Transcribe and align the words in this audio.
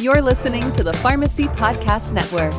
You're 0.00 0.22
listening 0.22 0.62
to 0.74 0.84
the 0.84 0.92
Pharmacy 0.92 1.46
Podcast 1.46 2.12
Network. 2.12 2.54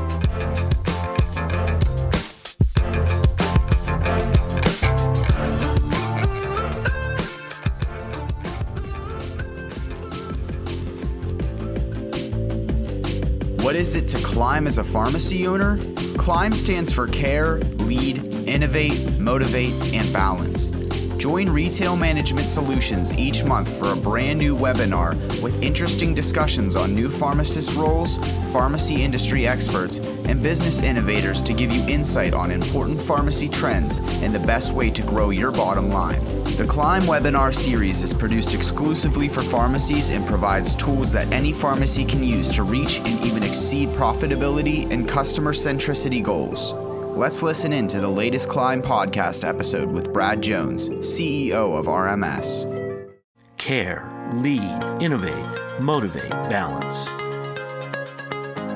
What 13.64 13.78
is 13.78 13.96
it 13.96 14.10
to 14.10 14.18
climb 14.18 14.68
as 14.68 14.78
a 14.78 14.84
pharmacy 14.84 15.48
owner? 15.48 15.78
CLIMB 16.18 16.54
stands 16.54 16.92
for 16.92 17.08
Care, 17.08 17.60
Lead, 17.78 18.18
Innovate, 18.50 19.18
Motivate, 19.18 19.94
and 19.94 20.12
Balance. 20.12 20.79
Join 21.20 21.50
Retail 21.50 21.98
Management 21.98 22.48
Solutions 22.48 23.14
each 23.18 23.44
month 23.44 23.68
for 23.78 23.92
a 23.92 23.96
brand 23.96 24.40
new 24.40 24.56
webinar 24.56 25.16
with 25.42 25.62
interesting 25.62 26.16
discussions 26.16 26.78
on 26.78 26.96
new 26.96 27.10
pharmacist 27.10 27.76
roles, 27.76 28.20
pharmacy 28.54 29.04
industry 29.04 29.46
experts, 29.46 29.98
and 29.98 30.42
business 30.42 30.82
innovators 30.82 31.42
to 31.42 31.52
give 31.54 31.74
you 31.74 31.86
insight 31.94 32.34
on 32.34 32.52
important 32.52 32.98
pharmacy 32.98 33.50
trends 33.50 34.00
and 34.24 34.34
the 34.34 34.40
best 34.40 34.72
way 34.72 34.90
to 34.90 35.02
grow 35.02 35.30
your 35.32 35.52
bottom 35.52 35.90
line. 35.90 36.24
The 36.56 36.66
Climb 36.66 37.02
webinar 37.02 37.54
series 37.54 38.02
is 38.02 38.14
produced 38.14 38.54
exclusively 38.54 39.28
for 39.28 39.44
pharmacies 39.44 40.12
and 40.12 40.26
provides 40.26 40.74
tools 40.74 41.12
that 41.12 41.30
any 41.34 41.52
pharmacy 41.52 42.06
can 42.06 42.24
use 42.24 42.50
to 42.52 42.64
reach 42.64 43.00
and 43.00 43.20
even 43.26 43.44
exceed 43.44 43.90
profitability 43.90 44.90
and 44.90 45.06
customer 45.06 45.52
centricity 45.52 46.24
goals. 46.24 46.74
Let's 47.16 47.42
listen 47.44 47.74
in 47.74 47.88
to 47.88 48.00
the 48.00 48.10
latest 48.10 48.48
Climb 48.50 48.82
podcast 48.82 49.48
episode 49.48 49.90
with 49.92 50.14
Brad 50.14 50.42
Jones, 50.42 50.90
CEO 50.90 51.78
of 51.78 51.88
RMS. 51.88 53.12
Care, 53.58 54.08
lead, 54.34 54.82
innovate, 55.02 55.82
motivate, 55.82 56.30
balance. 56.30 57.08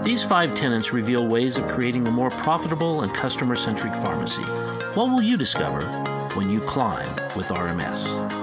These 0.05 0.23
five 0.23 0.53
tenets 0.55 0.91
reveal 0.91 1.27
ways 1.27 1.58
of 1.58 1.67
creating 1.67 2.08
a 2.08 2.11
more 2.11 2.31
profitable 2.31 3.02
and 3.02 3.13
customer 3.13 3.55
centric 3.55 3.93
pharmacy. 3.93 4.43
What 4.93 5.09
will 5.09 5.21
you 5.21 5.38
discover 5.38 5.86
when 6.36 6.49
you 6.49 6.59
climb 6.61 7.15
with 7.38 7.47
RMS? 7.47 8.42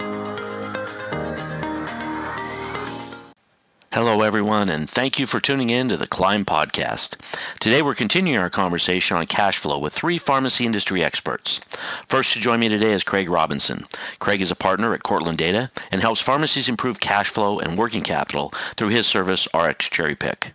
Hello, 3.92 4.22
everyone, 4.22 4.68
and 4.68 4.88
thank 4.88 5.18
you 5.18 5.26
for 5.26 5.40
tuning 5.40 5.68
in 5.68 5.88
to 5.88 5.96
the 5.96 6.06
Climb 6.06 6.44
Podcast. 6.44 7.16
Today, 7.58 7.82
we're 7.82 7.96
continuing 7.96 8.38
our 8.38 8.48
conversation 8.48 9.16
on 9.16 9.26
cash 9.26 9.58
flow 9.58 9.80
with 9.80 9.92
three 9.92 10.16
pharmacy 10.16 10.64
industry 10.64 11.02
experts. 11.02 11.60
First 12.06 12.32
to 12.34 12.38
join 12.38 12.60
me 12.60 12.68
today 12.68 12.92
is 12.92 13.02
Craig 13.02 13.28
Robinson. 13.28 13.86
Craig 14.20 14.42
is 14.42 14.52
a 14.52 14.54
partner 14.54 14.94
at 14.94 15.02
Cortland 15.02 15.38
Data 15.38 15.72
and 15.90 16.00
helps 16.00 16.20
pharmacies 16.20 16.68
improve 16.68 17.00
cash 17.00 17.30
flow 17.30 17.58
and 17.58 17.76
working 17.76 18.04
capital 18.04 18.54
through 18.76 18.90
his 18.90 19.08
service, 19.08 19.48
RX 19.52 19.88
Cherry 19.88 20.14
Pick. 20.14 20.52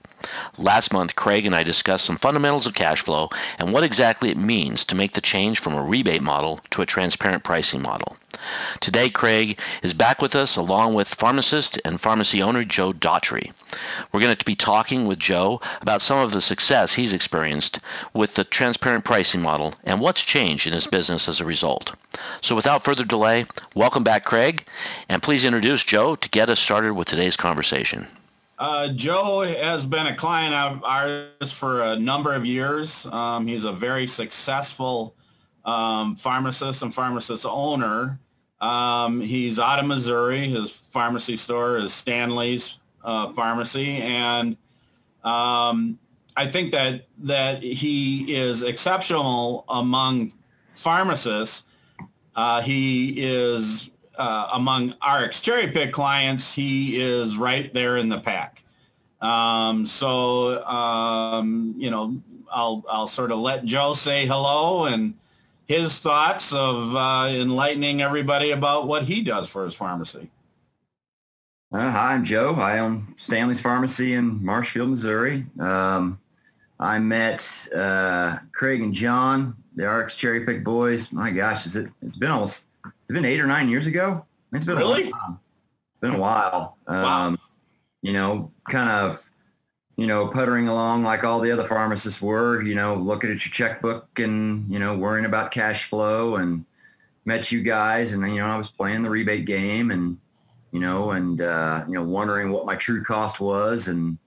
Last 0.57 0.93
month, 0.93 1.15
Craig 1.15 1.45
and 1.45 1.55
I 1.55 1.63
discussed 1.63 2.05
some 2.05 2.17
fundamentals 2.17 2.65
of 2.65 2.73
cash 2.73 3.01
flow 3.01 3.29
and 3.59 3.73
what 3.73 3.83
exactly 3.83 4.29
it 4.29 4.37
means 4.37 4.85
to 4.85 4.95
make 4.95 5.13
the 5.13 5.21
change 5.21 5.59
from 5.59 5.73
a 5.73 5.83
rebate 5.83 6.21
model 6.21 6.61
to 6.71 6.81
a 6.81 6.85
transparent 6.85 7.43
pricing 7.43 7.81
model. 7.81 8.17
Today, 8.79 9.09
Craig 9.09 9.59
is 9.81 9.93
back 9.93 10.21
with 10.21 10.35
us 10.35 10.55
along 10.55 10.93
with 10.93 11.15
pharmacist 11.15 11.79
and 11.85 12.01
pharmacy 12.01 12.41
owner 12.41 12.63
Joe 12.63 12.91
Daughtry. 12.91 13.53
We're 14.11 14.19
going 14.19 14.35
to 14.35 14.45
be 14.45 14.55
talking 14.55 15.07
with 15.07 15.19
Joe 15.19 15.61
about 15.81 16.01
some 16.01 16.19
of 16.19 16.31
the 16.31 16.41
success 16.41 16.93
he's 16.93 17.13
experienced 17.13 17.79
with 18.13 18.35
the 18.35 18.43
transparent 18.43 19.05
pricing 19.05 19.41
model 19.41 19.73
and 19.83 20.01
what's 20.01 20.21
changed 20.21 20.67
in 20.67 20.73
his 20.73 20.87
business 20.87 21.27
as 21.27 21.39
a 21.39 21.45
result. 21.45 21.95
So 22.41 22.55
without 22.55 22.83
further 22.83 23.05
delay, 23.05 23.45
welcome 23.73 24.03
back, 24.03 24.25
Craig, 24.25 24.67
and 25.09 25.23
please 25.23 25.43
introduce 25.43 25.83
Joe 25.83 26.15
to 26.15 26.29
get 26.29 26.49
us 26.49 26.59
started 26.59 26.93
with 26.93 27.07
today's 27.07 27.37
conversation. 27.37 28.07
Uh, 28.57 28.87
Joe 28.89 29.41
has 29.41 29.85
been 29.85 30.07
a 30.07 30.15
client 30.15 30.53
of 30.53 30.83
ours 30.83 31.51
for 31.51 31.83
a 31.83 31.97
number 31.97 32.33
of 32.33 32.45
years. 32.45 33.05
Um, 33.07 33.47
he's 33.47 33.65
a 33.65 33.73
very 33.73 34.07
successful 34.07 35.15
um, 35.65 36.15
pharmacist 36.15 36.81
and 36.81 36.93
pharmacist 36.93 37.45
owner. 37.45 38.19
Um, 38.61 39.19
he's 39.19 39.59
out 39.59 39.79
of 39.79 39.85
Missouri. 39.85 40.47
His 40.47 40.71
pharmacy 40.71 41.35
store 41.35 41.77
is 41.77 41.93
Stanley's 41.93 42.79
uh, 43.03 43.31
Pharmacy, 43.33 43.97
and 43.97 44.55
um, 45.23 45.99
I 46.37 46.47
think 46.47 46.71
that 46.71 47.07
that 47.19 47.61
he 47.61 48.35
is 48.35 48.63
exceptional 48.63 49.65
among 49.67 50.31
pharmacists. 50.75 51.65
Uh, 52.35 52.61
he 52.61 53.09
is 53.17 53.91
uh, 54.17 54.49
among 54.53 54.93
RX 55.05 55.41
Cherry 55.41 55.67
Pick 55.67 55.91
clients. 55.91 56.53
He 56.53 56.99
is 57.01 57.37
right 57.37 57.73
there 57.73 57.97
in 57.97 58.09
the 58.09 58.19
pack. 58.19 58.63
Um, 59.21 59.85
so 59.85 60.65
um, 60.65 61.73
you 61.77 61.89
know, 61.89 62.21
I'll 62.51 62.83
I'll 62.89 63.07
sort 63.07 63.31
of 63.31 63.39
let 63.39 63.65
Joe 63.65 63.93
say 63.93 64.25
hello 64.25 64.85
and 64.85 65.15
his 65.67 65.97
thoughts 65.97 66.53
of 66.53 66.95
uh, 66.95 67.27
enlightening 67.31 68.01
everybody 68.01 68.51
about 68.51 68.87
what 68.87 69.03
he 69.03 69.21
does 69.21 69.49
for 69.49 69.65
his 69.65 69.73
pharmacy. 69.73 70.29
Uh, 71.71 71.91
hi, 71.91 72.13
I'm 72.13 72.23
Joe. 72.23 72.53
I 72.55 72.79
own 72.79 73.13
Stanley's 73.17 73.59
Pharmacy 73.59 74.13
in 74.13 74.43
Marshfield, 74.45 74.89
Missouri. 74.89 75.45
Um, 75.59 76.19
I 76.79 76.99
met 76.99 77.67
uh, 77.75 78.37
Craig 78.51 78.81
and 78.81 78.93
John, 78.93 79.55
the 79.75 79.89
RX 79.89 80.15
Cherry 80.15 80.45
Pick 80.45 80.63
boys. 80.63 81.11
My 81.11 81.31
gosh, 81.31 81.65
it? 81.75 81.89
It's 82.01 82.15
been 82.15 82.31
almost. 82.31 82.67
It's 83.05 83.13
been 83.13 83.25
eight 83.25 83.39
or 83.39 83.47
nine 83.47 83.69
years 83.69 83.85
ago. 83.85 84.25
It's 84.51 84.65
been 84.65 84.77
really. 84.77 85.09
A 85.09 85.11
while. 85.11 85.41
It's 85.91 85.99
been 86.01 86.15
a 86.15 86.19
while. 86.19 86.77
Um, 86.87 87.03
wow. 87.03 87.35
You 88.01 88.13
know, 88.13 88.51
kind 88.67 88.89
of 88.89 89.25
you 89.97 90.07
know, 90.07 90.27
puttering 90.27 90.67
along 90.67 91.03
like 91.03 91.23
all 91.23 91.39
the 91.39 91.51
other 91.51 91.67
pharmacists 91.67 92.21
were, 92.21 92.61
you 92.61 92.75
know, 92.75 92.95
looking 92.95 93.31
at 93.31 93.45
your 93.45 93.51
checkbook 93.51 94.19
and, 94.19 94.69
you 94.71 94.77
know, 94.77 94.97
worrying 94.97 95.25
about 95.25 95.51
cash 95.51 95.89
flow 95.89 96.35
and 96.35 96.65
met 97.23 97.51
you 97.51 97.61
guys. 97.61 98.11
And, 98.11 98.21
then, 98.23 98.31
you 98.31 98.41
know, 98.41 98.47
I 98.47 98.57
was 98.57 98.69
playing 98.69 99.03
the 99.03 99.09
rebate 99.09 99.45
game 99.45 99.91
and, 99.91 100.17
you 100.71 100.81
know, 100.81 101.11
and, 101.11 101.41
uh, 101.41 101.85
you 101.87 101.93
know, 101.93 102.03
wondering 102.03 102.51
what 102.51 102.65
my 102.65 102.75
true 102.75 103.03
cost 103.03 103.39
was 103.39 103.87
and, 103.87 104.17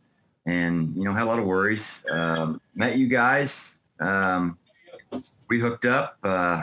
and, 0.47 0.97
you 0.97 1.05
know, 1.05 1.13
had 1.13 1.25
a 1.25 1.27
lot 1.27 1.39
of 1.39 1.45
worries. 1.45 2.07
Um, 2.11 2.63
met 2.75 2.97
you 2.97 3.07
guys. 3.07 3.79
Um, 4.01 4.57
we 5.49 5.59
hooked 5.59 5.85
up 5.85 6.17
uh, 6.23 6.63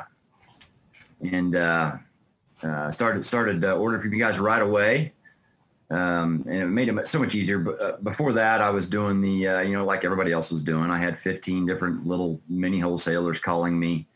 and 1.21 1.55
uh, 1.55 1.93
uh 2.65 2.91
started, 2.91 3.23
started 3.23 3.63
uh, 3.63 3.75
ordering 3.77 4.01
from 4.01 4.13
you 4.13 4.19
guys 4.19 4.39
right 4.39 4.61
away 4.61 5.13
um, 5.91 6.43
and 6.47 6.63
it 6.63 6.67
made 6.67 6.89
it 6.89 7.07
so 7.07 7.19
much 7.19 7.35
easier. 7.35 7.59
But 7.59 7.81
uh, 7.81 7.97
before 8.01 8.33
that, 8.33 8.61
I 8.61 8.69
was 8.69 8.89
doing 8.89 9.21
the, 9.21 9.47
uh, 9.47 9.61
you 9.61 9.73
know, 9.73 9.85
like 9.85 10.03
everybody 10.03 10.31
else 10.31 10.51
was 10.51 10.63
doing. 10.63 10.89
I 10.89 10.97
had 10.97 11.19
15 11.19 11.65
different 11.65 12.05
little 12.05 12.41
mini 12.49 12.79
wholesalers 12.79 13.39
calling 13.39 13.79
me 13.79 14.07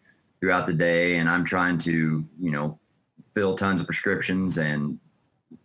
throughout 0.41 0.65
the 0.65 0.73
day, 0.73 1.17
and 1.17 1.29
I'm 1.29 1.43
trying 1.45 1.77
to, 1.79 2.25
you 2.39 2.51
know, 2.51 2.79
fill 3.35 3.55
tons 3.55 3.81
of 3.81 3.87
prescriptions 3.87 4.57
and 4.57 4.99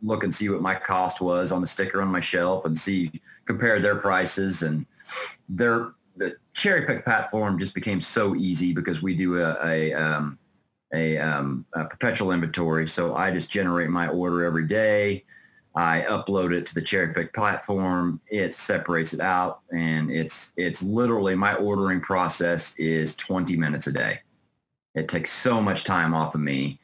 look 0.02 0.24
and 0.24 0.34
see 0.34 0.50
what 0.50 0.60
my 0.60 0.74
cost 0.74 1.20
was 1.20 1.52
on 1.52 1.62
the 1.62 1.66
sticker 1.66 2.02
on 2.02 2.08
my 2.08 2.20
shelf 2.20 2.66
and 2.66 2.78
see 2.78 3.10
compare 3.46 3.80
their 3.80 3.96
prices 3.96 4.62
and 4.62 4.84
their 5.48 5.92
the 6.16 6.36
cherry 6.52 6.86
pick 6.86 7.04
platform 7.04 7.58
just 7.58 7.74
became 7.74 8.00
so 8.00 8.34
easy 8.34 8.72
because 8.72 9.02
we 9.02 9.14
do 9.14 9.40
a, 9.40 9.56
a 9.64 9.92
um, 9.94 10.38
a, 10.94 11.18
um, 11.18 11.66
a 11.74 11.84
perpetual 11.84 12.32
inventory. 12.32 12.88
So 12.88 13.14
I 13.14 13.30
just 13.30 13.50
generate 13.50 13.90
my 13.90 14.08
order 14.08 14.44
every 14.44 14.66
day. 14.66 15.24
I 15.76 16.06
upload 16.08 16.54
it 16.54 16.66
to 16.66 16.74
the 16.74 16.82
Cherry 16.82 17.12
Pick 17.12 17.32
platform. 17.32 18.20
It 18.28 18.54
separates 18.54 19.12
it 19.12 19.20
out, 19.20 19.62
and 19.72 20.08
it's 20.08 20.52
it's 20.56 20.84
literally 20.84 21.34
my 21.34 21.54
ordering 21.56 22.00
process 22.00 22.76
is 22.78 23.16
20 23.16 23.56
minutes 23.56 23.88
a 23.88 23.92
day. 23.92 24.20
It 24.94 25.08
takes 25.08 25.32
so 25.32 25.60
much 25.60 25.82
time 25.82 26.14
off 26.14 26.36
of 26.36 26.40
me. 26.40 26.78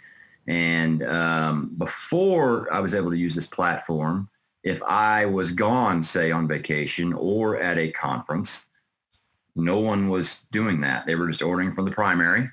And 0.48 1.04
um, 1.04 1.70
before 1.78 2.72
I 2.72 2.80
was 2.80 2.92
able 2.92 3.10
to 3.10 3.16
use 3.16 3.36
this 3.36 3.46
platform, 3.46 4.28
if 4.64 4.82
I 4.82 5.24
was 5.26 5.52
gone, 5.52 6.02
say 6.02 6.32
on 6.32 6.48
vacation 6.48 7.12
or 7.12 7.58
at 7.58 7.78
a 7.78 7.92
conference, 7.92 8.70
no 9.54 9.78
one 9.78 10.08
was 10.08 10.46
doing 10.50 10.80
that. 10.80 11.06
They 11.06 11.14
were 11.14 11.28
just 11.28 11.42
ordering 11.42 11.74
from 11.74 11.84
the 11.84 11.92
primary 11.92 12.50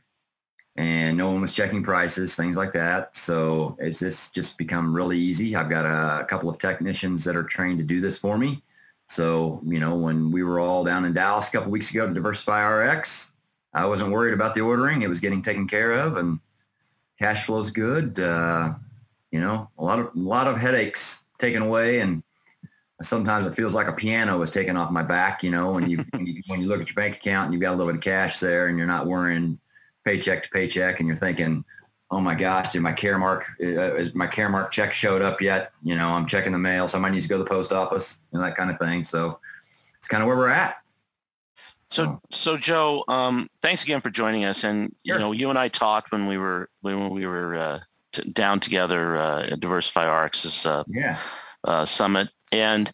and 0.78 1.18
no 1.18 1.32
one 1.32 1.42
was 1.42 1.54
checking 1.54 1.82
prices, 1.84 2.36
things 2.36 2.56
like 2.56 2.72
that. 2.74 3.16
So 3.16 3.76
it's 3.80 4.00
just 4.00 4.36
just 4.36 4.58
become 4.58 4.96
really 4.96 5.18
easy. 5.18 5.56
I've 5.56 5.70
got 5.70 5.86
a, 5.86 6.22
a, 6.22 6.26
couple 6.26 6.50
of 6.50 6.60
technicians 6.60 7.24
that 7.24 7.36
are 7.36 7.44
trained 7.44 7.80
to 7.80 7.84
do 7.84 8.00
this 8.00 8.18
for 8.18 8.38
me. 8.38 8.64
So 9.08 9.60
you 9.66 9.80
know, 9.80 9.96
when 9.96 10.32
we 10.32 10.44
were 10.44 10.60
all 10.60 10.84
down 10.84 11.06
in 11.06 11.14
Dallas 11.14 11.50
a 11.50 11.52
couple 11.52 11.72
weeks 11.72 11.90
ago 11.90 12.08
to 12.08 12.14
Diversify 12.14 12.62
RX, 12.62 13.32
I 13.74 13.86
wasn't 13.88 14.12
worried 14.12 14.34
about 14.34 14.54
the 14.54 14.62
ordering; 14.62 15.02
it 15.02 15.10
was 15.10 15.20
getting 15.20 15.42
taken 15.42 15.68
care 15.68 15.94
of, 15.94 16.18
and 16.18 16.40
cash 17.18 17.46
flow's 17.46 17.72
good. 17.72 18.20
Uh, 18.20 18.74
you 19.32 19.40
know, 19.40 19.70
a 19.80 19.84
lot 19.84 20.00
of 20.00 20.08
a 20.16 20.20
lot 20.20 20.48
of 20.48 20.58
headaches 20.58 21.26
taken 21.40 21.64
away, 21.64 22.02
and 22.02 22.22
sometimes 23.02 23.48
it 23.48 23.56
feels 23.56 23.74
like 23.74 23.88
a 23.88 23.94
piano 23.94 24.40
is 24.44 24.52
taken 24.52 24.78
off 24.78 24.92
my 24.92 25.04
back. 25.04 25.42
You 25.42 25.50
know, 25.50 25.72
when 25.72 25.90
you, 25.90 26.06
when 26.12 26.28
you 26.28 26.42
when 26.48 26.62
you 26.62 26.68
look 26.68 26.82
at 26.82 26.88
your 26.88 26.96
bank 26.96 27.16
account 27.16 27.46
and 27.46 27.54
you've 27.54 27.62
got 27.62 27.72
a 27.72 27.78
little 27.78 27.92
bit 27.92 27.98
of 27.98 28.04
cash 28.04 28.40
there, 28.40 28.68
and 28.68 28.78
you're 28.78 28.86
not 28.86 29.08
worrying 29.08 29.60
paycheck 30.08 30.44
to 30.44 30.50
paycheck 30.50 31.00
and 31.00 31.08
you're 31.08 31.18
thinking, 31.18 31.66
oh 32.12 32.22
my 32.22 32.34
gosh, 32.34 32.72
did 32.72 32.82
my 32.82 32.94
Caremark, 32.94 33.44
uh, 33.62 33.96
is 33.96 34.16
my 34.16 34.26
Caremark 34.26 34.72
check 34.72 34.94
showed 34.94 35.22
up 35.22 35.42
yet? 35.42 35.72
You 35.84 35.96
know, 35.98 36.12
I'm 36.12 36.26
checking 36.26 36.54
the 36.54 36.58
mail. 36.58 36.88
Somebody 36.88 37.16
needs 37.16 37.26
to 37.26 37.30
go 37.30 37.38
to 37.38 37.44
the 37.44 37.50
post 37.50 37.74
office 37.74 38.20
and 38.32 38.42
that 38.42 38.56
kind 38.56 38.72
of 38.72 38.80
thing. 38.80 39.04
So 39.04 39.40
it's 39.98 40.08
kind 40.08 40.24
of 40.24 40.28
where 40.28 40.38
we're 40.38 40.50
at. 40.50 40.78
So, 41.90 42.22
so 42.32 42.58
Joe, 42.58 43.04
um, 43.10 43.50
thanks 43.62 43.84
again 43.84 44.00
for 44.00 44.10
joining 44.10 44.46
us. 44.46 44.64
And 44.64 44.96
sure. 45.06 45.16
you 45.16 45.20
know, 45.20 45.34
you 45.34 45.50
and 45.50 45.60
I 45.60 45.68
talked 45.68 46.12
when 46.14 46.28
we 46.28 46.38
were 46.38 46.70
when 46.82 47.10
we 47.10 47.28
were 47.28 47.56
uh, 47.56 47.80
t- 48.14 48.30
down 48.30 48.60
together 48.60 49.18
uh, 49.18 49.48
at 49.52 49.60
Diversify 49.60 50.06
RX's 50.06 50.66
uh, 50.66 50.84
yeah. 50.88 51.18
uh, 51.64 51.86
summit, 51.86 52.28
and 52.52 52.92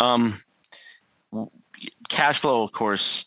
um, 0.00 0.42
cash 2.08 2.40
flow, 2.40 2.64
of 2.64 2.72
course, 2.72 3.26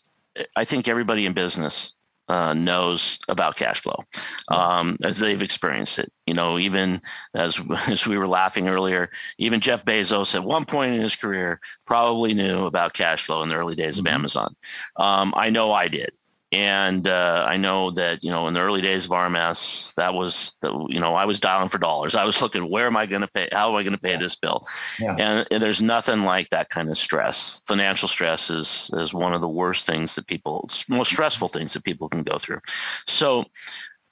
I 0.56 0.66
think 0.66 0.88
everybody 0.88 1.24
in 1.24 1.32
business 1.32 1.92
uh, 2.28 2.54
knows 2.54 3.18
about 3.28 3.56
cash 3.56 3.80
flow 3.80 4.04
um, 4.48 4.96
as 5.02 5.18
they've 5.18 5.42
experienced 5.42 5.98
it. 5.98 6.12
You 6.26 6.34
know, 6.34 6.58
even 6.58 7.00
as 7.34 7.60
as 7.88 8.06
we 8.06 8.18
were 8.18 8.28
laughing 8.28 8.68
earlier, 8.68 9.10
even 9.38 9.60
Jeff 9.60 9.84
Bezos 9.84 10.34
at 10.34 10.44
one 10.44 10.64
point 10.64 10.94
in 10.94 11.00
his 11.00 11.16
career 11.16 11.60
probably 11.86 12.34
knew 12.34 12.66
about 12.66 12.94
cash 12.94 13.24
flow 13.24 13.42
in 13.42 13.48
the 13.48 13.56
early 13.56 13.74
days 13.74 13.98
of 13.98 14.04
mm-hmm. 14.04 14.14
Amazon. 14.14 14.54
Um, 14.96 15.32
I 15.36 15.50
know 15.50 15.72
I 15.72 15.88
did. 15.88 16.10
And 16.50 17.06
uh, 17.06 17.44
I 17.46 17.58
know 17.58 17.90
that, 17.90 18.24
you 18.24 18.30
know, 18.30 18.48
in 18.48 18.54
the 18.54 18.60
early 18.60 18.80
days 18.80 19.04
of 19.04 19.10
RMS, 19.10 19.94
that 19.96 20.14
was, 20.14 20.54
the, 20.62 20.72
you 20.88 20.98
know, 20.98 21.14
I 21.14 21.26
was 21.26 21.38
dialing 21.38 21.68
for 21.68 21.76
dollars. 21.76 22.14
I 22.14 22.24
was 22.24 22.40
looking, 22.40 22.70
where 22.70 22.86
am 22.86 22.96
I 22.96 23.04
going 23.04 23.20
to 23.20 23.28
pay? 23.28 23.48
How 23.52 23.68
am 23.68 23.76
I 23.76 23.82
going 23.82 23.94
to 23.94 24.00
pay 24.00 24.12
yeah. 24.12 24.18
this 24.18 24.34
bill? 24.34 24.66
Yeah. 24.98 25.14
And, 25.18 25.46
and, 25.50 25.62
there's 25.62 25.82
nothing 25.82 26.22
like 26.22 26.48
that 26.48 26.70
kind 26.70 26.88
of 26.88 26.96
stress. 26.96 27.60
Financial 27.66 28.08
stress 28.08 28.48
is, 28.48 28.90
is 28.94 29.12
one 29.12 29.34
of 29.34 29.42
the 29.42 29.48
worst 29.48 29.86
things 29.86 30.14
that 30.14 30.26
people, 30.26 30.70
most 30.88 31.10
stressful 31.10 31.48
things 31.48 31.74
that 31.74 31.84
people 31.84 32.08
can 32.08 32.22
go 32.22 32.38
through. 32.38 32.60
So 33.06 33.44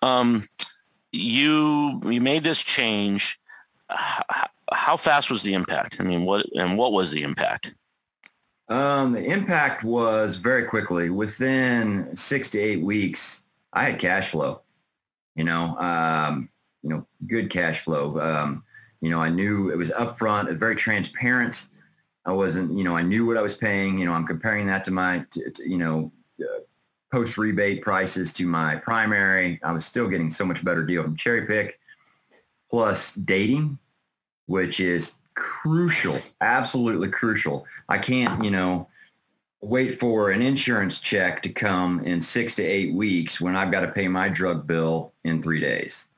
um, 0.02 0.46
you, 1.12 2.02
you 2.04 2.20
made 2.20 2.44
this 2.44 2.62
change. 2.62 3.40
How, 3.88 4.48
how 4.72 4.96
fast 4.98 5.30
was 5.30 5.42
the 5.42 5.54
impact? 5.54 5.96
I 6.00 6.02
mean, 6.02 6.26
what, 6.26 6.44
and 6.54 6.76
what 6.76 6.92
was 6.92 7.12
the 7.12 7.22
impact? 7.22 7.74
Um, 8.68 9.12
the 9.12 9.24
impact 9.24 9.84
was 9.84 10.36
very 10.36 10.64
quickly. 10.64 11.10
Within 11.10 12.14
six 12.16 12.50
to 12.50 12.58
eight 12.58 12.82
weeks, 12.82 13.44
I 13.72 13.84
had 13.84 13.98
cash 13.98 14.30
flow. 14.30 14.62
You 15.34 15.44
know, 15.44 15.76
um, 15.78 16.48
you 16.82 16.90
know, 16.90 17.06
good 17.26 17.50
cash 17.50 17.80
flow. 17.80 18.18
Um, 18.18 18.64
you 19.00 19.10
know, 19.10 19.20
I 19.20 19.28
knew 19.28 19.70
it 19.70 19.76
was 19.76 19.90
upfront, 19.90 20.52
very 20.58 20.74
transparent. 20.74 21.68
I 22.24 22.32
wasn't, 22.32 22.76
you 22.76 22.82
know, 22.82 22.96
I 22.96 23.02
knew 23.02 23.24
what 23.26 23.36
I 23.36 23.42
was 23.42 23.56
paying. 23.56 23.98
You 23.98 24.06
know, 24.06 24.12
I'm 24.12 24.26
comparing 24.26 24.66
that 24.66 24.82
to 24.84 24.90
my, 24.90 25.24
to, 25.30 25.50
to, 25.50 25.68
you 25.68 25.76
know, 25.76 26.10
uh, 26.40 26.60
post 27.12 27.38
rebate 27.38 27.82
prices 27.82 28.32
to 28.32 28.46
my 28.46 28.76
primary. 28.76 29.60
I 29.62 29.72
was 29.72 29.84
still 29.84 30.08
getting 30.08 30.30
so 30.30 30.44
much 30.44 30.64
better 30.64 30.84
deal 30.84 31.04
from 31.04 31.16
Cherry 31.16 31.46
Pick, 31.46 31.78
plus 32.68 33.14
dating, 33.14 33.78
which 34.46 34.80
is 34.80 35.16
crucial, 35.36 36.18
absolutely 36.40 37.08
crucial. 37.08 37.66
I 37.88 37.98
can't, 37.98 38.42
you 38.42 38.50
know, 38.50 38.88
wait 39.60 40.00
for 40.00 40.30
an 40.30 40.42
insurance 40.42 41.00
check 41.00 41.42
to 41.42 41.48
come 41.48 42.00
in 42.00 42.20
six 42.20 42.56
to 42.56 42.64
eight 42.64 42.92
weeks 42.92 43.40
when 43.40 43.54
I've 43.54 43.70
got 43.70 43.80
to 43.80 43.92
pay 43.92 44.08
my 44.08 44.28
drug 44.28 44.66
bill 44.66 45.12
in 45.24 45.42
three 45.42 45.60
days. 45.60 46.08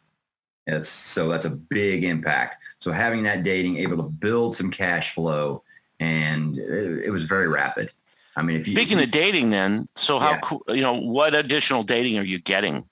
It's 0.66 0.88
so 0.88 1.28
that's 1.28 1.44
a 1.44 1.50
big 1.50 2.04
impact. 2.04 2.56
So 2.78 2.92
having 2.92 3.22
that 3.24 3.42
dating, 3.42 3.78
able 3.78 3.96
to 3.96 4.02
build 4.02 4.54
some 4.54 4.70
cash 4.70 5.14
flow, 5.14 5.62
and 5.98 6.58
it, 6.58 7.06
it 7.06 7.10
was 7.10 7.24
very 7.24 7.48
rapid. 7.48 7.90
I 8.36 8.42
mean, 8.42 8.60
if 8.60 8.68
you 8.68 8.74
speaking 8.74 9.02
of 9.02 9.10
dating, 9.10 9.50
then 9.50 9.88
so 9.96 10.18
how 10.18 10.32
yeah. 10.68 10.74
you 10.74 10.82
know 10.82 10.94
what 10.94 11.34
additional 11.34 11.82
dating 11.82 12.18
are 12.18 12.24
you 12.24 12.38
getting? 12.38 12.84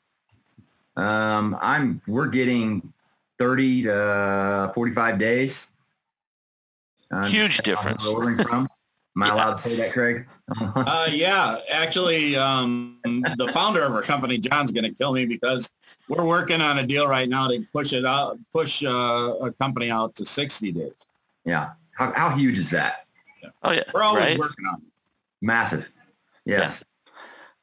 Um, 0.97 1.57
I'm 1.61 2.01
we're 2.07 2.29
getting 2.29 2.93
thirty 3.39 3.83
to 3.83 4.73
forty-five 4.75 5.19
days 5.19 5.71
Huge 7.25 7.59
difference. 7.59 8.07
Am 8.07 8.69
I 9.17 9.29
allowed 9.33 9.53
to 9.53 9.59
say 9.59 9.77
that, 9.77 9.93
Craig? 9.93 10.27
uh, 10.61 11.09
yeah, 11.11 11.59
actually, 11.73 12.37
um, 12.37 12.99
the 13.05 13.51
founder 13.53 13.83
of 13.83 13.93
our 13.93 14.03
company, 14.03 14.39
John's 14.39 14.73
going 14.73 14.85
to 14.85 14.93
kill 14.93 15.13
me 15.13 15.25
because 15.27 15.71
we're 16.09 16.25
working 16.25 16.61
on 16.61 16.79
a 16.79 16.87
deal 16.87 17.09
right 17.09 17.29
now 17.29 17.49
to 17.49 17.65
push 17.73 17.93
it 17.93 18.05
out, 18.05 18.37
push 18.53 18.85
uh, 18.85 19.35
a 19.41 19.53
company 19.53 19.91
out 19.91 20.15
to 20.17 20.25
60 20.25 20.73
days. 20.73 21.07
Yeah. 21.45 21.71
How, 21.93 22.13
how 22.13 22.37
huge 22.37 22.59
is 22.59 22.71
that? 22.71 23.07
Yeah. 23.43 23.51
Oh 23.63 23.71
yeah. 23.73 23.83
We're 23.95 24.03
always 24.03 24.25
right? 24.25 24.39
working 24.39 24.67
on 24.67 24.77
it. 24.77 24.89
Massive. 25.41 25.89
Yes. 26.45 26.85
Yeah. 26.85 27.13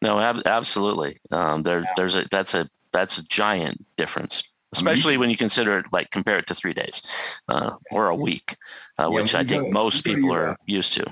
No, 0.02 0.20
ab- 0.20 0.44
absolutely. 0.46 1.18
Um, 1.32 1.64
there, 1.64 1.82
yeah. 1.82 1.94
there's 1.96 2.16
a, 2.16 2.26
that's 2.32 2.54
a, 2.54 2.68
that's 2.92 3.18
a 3.18 3.24
giant 3.24 3.86
difference 3.98 4.44
especially 4.74 5.18
when 5.18 5.30
you 5.30 5.38
consider 5.38 5.80
it 5.80 5.86
like 5.92 6.12
compare 6.12 6.38
it 6.38 6.48
to 6.48 6.56
three 6.56 6.74
days 6.74 7.02
uh, 7.48 7.72
or 7.92 8.10
a 8.10 8.16
week, 8.16 8.56
uh, 9.00 9.04
yeah, 9.04 9.08
which 9.08 9.36
I 9.36 9.44
think 9.44 9.66
go, 9.66 9.72
most 9.72 10.04
people 10.04 10.30
your, 10.30 10.48
are 10.48 10.58
used 10.66 10.94
to. 10.94 11.06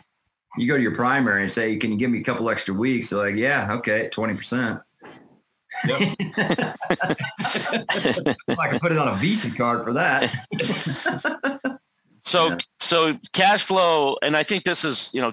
You 0.57 0.67
go 0.67 0.75
to 0.75 0.81
your 0.81 0.95
primary 0.95 1.41
and 1.41 1.51
say, 1.51 1.77
"Can 1.77 1.91
you 1.91 1.97
give 1.97 2.09
me 2.09 2.19
a 2.19 2.23
couple 2.23 2.49
extra 2.49 2.73
weeks?" 2.73 3.09
They're 3.09 3.19
like, 3.19 3.35
"Yeah, 3.35 3.73
okay, 3.73 4.09
twenty 4.09 4.33
percent." 4.33 4.79
Yep. 5.87 6.01
I 6.19 6.73
can 8.69 8.79
put 8.79 8.91
it 8.91 8.97
on 8.97 9.07
a 9.07 9.15
Visa 9.15 9.49
card 9.51 9.85
for 9.85 9.93
that. 9.93 10.29
so, 12.25 12.49
yeah. 12.49 12.57
so 12.79 13.17
cash 13.31 13.63
flow, 13.63 14.17
and 14.21 14.35
I 14.35 14.43
think 14.43 14.65
this 14.65 14.83
is, 14.83 15.09
you 15.13 15.21
know, 15.21 15.31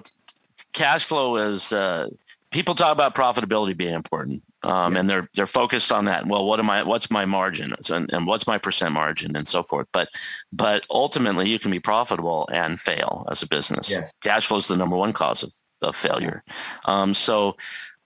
cash 0.71 1.03
flow 1.03 1.35
is 1.35 1.73
uh, 1.73 2.07
people 2.51 2.73
talk 2.73 2.93
about 2.93 3.15
profitability 3.15 3.75
being 3.75 3.93
important 3.93 4.41
um, 4.63 4.93
yeah. 4.93 4.99
and 4.99 5.09
they're 5.09 5.29
they're 5.35 5.47
focused 5.47 5.91
on 5.91 6.05
that. 6.05 6.27
Well, 6.27 6.45
what 6.45 6.59
am 6.59 6.69
I? 6.69 6.83
What's 6.83 7.09
my 7.09 7.25
margin? 7.25 7.73
And, 7.89 8.11
and 8.11 8.27
what's 8.27 8.47
my 8.47 8.57
percent 8.57 8.93
margin 8.93 9.35
and 9.35 9.47
so 9.47 9.63
forth. 9.63 9.87
But 9.93 10.09
but 10.51 10.85
ultimately, 10.89 11.49
you 11.49 11.59
can 11.59 11.71
be 11.71 11.79
profitable 11.79 12.47
and 12.51 12.79
fail 12.79 13.25
as 13.31 13.41
a 13.41 13.47
business. 13.47 13.89
Yes. 13.89 14.11
Cash 14.21 14.47
flow 14.47 14.57
is 14.57 14.67
the 14.67 14.75
number 14.75 14.97
one 14.97 15.13
cause 15.13 15.43
of, 15.43 15.51
of 15.81 15.95
failure. 15.95 16.43
Um, 16.85 17.13
so 17.13 17.55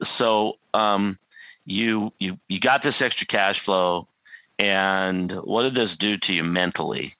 so 0.04 0.60
um, 0.74 1.18
you 1.66 2.14
you 2.20 2.38
you 2.48 2.60
got 2.60 2.82
this 2.82 3.02
extra 3.02 3.26
cash 3.26 3.60
flow, 3.60 4.08
and 4.60 5.32
what 5.32 5.64
did 5.64 5.76
this 5.76 5.98
do 5.98 6.18
to 6.18 6.34
you 6.34 6.44
mentally? 6.44 7.14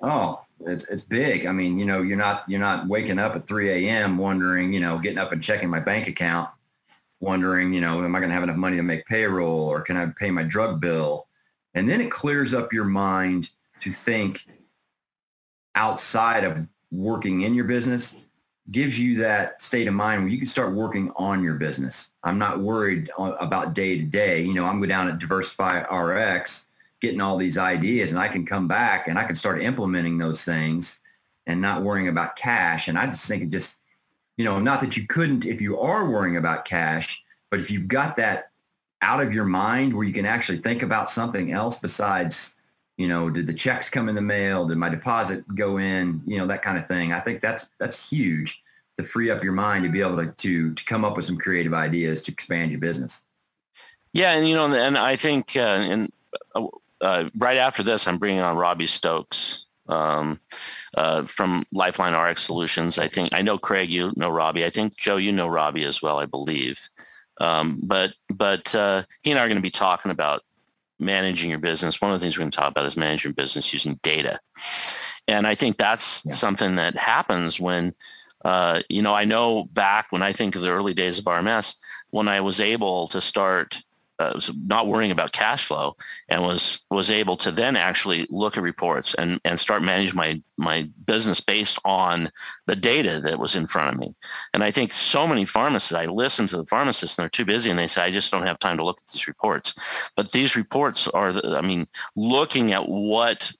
Oh, 0.00 0.40
it's 0.66 0.88
it's 0.88 1.02
big. 1.02 1.46
I 1.46 1.52
mean, 1.52 1.78
you 1.78 1.84
know, 1.84 2.02
you're 2.02 2.18
not 2.18 2.44
you're 2.48 2.60
not 2.60 2.88
waking 2.88 3.18
up 3.18 3.36
at 3.36 3.46
3 3.46 3.70
a.m. 3.70 4.18
wondering, 4.18 4.72
you 4.72 4.80
know, 4.80 4.98
getting 4.98 5.18
up 5.18 5.32
and 5.32 5.42
checking 5.42 5.70
my 5.70 5.80
bank 5.80 6.08
account 6.08 6.50
wondering, 7.24 7.72
you 7.72 7.80
know, 7.80 8.04
am 8.04 8.14
I 8.14 8.20
going 8.20 8.28
to 8.28 8.34
have 8.34 8.42
enough 8.42 8.56
money 8.56 8.76
to 8.76 8.82
make 8.82 9.06
payroll 9.06 9.68
or 9.68 9.80
can 9.80 9.96
I 9.96 10.06
pay 10.06 10.30
my 10.30 10.42
drug 10.42 10.80
bill? 10.80 11.26
And 11.74 11.88
then 11.88 12.00
it 12.00 12.10
clears 12.10 12.54
up 12.54 12.72
your 12.72 12.84
mind 12.84 13.50
to 13.80 13.92
think 13.92 14.46
outside 15.74 16.44
of 16.44 16.68
working 16.90 17.40
in 17.40 17.54
your 17.54 17.64
business 17.64 18.16
gives 18.70 18.98
you 18.98 19.18
that 19.18 19.60
state 19.60 19.88
of 19.88 19.94
mind 19.94 20.22
where 20.22 20.30
you 20.30 20.38
can 20.38 20.46
start 20.46 20.72
working 20.72 21.12
on 21.16 21.42
your 21.42 21.54
business. 21.54 22.12
I'm 22.22 22.38
not 22.38 22.60
worried 22.60 23.10
about 23.18 23.74
day 23.74 23.98
to 23.98 24.04
day. 24.04 24.42
You 24.42 24.54
know, 24.54 24.64
I'm 24.64 24.78
going 24.78 24.88
down 24.88 25.08
at 25.08 25.18
Diversify 25.18 25.80
RX, 25.80 26.68
getting 27.00 27.20
all 27.20 27.36
these 27.36 27.58
ideas 27.58 28.12
and 28.12 28.20
I 28.20 28.28
can 28.28 28.46
come 28.46 28.66
back 28.66 29.08
and 29.08 29.18
I 29.18 29.24
can 29.24 29.36
start 29.36 29.60
implementing 29.60 30.16
those 30.16 30.44
things 30.44 31.02
and 31.46 31.60
not 31.60 31.82
worrying 31.82 32.08
about 32.08 32.36
cash. 32.36 32.88
And 32.88 32.98
I 32.98 33.06
just 33.06 33.26
think 33.26 33.42
it 33.42 33.50
just 33.50 33.80
you 34.36 34.44
know, 34.44 34.58
not 34.58 34.80
that 34.80 34.96
you 34.96 35.06
couldn't 35.06 35.44
if 35.44 35.60
you 35.60 35.78
are 35.78 36.08
worrying 36.08 36.36
about 36.36 36.64
cash, 36.64 37.22
but 37.50 37.60
if 37.60 37.70
you've 37.70 37.88
got 37.88 38.16
that 38.16 38.50
out 39.00 39.20
of 39.20 39.32
your 39.32 39.44
mind 39.44 39.94
where 39.94 40.04
you 40.04 40.12
can 40.12 40.26
actually 40.26 40.58
think 40.58 40.82
about 40.82 41.10
something 41.10 41.52
else 41.52 41.78
besides, 41.78 42.56
you 42.96 43.06
know, 43.06 43.30
did 43.30 43.46
the 43.46 43.54
checks 43.54 43.88
come 43.90 44.08
in 44.08 44.14
the 44.14 44.22
mail? 44.22 44.66
Did 44.66 44.78
my 44.78 44.88
deposit 44.88 45.44
go 45.54 45.78
in? 45.78 46.22
You 46.26 46.38
know, 46.38 46.46
that 46.46 46.62
kind 46.62 46.78
of 46.78 46.88
thing. 46.88 47.12
I 47.12 47.20
think 47.20 47.40
that's 47.40 47.70
that's 47.78 48.08
huge 48.08 48.62
to 48.96 49.04
free 49.04 49.30
up 49.30 49.42
your 49.42 49.52
mind 49.52 49.84
to 49.84 49.90
be 49.90 50.00
able 50.00 50.16
to 50.16 50.26
to, 50.26 50.74
to 50.74 50.84
come 50.84 51.04
up 51.04 51.16
with 51.16 51.26
some 51.26 51.36
creative 51.36 51.74
ideas 51.74 52.22
to 52.22 52.32
expand 52.32 52.70
your 52.70 52.80
business. 52.80 53.24
Yeah, 54.12 54.32
and 54.32 54.48
you 54.48 54.54
know, 54.54 54.72
and 54.72 54.96
I 54.96 55.16
think, 55.16 55.56
uh, 55.56 55.60
and 55.60 56.12
uh, 56.54 56.66
uh, 57.00 57.28
right 57.36 57.56
after 57.56 57.82
this, 57.82 58.06
I'm 58.06 58.18
bringing 58.18 58.40
on 58.40 58.56
Robbie 58.56 58.86
Stokes 58.86 59.63
um, 59.88 60.40
uh, 60.96 61.24
from 61.24 61.64
Lifeline 61.72 62.14
RX 62.14 62.42
Solutions. 62.42 62.98
I 62.98 63.08
think 63.08 63.32
I 63.32 63.42
know 63.42 63.58
Craig, 63.58 63.90
you 63.90 64.12
know 64.16 64.30
Robbie. 64.30 64.64
I 64.64 64.70
think 64.70 64.96
Joe, 64.96 65.16
you 65.16 65.32
know 65.32 65.48
Robbie 65.48 65.84
as 65.84 66.02
well, 66.02 66.18
I 66.18 66.26
believe. 66.26 66.80
Um, 67.40 67.80
but 67.82 68.14
but 68.32 68.74
uh, 68.74 69.04
he 69.22 69.30
and 69.30 69.40
I 69.40 69.44
are 69.44 69.48
going 69.48 69.56
to 69.56 69.62
be 69.62 69.70
talking 69.70 70.10
about 70.10 70.42
managing 70.98 71.50
your 71.50 71.58
business. 71.58 72.00
One 72.00 72.12
of 72.12 72.20
the 72.20 72.24
things 72.24 72.36
we're 72.36 72.42
going 72.42 72.52
to 72.52 72.56
talk 72.56 72.70
about 72.70 72.86
is 72.86 72.96
managing 72.96 73.30
your 73.30 73.34
business 73.34 73.72
using 73.72 73.98
data, 74.02 74.38
and 75.28 75.46
I 75.46 75.54
think 75.54 75.78
that's 75.78 76.22
yeah. 76.24 76.34
something 76.34 76.76
that 76.76 76.96
happens 76.96 77.60
when. 77.60 77.94
Uh, 78.44 78.82
you 78.90 79.00
know, 79.00 79.14
I 79.14 79.24
know 79.24 79.64
back 79.72 80.08
when 80.10 80.20
I 80.20 80.34
think 80.34 80.54
of 80.54 80.60
the 80.60 80.68
early 80.68 80.92
days 80.92 81.18
of 81.18 81.24
RMS, 81.24 81.76
when 82.10 82.28
I 82.28 82.42
was 82.42 82.60
able 82.60 83.08
to 83.08 83.18
start 83.18 83.82
uh, 84.18 84.32
was 84.34 84.50
not 84.66 84.86
worrying 84.86 85.10
about 85.10 85.32
cash 85.32 85.66
flow 85.66 85.96
and 86.28 86.42
was 86.42 86.80
was 86.90 87.10
able 87.10 87.36
to 87.36 87.50
then 87.50 87.76
actually 87.76 88.26
look 88.30 88.56
at 88.56 88.62
reports 88.62 89.14
and 89.14 89.40
and 89.44 89.58
start 89.58 89.82
managing 89.82 90.16
my 90.16 90.40
my 90.56 90.88
business 91.06 91.40
based 91.40 91.78
on 91.84 92.30
the 92.66 92.76
data 92.76 93.20
that 93.20 93.38
was 93.38 93.54
in 93.54 93.66
front 93.66 93.94
of 93.94 94.00
me. 94.00 94.14
And 94.52 94.62
I 94.62 94.70
think 94.70 94.92
so 94.92 95.26
many 95.26 95.44
pharmacists, 95.44 95.92
I 95.92 96.06
listen 96.06 96.46
to 96.48 96.56
the 96.56 96.66
pharmacists 96.66 97.18
and 97.18 97.24
they're 97.24 97.30
too 97.30 97.44
busy 97.44 97.70
and 97.70 97.78
they 97.78 97.88
say, 97.88 98.02
I 98.02 98.10
just 98.10 98.30
don't 98.30 98.46
have 98.46 98.58
time 98.58 98.76
to 98.78 98.84
look 98.84 99.00
at 99.00 99.12
these 99.12 99.26
reports. 99.26 99.74
But 100.16 100.32
these 100.32 100.56
reports 100.56 101.08
are, 101.08 101.32
the, 101.32 101.56
I 101.56 101.60
mean, 101.60 101.86
looking 102.14 102.72
at 102.72 102.88
what 102.88 103.50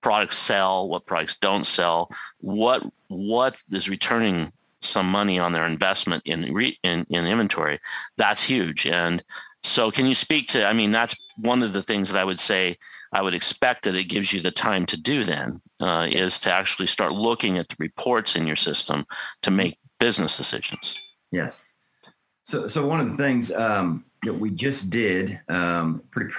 products 0.00 0.38
sell, 0.38 0.88
what 0.88 1.06
products 1.06 1.36
don't 1.38 1.64
sell, 1.66 2.10
what 2.40 2.86
what 3.08 3.60
is 3.70 3.88
returning 3.88 4.52
some 4.82 5.10
money 5.10 5.38
on 5.38 5.52
their 5.52 5.66
investment 5.66 6.22
in, 6.24 6.52
re, 6.54 6.78
in 6.82 7.04
in 7.10 7.26
inventory. 7.26 7.78
That's 8.16 8.42
huge. 8.42 8.86
And 8.86 9.22
so 9.62 9.90
can 9.90 10.06
you 10.06 10.14
speak 10.14 10.48
to, 10.48 10.66
I 10.66 10.72
mean, 10.72 10.90
that's 10.90 11.14
one 11.40 11.62
of 11.62 11.72
the 11.72 11.82
things 11.82 12.10
that 12.10 12.18
I 12.18 12.24
would 12.24 12.40
say 12.40 12.78
I 13.12 13.22
would 13.22 13.34
expect 13.34 13.84
that 13.84 13.94
it 13.94 14.04
gives 14.04 14.32
you 14.32 14.40
the 14.40 14.50
time 14.50 14.86
to 14.86 14.96
do 14.96 15.24
then 15.24 15.60
uh, 15.80 16.06
is 16.10 16.38
to 16.40 16.52
actually 16.52 16.86
start 16.86 17.12
looking 17.12 17.58
at 17.58 17.68
the 17.68 17.76
reports 17.78 18.36
in 18.36 18.46
your 18.46 18.56
system 18.56 19.06
to 19.42 19.50
make 19.50 19.78
business 19.98 20.36
decisions. 20.36 20.94
Yes. 21.30 21.64
So, 22.44 22.68
so 22.68 22.86
one 22.86 23.00
of 23.00 23.10
the 23.10 23.16
things 23.16 23.52
um, 23.52 24.04
that 24.22 24.34
we 24.34 24.50
just 24.50 24.90
did, 24.90 25.40
um, 25.48 26.02
pretty, 26.10 26.32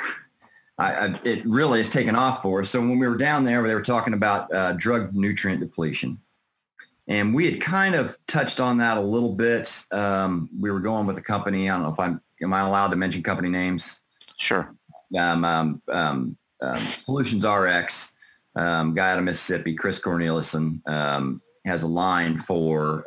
I, 0.77 0.93
I, 0.93 1.19
it 1.23 1.45
really 1.45 1.79
has 1.79 1.89
taken 1.89 2.15
off 2.15 2.41
for 2.41 2.61
us. 2.61 2.69
So 2.69 2.79
when 2.79 2.97
we 2.97 3.07
were 3.07 3.17
down 3.17 3.43
there, 3.43 3.61
they 3.61 3.75
were 3.75 3.81
talking 3.81 4.13
about 4.13 4.51
uh, 4.53 4.73
drug 4.73 5.13
nutrient 5.13 5.61
depletion. 5.61 6.19
And 7.07 7.35
we 7.35 7.51
had 7.51 7.61
kind 7.61 7.93
of 7.93 8.17
touched 8.27 8.59
on 8.59 8.77
that 8.77 8.97
a 8.97 9.01
little 9.01 9.33
bit. 9.33 9.83
Um, 9.91 10.49
we 10.57 10.71
were 10.71 10.79
going 10.79 11.05
with 11.05 11.17
a 11.17 11.21
company. 11.21 11.69
I 11.69 11.73
don't 11.73 11.83
know 11.83 11.93
if 11.93 11.99
I'm 11.99 12.21
am 12.41 12.53
I 12.53 12.62
allowed 12.62 12.89
to 12.89 12.95
mention 12.95 13.24
company 13.24 13.50
names? 13.50 14.01
Sure. 14.38 14.74
Um, 15.17 15.45
um, 15.45 15.81
um, 15.89 16.38
um 16.62 16.77
Solutions 16.77 17.45
RX, 17.45 18.13
um, 18.55 18.93
guy 18.93 19.12
out 19.12 19.19
of 19.19 19.24
Mississippi, 19.24 19.75
Chris 19.75 20.00
Cornelison, 20.00 20.88
um, 20.88 21.41
has 21.65 21.83
a 21.83 21.88
line 21.88 22.38
for 22.39 23.05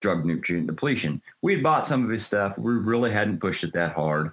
drug 0.00 0.24
nutrient 0.24 0.66
depletion. 0.66 1.20
We 1.42 1.54
had 1.54 1.62
bought 1.62 1.86
some 1.86 2.04
of 2.04 2.10
his 2.10 2.24
stuff. 2.24 2.56
We 2.56 2.72
really 2.72 3.10
hadn't 3.10 3.40
pushed 3.40 3.64
it 3.64 3.72
that 3.74 3.92
hard. 3.92 4.32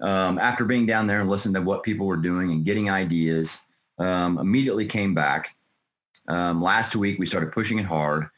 after 0.00 0.64
being 0.64 0.86
down 0.86 1.06
there 1.06 1.20
and 1.20 1.28
listening 1.28 1.54
to 1.54 1.62
what 1.62 1.82
people 1.82 2.06
were 2.06 2.16
doing 2.16 2.50
and 2.52 2.64
getting 2.64 2.88
ideas, 2.90 3.66
immediately 3.98 4.86
came 4.86 5.14
back. 5.14 5.54
last 6.26 6.96
week, 6.96 7.18
we 7.18 7.26
started 7.26 7.52
pushing 7.52 7.78
it 7.78 7.86
hard. 7.86 8.28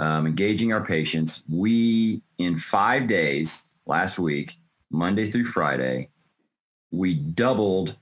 Um, 0.00 0.26
engaging 0.26 0.72
our 0.72 0.84
patients. 0.84 1.44
We, 1.48 2.20
in 2.38 2.58
five 2.58 3.06
days, 3.06 3.68
last 3.86 4.18
week, 4.18 4.56
Monday 4.90 5.30
through 5.30 5.46
Friday, 5.46 6.10
we 6.90 7.14
doubled 7.14 7.96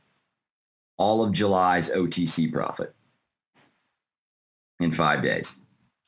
all 0.98 1.22
of 1.22 1.32
July's 1.32 1.90
OTC 1.90 2.52
profit 2.52 2.94
in 4.80 4.92
five 4.92 5.22
days. 5.22 5.60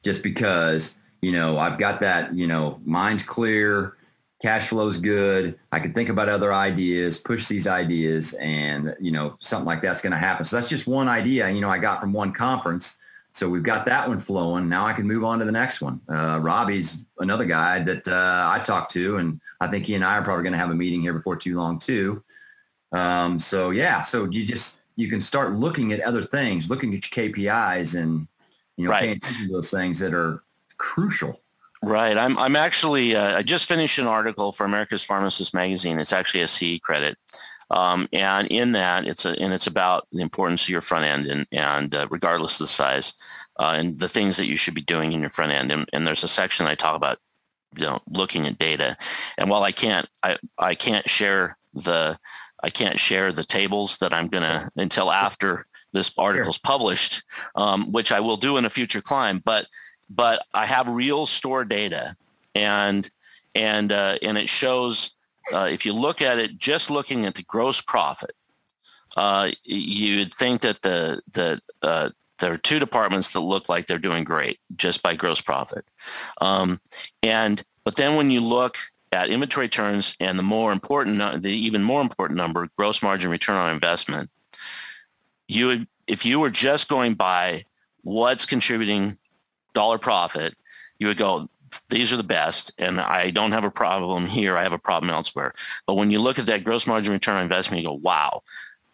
Just 0.02 0.22
because, 0.22 0.98
you 1.22 1.32
know, 1.32 1.58
I've 1.58 1.78
got 1.78 2.00
that, 2.00 2.34
you 2.34 2.46
know, 2.46 2.80
mind's 2.84 3.22
clear, 3.22 3.96
cash 4.42 4.68
flow's 4.68 4.98
good. 4.98 5.58
I 5.72 5.80
can 5.80 5.94
think 5.94 6.10
about 6.10 6.28
other 6.28 6.52
ideas, 6.52 7.18
push 7.18 7.48
these 7.48 7.66
ideas 7.66 8.34
and, 8.34 8.94
you 9.00 9.10
know, 9.10 9.36
something 9.40 9.66
like 9.66 9.80
that's 9.80 10.02
going 10.02 10.12
to 10.12 10.18
happen. 10.18 10.44
So 10.44 10.56
that's 10.56 10.68
just 10.68 10.86
one 10.86 11.08
idea, 11.08 11.48
you 11.50 11.60
know, 11.60 11.70
I 11.70 11.78
got 11.78 12.00
from 12.00 12.12
one 12.12 12.32
conference 12.32 12.98
so 13.34 13.48
we've 13.48 13.64
got 13.64 13.84
that 13.86 14.08
one 14.08 14.20
flowing. 14.20 14.68
Now 14.68 14.86
I 14.86 14.92
can 14.92 15.08
move 15.08 15.24
on 15.24 15.40
to 15.40 15.44
the 15.44 15.52
next 15.52 15.80
one. 15.80 16.00
Uh, 16.08 16.38
Robbie's 16.40 17.04
another 17.18 17.44
guy 17.44 17.80
that 17.80 18.06
uh, 18.06 18.48
I 18.50 18.60
talked 18.60 18.92
to, 18.92 19.16
and 19.16 19.40
I 19.60 19.66
think 19.66 19.86
he 19.86 19.96
and 19.96 20.04
I 20.04 20.18
are 20.18 20.22
probably 20.22 20.44
going 20.44 20.52
to 20.52 20.58
have 20.58 20.70
a 20.70 20.74
meeting 20.74 21.02
here 21.02 21.12
before 21.12 21.34
too 21.34 21.56
long 21.56 21.80
too. 21.80 22.22
Um, 22.92 23.40
so 23.40 23.70
yeah, 23.70 24.02
so 24.02 24.26
you 24.30 24.46
just 24.46 24.82
you 24.94 25.08
can 25.08 25.20
start 25.20 25.54
looking 25.54 25.92
at 25.92 26.00
other 26.00 26.22
things, 26.22 26.70
looking 26.70 26.94
at 26.94 27.16
your 27.16 27.28
KPIs, 27.28 28.00
and 28.00 28.28
you 28.76 28.84
know 28.84 28.90
right. 28.90 29.00
paying 29.00 29.16
attention 29.16 29.48
to 29.48 29.52
those 29.52 29.70
things 29.70 29.98
that 29.98 30.14
are 30.14 30.44
crucial. 30.78 31.40
Right. 31.82 32.16
I'm 32.16 32.38
I'm 32.38 32.54
actually 32.54 33.16
uh, 33.16 33.36
I 33.36 33.42
just 33.42 33.66
finished 33.66 33.98
an 33.98 34.06
article 34.06 34.52
for 34.52 34.64
America's 34.64 35.02
Pharmacist 35.02 35.52
magazine. 35.52 35.98
It's 35.98 36.12
actually 36.12 36.42
a 36.42 36.48
CE 36.48 36.78
credit 36.78 37.18
um, 37.70 38.08
and 38.12 38.48
in 38.48 38.72
that, 38.72 39.06
it's 39.06 39.24
a, 39.24 39.30
and 39.40 39.52
it's 39.52 39.66
about 39.66 40.06
the 40.12 40.22
importance 40.22 40.62
of 40.62 40.68
your 40.68 40.82
front 40.82 41.04
end 41.04 41.26
and, 41.26 41.46
and 41.52 41.94
uh, 41.94 42.06
regardless 42.10 42.54
of 42.54 42.66
the 42.66 42.72
size 42.72 43.14
uh, 43.58 43.74
and 43.76 43.98
the 43.98 44.08
things 44.08 44.36
that 44.36 44.46
you 44.46 44.56
should 44.56 44.74
be 44.74 44.82
doing 44.82 45.12
in 45.12 45.20
your 45.20 45.30
front 45.30 45.52
end. 45.52 45.72
And, 45.72 45.88
and 45.92 46.06
there's 46.06 46.24
a 46.24 46.28
section 46.28 46.66
I 46.66 46.74
talk 46.74 46.96
about, 46.96 47.18
you 47.76 47.84
know, 47.84 48.00
looking 48.08 48.46
at 48.46 48.58
data. 48.58 48.96
And 49.38 49.48
while 49.50 49.62
I 49.62 49.72
can't, 49.72 50.08
I, 50.22 50.36
I 50.58 50.74
can't 50.74 51.08
share 51.08 51.56
the, 51.72 52.18
I 52.62 52.70
can't 52.70 52.98
share 52.98 53.32
the 53.32 53.44
tables 53.44 53.98
that 53.98 54.12
I'm 54.12 54.28
going 54.28 54.44
to 54.44 54.70
until 54.76 55.10
after 55.10 55.66
this 55.92 56.12
article's 56.18 56.58
published, 56.58 57.22
um, 57.54 57.92
which 57.92 58.12
I 58.12 58.20
will 58.20 58.36
do 58.36 58.56
in 58.56 58.64
a 58.64 58.70
future 58.70 59.00
climb. 59.00 59.40
But, 59.44 59.66
but 60.10 60.44
I 60.54 60.66
have 60.66 60.88
real 60.88 61.26
store 61.26 61.64
data 61.64 62.16
and, 62.54 63.10
and, 63.54 63.92
uh, 63.92 64.16
and 64.22 64.36
it 64.36 64.48
shows 64.48 65.10
uh, 65.52 65.68
if 65.70 65.84
you 65.84 65.92
look 65.92 66.22
at 66.22 66.38
it, 66.38 66.58
just 66.58 66.90
looking 66.90 67.26
at 67.26 67.34
the 67.34 67.42
gross 67.42 67.80
profit, 67.80 68.34
uh, 69.16 69.50
you'd 69.64 70.34
think 70.34 70.60
that 70.62 70.82
the 70.82 71.20
the 71.32 71.60
uh, 71.82 72.10
there 72.38 72.52
are 72.52 72.58
two 72.58 72.78
departments 72.78 73.30
that 73.30 73.40
look 73.40 73.68
like 73.68 73.86
they're 73.86 73.98
doing 73.98 74.24
great 74.24 74.58
just 74.76 75.02
by 75.02 75.14
gross 75.14 75.40
profit, 75.40 75.84
um, 76.40 76.80
and 77.22 77.64
but 77.84 77.96
then 77.96 78.16
when 78.16 78.30
you 78.30 78.40
look 78.40 78.76
at 79.12 79.28
inventory 79.28 79.68
turns 79.68 80.16
and 80.18 80.38
the 80.38 80.42
more 80.42 80.72
important, 80.72 81.42
the 81.42 81.50
even 81.50 81.82
more 81.82 82.00
important 82.00 82.36
number, 82.36 82.68
gross 82.76 83.02
margin 83.02 83.30
return 83.30 83.56
on 83.56 83.72
investment, 83.72 84.30
you 85.46 85.66
would 85.66 85.86
if 86.06 86.24
you 86.24 86.40
were 86.40 86.50
just 86.50 86.88
going 86.88 87.14
by 87.14 87.64
what's 88.02 88.44
contributing 88.44 89.16
dollar 89.74 89.98
profit, 89.98 90.54
you 90.98 91.06
would 91.06 91.16
go 91.16 91.48
these 91.88 92.12
are 92.12 92.16
the 92.16 92.22
best 92.22 92.72
and 92.78 93.00
I 93.00 93.30
don't 93.30 93.52
have 93.52 93.64
a 93.64 93.70
problem 93.70 94.26
here. 94.26 94.56
I 94.56 94.62
have 94.62 94.72
a 94.72 94.78
problem 94.78 95.10
elsewhere. 95.10 95.52
But 95.86 95.94
when 95.94 96.10
you 96.10 96.20
look 96.20 96.38
at 96.38 96.46
that 96.46 96.64
gross 96.64 96.86
margin 96.86 97.12
return 97.12 97.36
on 97.36 97.42
investment, 97.42 97.82
you 97.82 97.88
go, 97.88 97.94
wow, 97.94 98.42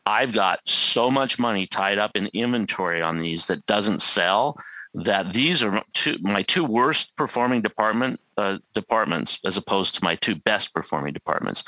I've 0.06 0.32
got 0.32 0.60
so 0.66 1.10
much 1.10 1.38
money 1.38 1.66
tied 1.66 1.98
up 1.98 2.12
in 2.14 2.28
inventory 2.32 3.02
on 3.02 3.18
these 3.18 3.46
that 3.46 3.64
doesn't 3.66 4.02
sell 4.02 4.58
that 4.94 5.32
these 5.32 5.62
are 5.62 5.82
two, 5.92 6.16
my 6.20 6.42
two 6.42 6.64
worst 6.64 7.16
performing 7.16 7.62
department 7.62 8.20
uh, 8.36 8.58
departments 8.74 9.38
as 9.44 9.56
opposed 9.56 9.94
to 9.94 10.04
my 10.04 10.16
two 10.16 10.34
best 10.34 10.74
performing 10.74 11.12
departments. 11.12 11.62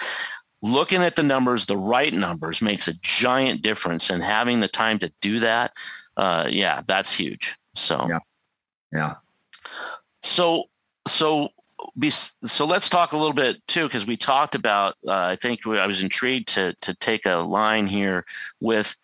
Looking 0.61 1.03
at 1.03 1.17
the 1.17 1.23
numbers, 1.23 1.67
the 1.67 1.77
right 1.77 2.13
numbers 2.13 2.63
makes 2.63 2.89
a 2.89 2.95
giant 3.03 3.63
difference 3.63 4.11
and 4.11 4.23
having 4.23 4.61
the 4.61 4.69
time 4.69 4.99
to 5.01 5.13
do 5.21 5.41
that, 5.41 5.73
uh, 6.17 6.49
yeah, 6.51 6.83
that's 6.87 7.13
huge. 7.13 7.57
So, 7.75 8.07
yeah. 8.09 8.19
Yeah. 8.93 9.15
So 10.23 10.65
so 11.07 11.51
so 12.45 12.65
let's 12.65 12.89
talk 12.89 13.13
a 13.13 13.17
little 13.17 13.33
bit 13.33 13.57
too, 13.67 13.85
because 13.89 14.07
we 14.07 14.17
talked 14.17 14.55
about. 14.55 14.95
Uh, 15.07 15.13
I 15.13 15.37
think 15.37 15.67
I 15.67 15.87
was 15.87 16.01
intrigued 16.01 16.49
to 16.49 16.75
to 16.81 16.95
take 16.95 17.27
a 17.27 17.37
line 17.37 17.87
here 17.87 18.25
with, 18.61 18.95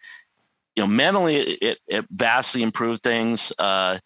you 0.77 0.85
know, 0.85 0.87
mentally 0.87 1.37
it, 1.37 1.79
it 1.89 2.07
vastly 2.11 2.63
improved 2.63 3.03
things, 3.03 3.53
uh, 3.59 3.99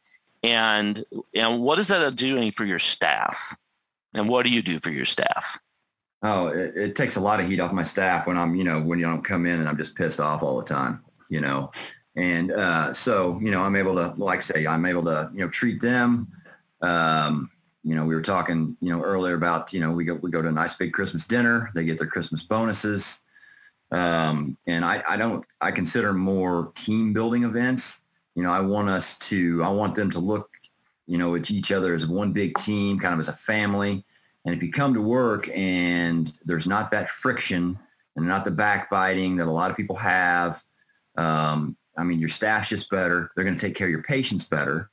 and 0.42 1.04
and 1.34 1.60
what 1.60 1.78
is 1.78 1.88
that 1.88 2.16
doing 2.16 2.50
for 2.50 2.64
your 2.64 2.78
staff, 2.78 3.54
and 4.14 4.28
what 4.28 4.44
do 4.44 4.50
you 4.50 4.62
do 4.62 4.80
for 4.80 4.90
your 4.90 5.04
staff? 5.04 5.58
Oh, 6.22 6.46
it, 6.46 6.76
it 6.76 6.96
takes 6.96 7.16
a 7.16 7.20
lot 7.20 7.40
of 7.40 7.48
heat 7.48 7.60
off 7.60 7.72
my 7.72 7.82
staff 7.82 8.26
when 8.26 8.38
I'm, 8.38 8.54
you 8.54 8.64
know, 8.64 8.80
when 8.80 8.98
you 8.98 9.04
don't 9.04 9.24
come 9.24 9.44
in 9.44 9.60
and 9.60 9.68
I'm 9.68 9.76
just 9.76 9.94
pissed 9.94 10.20
off 10.20 10.42
all 10.42 10.56
the 10.56 10.64
time, 10.64 11.04
you 11.28 11.40
know, 11.42 11.72
and 12.16 12.52
uh, 12.52 12.94
so 12.94 13.38
you 13.42 13.50
know 13.50 13.62
I'm 13.62 13.76
able 13.76 13.96
to, 13.96 14.14
like 14.16 14.40
say, 14.40 14.66
I'm 14.66 14.86
able 14.86 15.04
to, 15.04 15.30
you 15.34 15.40
know, 15.40 15.48
treat 15.48 15.80
them. 15.80 16.28
Um, 16.80 17.50
you 17.84 17.94
know, 17.94 18.04
we 18.04 18.14
were 18.14 18.22
talking, 18.22 18.76
you 18.80 18.90
know, 18.90 19.02
earlier 19.02 19.34
about, 19.34 19.72
you 19.72 19.80
know, 19.80 19.90
we 19.90 20.04
go 20.04 20.14
we 20.14 20.30
go 20.30 20.40
to 20.40 20.48
a 20.48 20.52
nice 20.52 20.74
big 20.74 20.92
Christmas 20.92 21.26
dinner. 21.26 21.70
They 21.74 21.84
get 21.84 21.98
their 21.98 22.06
Christmas 22.06 22.42
bonuses, 22.42 23.22
um, 23.90 24.56
and 24.66 24.84
I, 24.84 25.02
I 25.08 25.16
don't 25.16 25.44
I 25.60 25.72
consider 25.72 26.12
more 26.12 26.72
team 26.74 27.12
building 27.12 27.42
events. 27.42 28.00
You 28.34 28.42
know, 28.44 28.52
I 28.52 28.60
want 28.60 28.88
us 28.88 29.18
to 29.30 29.62
I 29.64 29.68
want 29.68 29.94
them 29.94 30.10
to 30.10 30.20
look, 30.20 30.48
you 31.06 31.18
know, 31.18 31.34
at 31.34 31.50
each 31.50 31.72
other 31.72 31.94
as 31.94 32.06
one 32.06 32.32
big 32.32 32.56
team, 32.56 32.98
kind 33.00 33.14
of 33.14 33.20
as 33.20 33.28
a 33.28 33.36
family. 33.36 34.04
And 34.44 34.54
if 34.54 34.62
you 34.62 34.70
come 34.70 34.94
to 34.94 35.00
work 35.00 35.48
and 35.52 36.32
there's 36.44 36.66
not 36.66 36.90
that 36.92 37.08
friction 37.08 37.78
and 38.16 38.26
not 38.26 38.44
the 38.44 38.50
backbiting 38.50 39.36
that 39.36 39.46
a 39.46 39.50
lot 39.50 39.70
of 39.70 39.76
people 39.76 39.96
have, 39.96 40.62
um, 41.16 41.76
I 41.96 42.02
mean, 42.04 42.18
your 42.18 42.28
staff's 42.28 42.68
just 42.68 42.90
better. 42.90 43.30
They're 43.34 43.44
going 43.44 43.56
to 43.56 43.60
take 43.60 43.76
care 43.76 43.86
of 43.86 43.92
your 43.92 44.02
patients 44.02 44.48
better 44.48 44.90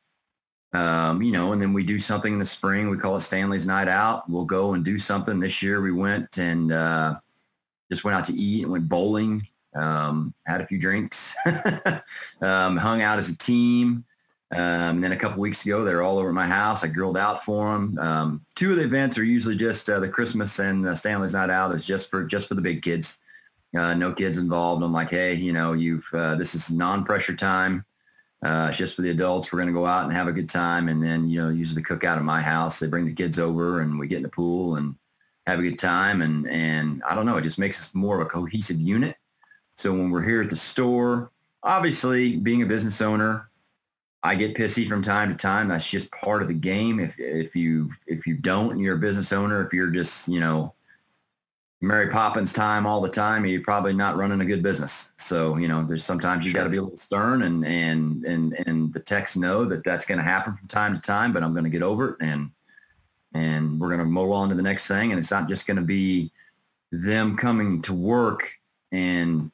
um, 0.74 1.22
you 1.22 1.32
know, 1.32 1.52
and 1.52 1.62
then 1.62 1.74
we 1.74 1.84
do 1.84 2.00
something 2.00 2.34
in 2.34 2.40
the 2.40 2.46
spring. 2.46 2.90
We 2.90 2.98
call 2.98 3.16
it 3.16 3.22
Stanley's 3.22 3.66
Night 3.66 3.88
Out. 3.88 4.30
We'll 4.30 4.46
go 4.46 4.74
and 4.74 4.86
do 4.86 5.00
something. 5.00 5.40
This 5.40 5.64
year 5.64 5.82
we 5.82 5.92
went 5.92 6.38
and 6.38 6.72
uh, 6.72 7.20
just 7.90 8.04
went 8.04 8.16
out 8.16 8.26
to 8.26 8.34
eat 8.34 8.64
and 8.64 8.72
went 8.72 8.88
bowling, 8.88 9.48
um, 9.76 10.34
had 10.46 10.62
a 10.62 10.68
few 10.68 10.78
drinks, 10.78 11.36
um, 12.42 12.78
hung 12.78 13.02
out 13.02 13.18
as 13.18 13.30
a 13.30 13.38
team. 13.38 14.06
Um, 14.52 14.60
and 14.60 15.04
then 15.04 15.12
a 15.12 15.18
couple 15.18 15.42
weeks 15.42 15.64
ago, 15.64 15.84
they're 15.84 16.02
all 16.02 16.18
over 16.18 16.34
my 16.34 16.48
house. 16.48 16.84
I 16.84 16.88
grilled 16.88 17.18
out 17.18 17.44
for 17.44 17.72
them. 17.72 17.98
Um, 18.00 18.46
two 18.56 18.72
of 18.72 18.78
the 18.78 18.84
events 18.84 19.18
are 19.18 19.24
usually 19.24 19.56
just 19.56 19.88
uh, 19.90 20.00
the 20.00 20.10
Christmas 20.10 20.58
and 20.60 20.84
the 20.84 20.96
Stanley's 20.96 21.34
Night 21.34 21.52
Out 21.52 21.74
is 21.74 21.86
just 21.86 22.10
for 22.10 22.24
just 22.24 22.48
for 22.48 22.56
the 22.56 22.62
big 22.62 22.82
kids. 22.82 23.20
Uh, 23.78 23.94
no 23.94 24.12
kids 24.12 24.38
involved. 24.38 24.84
I'm 24.84 24.92
like, 24.92 25.12
hey, 25.12 25.36
you 25.36 25.54
know, 25.54 25.74
you've 25.74 26.08
uh, 26.14 26.34
this 26.36 26.56
is 26.56 26.72
non-pressure 26.72 27.36
time. 27.36 27.86
Uh, 28.42 28.68
it's 28.70 28.78
just 28.78 28.96
for 28.96 29.02
the 29.02 29.10
adults. 29.10 29.52
We're 29.52 29.60
going 29.60 29.68
to 29.68 29.74
go 29.74 29.86
out 29.86 30.06
and 30.06 30.14
have 30.14 30.28
a 30.28 30.34
good 30.34 30.48
time, 30.48 30.88
and 30.88 31.04
then 31.04 31.28
you 31.28 31.42
know, 31.42 31.50
usually 31.50 31.82
cook 31.82 32.04
out 32.04 32.18
at 32.18 32.24
my 32.24 32.42
house. 32.42 32.80
They 32.80 32.88
bring 32.88 33.06
the 33.06 33.14
kids 33.14 33.38
over, 33.38 33.82
and 33.82 34.00
we 34.00 34.08
get 34.08 34.18
in 34.18 34.24
the 34.24 34.30
pool 34.30 34.76
and 34.76 34.96
have 35.46 35.60
a 35.60 35.64
good 35.64 35.78
time. 35.78 36.22
And 36.22 36.48
and 36.48 37.04
I 37.10 37.16
don't 37.16 37.26
know, 37.26 37.38
it 37.38 37.44
just 37.44 37.60
makes 37.60 37.80
us 37.80 37.94
more 37.94 38.16
of 38.16 38.26
a 38.26 38.30
cohesive 38.30 38.80
unit. 38.80 39.18
So 39.76 39.92
when 39.92 40.10
we're 40.10 40.24
here 40.24 40.42
at 40.42 40.50
the 40.50 40.56
store, 40.56 41.32
obviously 41.64 42.38
being 42.38 42.62
a 42.62 42.66
business 42.66 43.02
owner, 43.02 43.50
I 44.24 44.36
get 44.36 44.56
pissy 44.56 44.88
from 44.88 45.02
time 45.02 45.30
to 45.30 45.36
time. 45.36 45.68
That's 45.68 45.90
just 45.90 46.12
part 46.12 46.42
of 46.42 46.48
the 46.48 46.54
game. 46.54 47.00
If 47.00 47.20
if 47.20 47.56
you 47.56 47.92
if 48.08 48.26
you 48.26 48.36
don't 48.38 48.72
and 48.72 48.82
you're 48.82 48.96
a 48.96 49.00
business 49.00 49.34
owner, 49.34 49.66
if 49.66 49.74
you're 49.74 49.92
just 49.92 50.28
you 50.28 50.40
know 50.40 50.74
Mary 51.82 52.10
Poppins 52.10 52.52
time 52.52 52.86
all 52.86 53.00
the 53.00 53.10
time, 53.10 53.46
you're 53.46 53.62
probably 53.62 53.94
not 53.94 54.18
running 54.18 54.42
a 54.42 54.46
good 54.46 54.62
business. 54.62 55.12
So 55.18 55.58
you 55.58 55.68
know, 55.68 55.84
there's 55.84 56.04
sometimes 56.04 56.46
you 56.46 56.54
got 56.54 56.66
to 56.66 56.70
be 56.70 56.78
a 56.78 56.82
little 56.82 56.98
stern, 56.98 57.44
and 57.44 57.66
and 57.66 58.26
and 58.26 58.54
and 58.68 58.94
the 58.94 59.00
techs 59.00 59.38
know 59.38 59.66
that 59.66 59.84
that's 59.84 60.06
going 60.06 60.18
to 60.18 60.24
happen 60.24 60.56
from 60.58 60.68
time 60.68 60.96
to 60.96 61.02
time. 61.02 61.32
But 61.32 61.44
I'm 61.44 61.54
going 61.54 61.64
to 61.64 61.70
get 61.70 61.84
over 61.84 62.12
it, 62.12 62.18
and 62.20 62.52
and 63.34 63.80
we're 63.80 63.88
going 63.90 64.00
to 64.00 64.06
move 64.06 64.32
on 64.32 64.50
to 64.50 64.56
the 64.56 64.62
next 64.62 64.88
thing. 64.88 65.12
And 65.12 65.20
it's 65.20 65.32
not 65.32 65.48
just 65.48 65.68
going 65.68 65.78
to 65.78 65.84
be 65.84 66.32
them 66.92 67.38
coming 67.38 67.82
to 67.84 67.94
work 67.94 68.52
and 68.92 69.52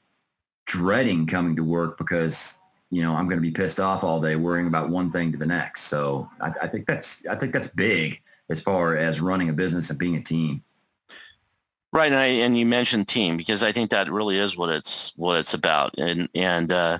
dreading 0.65 1.27
coming 1.27 1.55
to 1.57 1.63
work 1.63 1.97
because 1.97 2.59
you 2.91 3.01
know, 3.01 3.13
I'm 3.13 3.27
going 3.27 3.37
to 3.37 3.41
be 3.41 3.51
pissed 3.51 3.79
off 3.79 4.03
all 4.03 4.21
day 4.21 4.35
worrying 4.35 4.67
about 4.67 4.89
one 4.89 5.11
thing 5.11 5.31
to 5.31 5.37
the 5.37 5.45
next. 5.45 5.81
So 5.81 6.29
I, 6.39 6.51
I 6.61 6.67
think 6.67 6.87
that's 6.87 7.25
I 7.27 7.35
think 7.35 7.51
that's 7.53 7.67
big 7.67 8.21
as 8.49 8.61
far 8.61 8.95
as 8.95 9.19
running 9.19 9.49
a 9.49 9.53
business 9.53 9.89
and 9.89 9.99
being 9.99 10.15
a 10.15 10.21
team. 10.21 10.63
Right, 11.95 12.11
and, 12.11 12.19
I, 12.19 12.25
and 12.25 12.57
you 12.57 12.65
mentioned 12.65 13.07
team 13.07 13.37
because 13.37 13.63
I 13.63 13.71
think 13.71 13.89
that 13.91 14.11
really 14.11 14.37
is 14.37 14.57
what 14.57 14.67
it's 14.67 15.13
what 15.15 15.39
it's 15.39 15.53
about, 15.53 15.97
and 15.97 16.27
and 16.35 16.69
uh, 16.69 16.99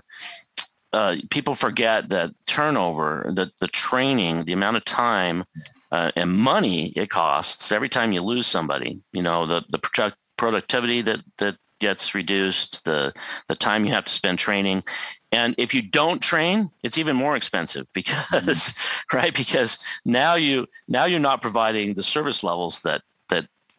uh, 0.94 1.18
people 1.30 1.54
forget 1.54 2.08
that 2.12 2.32
turnover, 2.48 3.30
the 3.36 3.52
the 3.60 3.68
training, 3.68 4.46
the 4.46 4.54
amount 4.54 4.78
of 4.78 4.86
time 4.86 5.44
uh, 5.92 6.12
and 6.16 6.32
money 6.32 6.94
it 6.96 7.10
costs 7.10 7.74
every 7.74 7.90
time 7.90 8.14
you 8.14 8.22
lose 8.22 8.48
somebody. 8.48 9.02
You 9.12 9.22
know, 9.22 9.46
the 9.46 9.66
the 9.68 9.80
product, 9.80 10.16
productivity 10.38 11.02
that 11.02 11.20
that 11.40 11.58
gets 11.82 12.16
reduced, 12.16 12.86
the 12.86 13.12
the 13.50 13.56
time 13.58 13.84
you 13.84 13.92
have 13.92 14.06
to 14.06 14.14
spend 14.14 14.40
training, 14.40 14.82
and 15.34 15.56
if 15.58 15.74
you 15.74 15.82
don't 15.82 16.22
train, 16.22 16.72
it's 16.84 16.98
even 16.98 17.18
more 17.18 17.36
expensive 17.36 17.86
because, 17.94 18.24
mm-hmm. 18.32 19.18
right? 19.18 19.36
Because 19.36 19.78
now 20.06 20.36
you 20.36 20.68
now 20.88 21.04
you're 21.04 21.20
not 21.20 21.42
providing 21.42 21.96
the 21.96 22.04
service 22.04 22.46
levels 22.46 22.80
that 22.84 23.02
that 23.02 23.02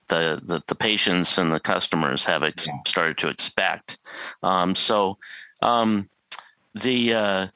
the 0.09 0.41
the, 0.45 0.63
the 0.67 0.75
patients 0.75 1.39
and 1.39 1.53
the 1.53 1.61
customers 1.61 2.25
have 2.25 2.43
ex- 2.43 2.67
yeah. 2.67 2.75
started 2.87 3.19
to 3.19 3.29
expect. 3.29 3.99
Um, 4.43 4.75
so 4.75 5.19
um, 5.63 6.09
the 6.75 7.15
uh, 7.15 7.47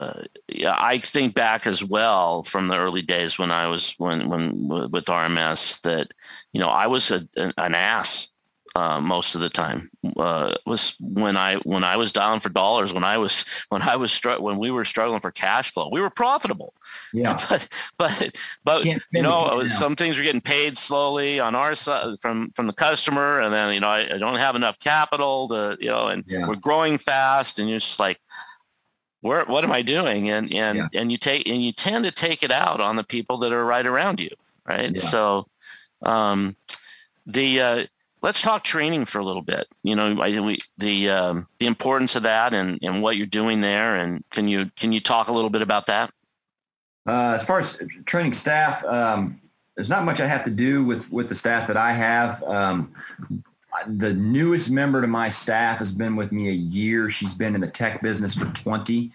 uh, 0.00 0.22
yeah, 0.48 0.76
I 0.78 0.98
think 0.98 1.34
back 1.34 1.66
as 1.66 1.84
well 1.84 2.42
from 2.42 2.66
the 2.66 2.76
early 2.76 3.02
days 3.02 3.38
when 3.38 3.52
I 3.52 3.68
was 3.68 3.94
when 3.98 4.28
when 4.28 4.68
with 4.68 5.04
RMS 5.04 5.80
that 5.82 6.12
you 6.52 6.60
know 6.60 6.68
I 6.68 6.86
was 6.88 7.10
a, 7.10 7.26
an 7.36 7.74
ass 7.74 8.28
uh, 8.74 9.00
most 9.00 9.34
of 9.34 9.40
the 9.40 9.50
time 9.50 9.90
uh, 10.16 10.54
was 10.66 10.94
when 11.00 11.36
I 11.36 11.56
when 11.56 11.84
I 11.84 11.96
was 11.96 12.12
down 12.12 12.40
for 12.40 12.48
dollars 12.48 12.92
when 12.92 13.04
I 13.04 13.18
was 13.18 13.44
when 13.68 13.82
I 13.82 13.96
was 13.96 14.12
str- 14.12 14.40
when 14.40 14.58
we 14.58 14.70
were 14.70 14.84
struggling 14.84 15.20
for 15.20 15.30
cash 15.30 15.72
flow 15.72 15.88
we 15.90 16.00
were 16.00 16.10
profitable 16.10 16.74
yeah 17.12 17.38
but 17.48 17.68
but 17.98 18.38
but 18.64 18.84
you 18.84 18.98
know 19.12 19.66
some 19.66 19.94
things 19.94 20.16
were 20.16 20.24
getting 20.24 20.40
paid 20.40 20.78
slowly 20.78 21.38
on 21.38 21.54
our 21.54 21.74
side 21.74 22.18
from 22.20 22.50
from 22.52 22.66
the 22.66 22.72
customer 22.72 23.40
and 23.40 23.52
then 23.52 23.74
you 23.74 23.80
know 23.80 23.88
I, 23.88 24.14
I 24.14 24.18
don't 24.18 24.38
have 24.38 24.56
enough 24.56 24.78
capital 24.78 25.48
to 25.48 25.76
you 25.80 25.90
know 25.90 26.08
and 26.08 26.24
yeah. 26.26 26.46
we're 26.46 26.56
growing 26.56 26.96
fast 26.96 27.58
and 27.58 27.68
you're 27.68 27.80
just 27.80 28.00
like 28.00 28.18
where 29.20 29.44
what 29.44 29.64
am 29.64 29.72
I 29.72 29.82
doing 29.82 30.30
and 30.30 30.52
and 30.54 30.78
yeah. 30.78 30.88
and 30.94 31.12
you 31.12 31.18
take 31.18 31.46
and 31.48 31.62
you 31.62 31.72
tend 31.72 32.04
to 32.06 32.10
take 32.10 32.42
it 32.42 32.50
out 32.50 32.80
on 32.80 32.96
the 32.96 33.04
people 33.04 33.36
that 33.38 33.52
are 33.52 33.64
right 33.64 33.86
around 33.86 34.18
you 34.18 34.30
right 34.66 34.92
yeah. 34.94 35.10
so 35.10 35.46
um 36.02 36.56
the 37.26 37.60
uh, 37.60 37.86
let's 38.22 38.40
talk 38.40 38.64
training 38.64 39.04
for 39.04 39.18
a 39.18 39.24
little 39.24 39.42
bit. 39.42 39.66
You 39.82 39.96
know, 39.96 40.20
I, 40.20 40.38
we, 40.40 40.58
the 40.78 41.10
um, 41.10 41.48
the 41.58 41.66
importance 41.66 42.16
of 42.16 42.22
that 42.22 42.54
and, 42.54 42.78
and 42.82 43.02
what 43.02 43.16
you're 43.16 43.26
doing 43.26 43.60
there, 43.60 43.96
and 43.96 44.24
can 44.30 44.48
you 44.48 44.70
can 44.76 44.92
you 44.92 45.00
talk 45.00 45.28
a 45.28 45.32
little 45.32 45.50
bit 45.50 45.62
about 45.62 45.86
that? 45.86 46.12
Uh, 47.06 47.32
as 47.34 47.44
far 47.44 47.58
as 47.58 47.82
training 48.06 48.32
staff, 48.32 48.84
um, 48.84 49.40
there's 49.76 49.90
not 49.90 50.04
much 50.04 50.20
I 50.20 50.26
have 50.26 50.44
to 50.44 50.50
do 50.50 50.84
with 50.84 51.12
with 51.12 51.28
the 51.28 51.34
staff 51.34 51.66
that 51.68 51.76
I 51.76 51.92
have. 51.92 52.42
Um, 52.44 52.92
the 53.86 54.12
newest 54.12 54.70
member 54.70 55.00
to 55.00 55.06
my 55.06 55.28
staff 55.28 55.78
has 55.78 55.92
been 55.92 56.14
with 56.14 56.30
me 56.30 56.48
a 56.50 56.52
year. 56.52 57.10
She's 57.10 57.34
been 57.34 57.54
in 57.54 57.60
the 57.60 57.68
tech 57.68 58.02
business 58.02 58.34
for 58.34 58.44
20. 58.46 59.10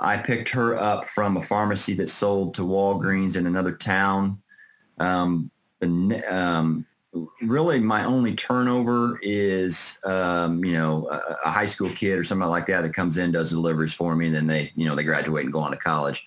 I 0.00 0.16
picked 0.16 0.48
her 0.48 0.76
up 0.76 1.08
from 1.08 1.36
a 1.36 1.42
pharmacy 1.42 1.94
that 1.94 2.10
sold 2.10 2.54
to 2.54 2.62
Walgreens 2.62 3.36
in 3.36 3.46
another 3.46 3.70
town. 3.70 4.42
Um, 4.98 5.52
um, 6.28 6.84
really 7.42 7.78
my 7.78 8.04
only 8.04 8.34
turnover 8.34 9.18
is 9.22 10.00
um, 10.04 10.64
you 10.64 10.72
know 10.72 11.08
a, 11.10 11.36
a, 11.44 11.50
high 11.50 11.66
school 11.66 11.90
kid 11.90 12.18
or 12.18 12.24
somebody 12.24 12.48
like 12.48 12.66
that 12.66 12.80
that 12.82 12.94
comes 12.94 13.18
in 13.18 13.32
does 13.32 13.50
deliveries 13.50 13.92
for 13.92 14.16
me 14.16 14.26
and 14.26 14.34
then 14.34 14.46
they 14.46 14.72
you 14.76 14.86
know 14.86 14.94
they 14.94 15.04
graduate 15.04 15.44
and 15.44 15.52
go 15.52 15.60
on 15.60 15.70
to 15.70 15.76
college. 15.76 16.24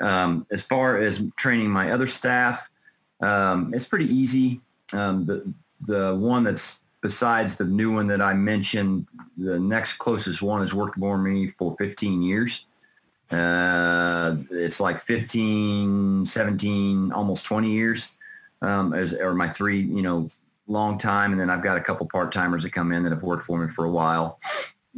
Um, 0.00 0.46
as 0.50 0.64
far 0.64 0.96
as 0.98 1.22
training 1.36 1.68
my 1.68 1.90
other 1.90 2.06
staff 2.06 2.70
um, 3.20 3.72
it's 3.74 3.86
pretty 3.86 4.06
easy. 4.06 4.60
Um, 4.92 5.26
the 5.26 5.52
the 5.86 6.14
one 6.16 6.44
that's 6.44 6.82
besides 7.00 7.56
the 7.56 7.64
new 7.64 7.94
one 7.94 8.06
that 8.08 8.20
I 8.20 8.34
mentioned 8.34 9.06
the 9.36 9.58
next 9.58 9.94
closest 9.94 10.42
one 10.42 10.60
has 10.60 10.74
worked 10.74 10.98
for 10.98 11.16
me 11.16 11.48
for 11.58 11.76
15 11.78 12.22
years. 12.22 12.66
Uh, 13.30 14.36
it's 14.50 14.80
like 14.80 15.00
15 15.00 16.24
17 16.26 17.12
almost 17.12 17.44
20 17.44 17.70
years 17.70 18.16
um, 18.62 18.92
as, 18.92 19.14
or 19.14 19.34
my 19.34 19.48
three, 19.48 19.80
you 19.80 20.02
know, 20.02 20.28
long 20.66 20.98
time. 20.98 21.32
And 21.32 21.40
then 21.40 21.50
I've 21.50 21.62
got 21.62 21.76
a 21.76 21.80
couple 21.80 22.06
part-timers 22.06 22.62
that 22.62 22.70
come 22.72 22.92
in 22.92 23.02
that 23.02 23.10
have 23.10 23.22
worked 23.22 23.46
for 23.46 23.58
me 23.58 23.72
for 23.72 23.84
a 23.84 23.90
while, 23.90 24.38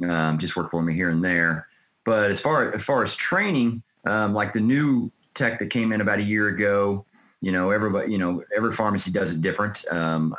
um, 0.02 0.38
just 0.38 0.56
work 0.56 0.70
for 0.70 0.82
me 0.82 0.94
here 0.94 1.10
and 1.10 1.24
there. 1.24 1.68
But 2.04 2.30
as 2.30 2.40
far 2.40 2.72
as 2.72 2.82
far 2.82 3.02
as 3.02 3.14
training, 3.14 3.82
um, 4.04 4.34
like 4.34 4.52
the 4.52 4.60
new 4.60 5.10
tech 5.34 5.58
that 5.60 5.68
came 5.70 5.92
in 5.92 6.00
about 6.00 6.18
a 6.18 6.22
year 6.22 6.48
ago, 6.48 7.06
you 7.40 7.52
know, 7.52 7.70
everybody, 7.70 8.10
you 8.10 8.18
know, 8.18 8.42
every 8.56 8.72
pharmacy 8.72 9.10
does 9.10 9.30
it 9.30 9.40
different. 9.40 9.84
Um, 9.90 10.34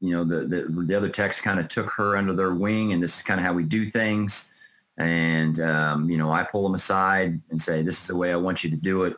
you 0.00 0.10
know, 0.10 0.24
the, 0.24 0.46
the, 0.46 0.84
the 0.86 0.94
other 0.94 1.08
techs 1.08 1.40
kind 1.40 1.60
of 1.60 1.68
took 1.68 1.90
her 1.90 2.16
under 2.16 2.32
their 2.32 2.54
wing 2.54 2.92
and 2.92 3.02
this 3.02 3.18
is 3.18 3.22
kind 3.22 3.38
of 3.38 3.46
how 3.46 3.52
we 3.52 3.64
do 3.64 3.90
things. 3.90 4.52
And, 4.96 5.60
um, 5.60 6.10
you 6.10 6.16
know, 6.16 6.30
I 6.30 6.42
pull 6.42 6.62
them 6.62 6.74
aside 6.74 7.40
and 7.50 7.60
say, 7.60 7.82
this 7.82 8.00
is 8.00 8.06
the 8.06 8.16
way 8.16 8.32
I 8.32 8.36
want 8.36 8.64
you 8.64 8.70
to 8.70 8.76
do 8.76 9.04
it. 9.04 9.16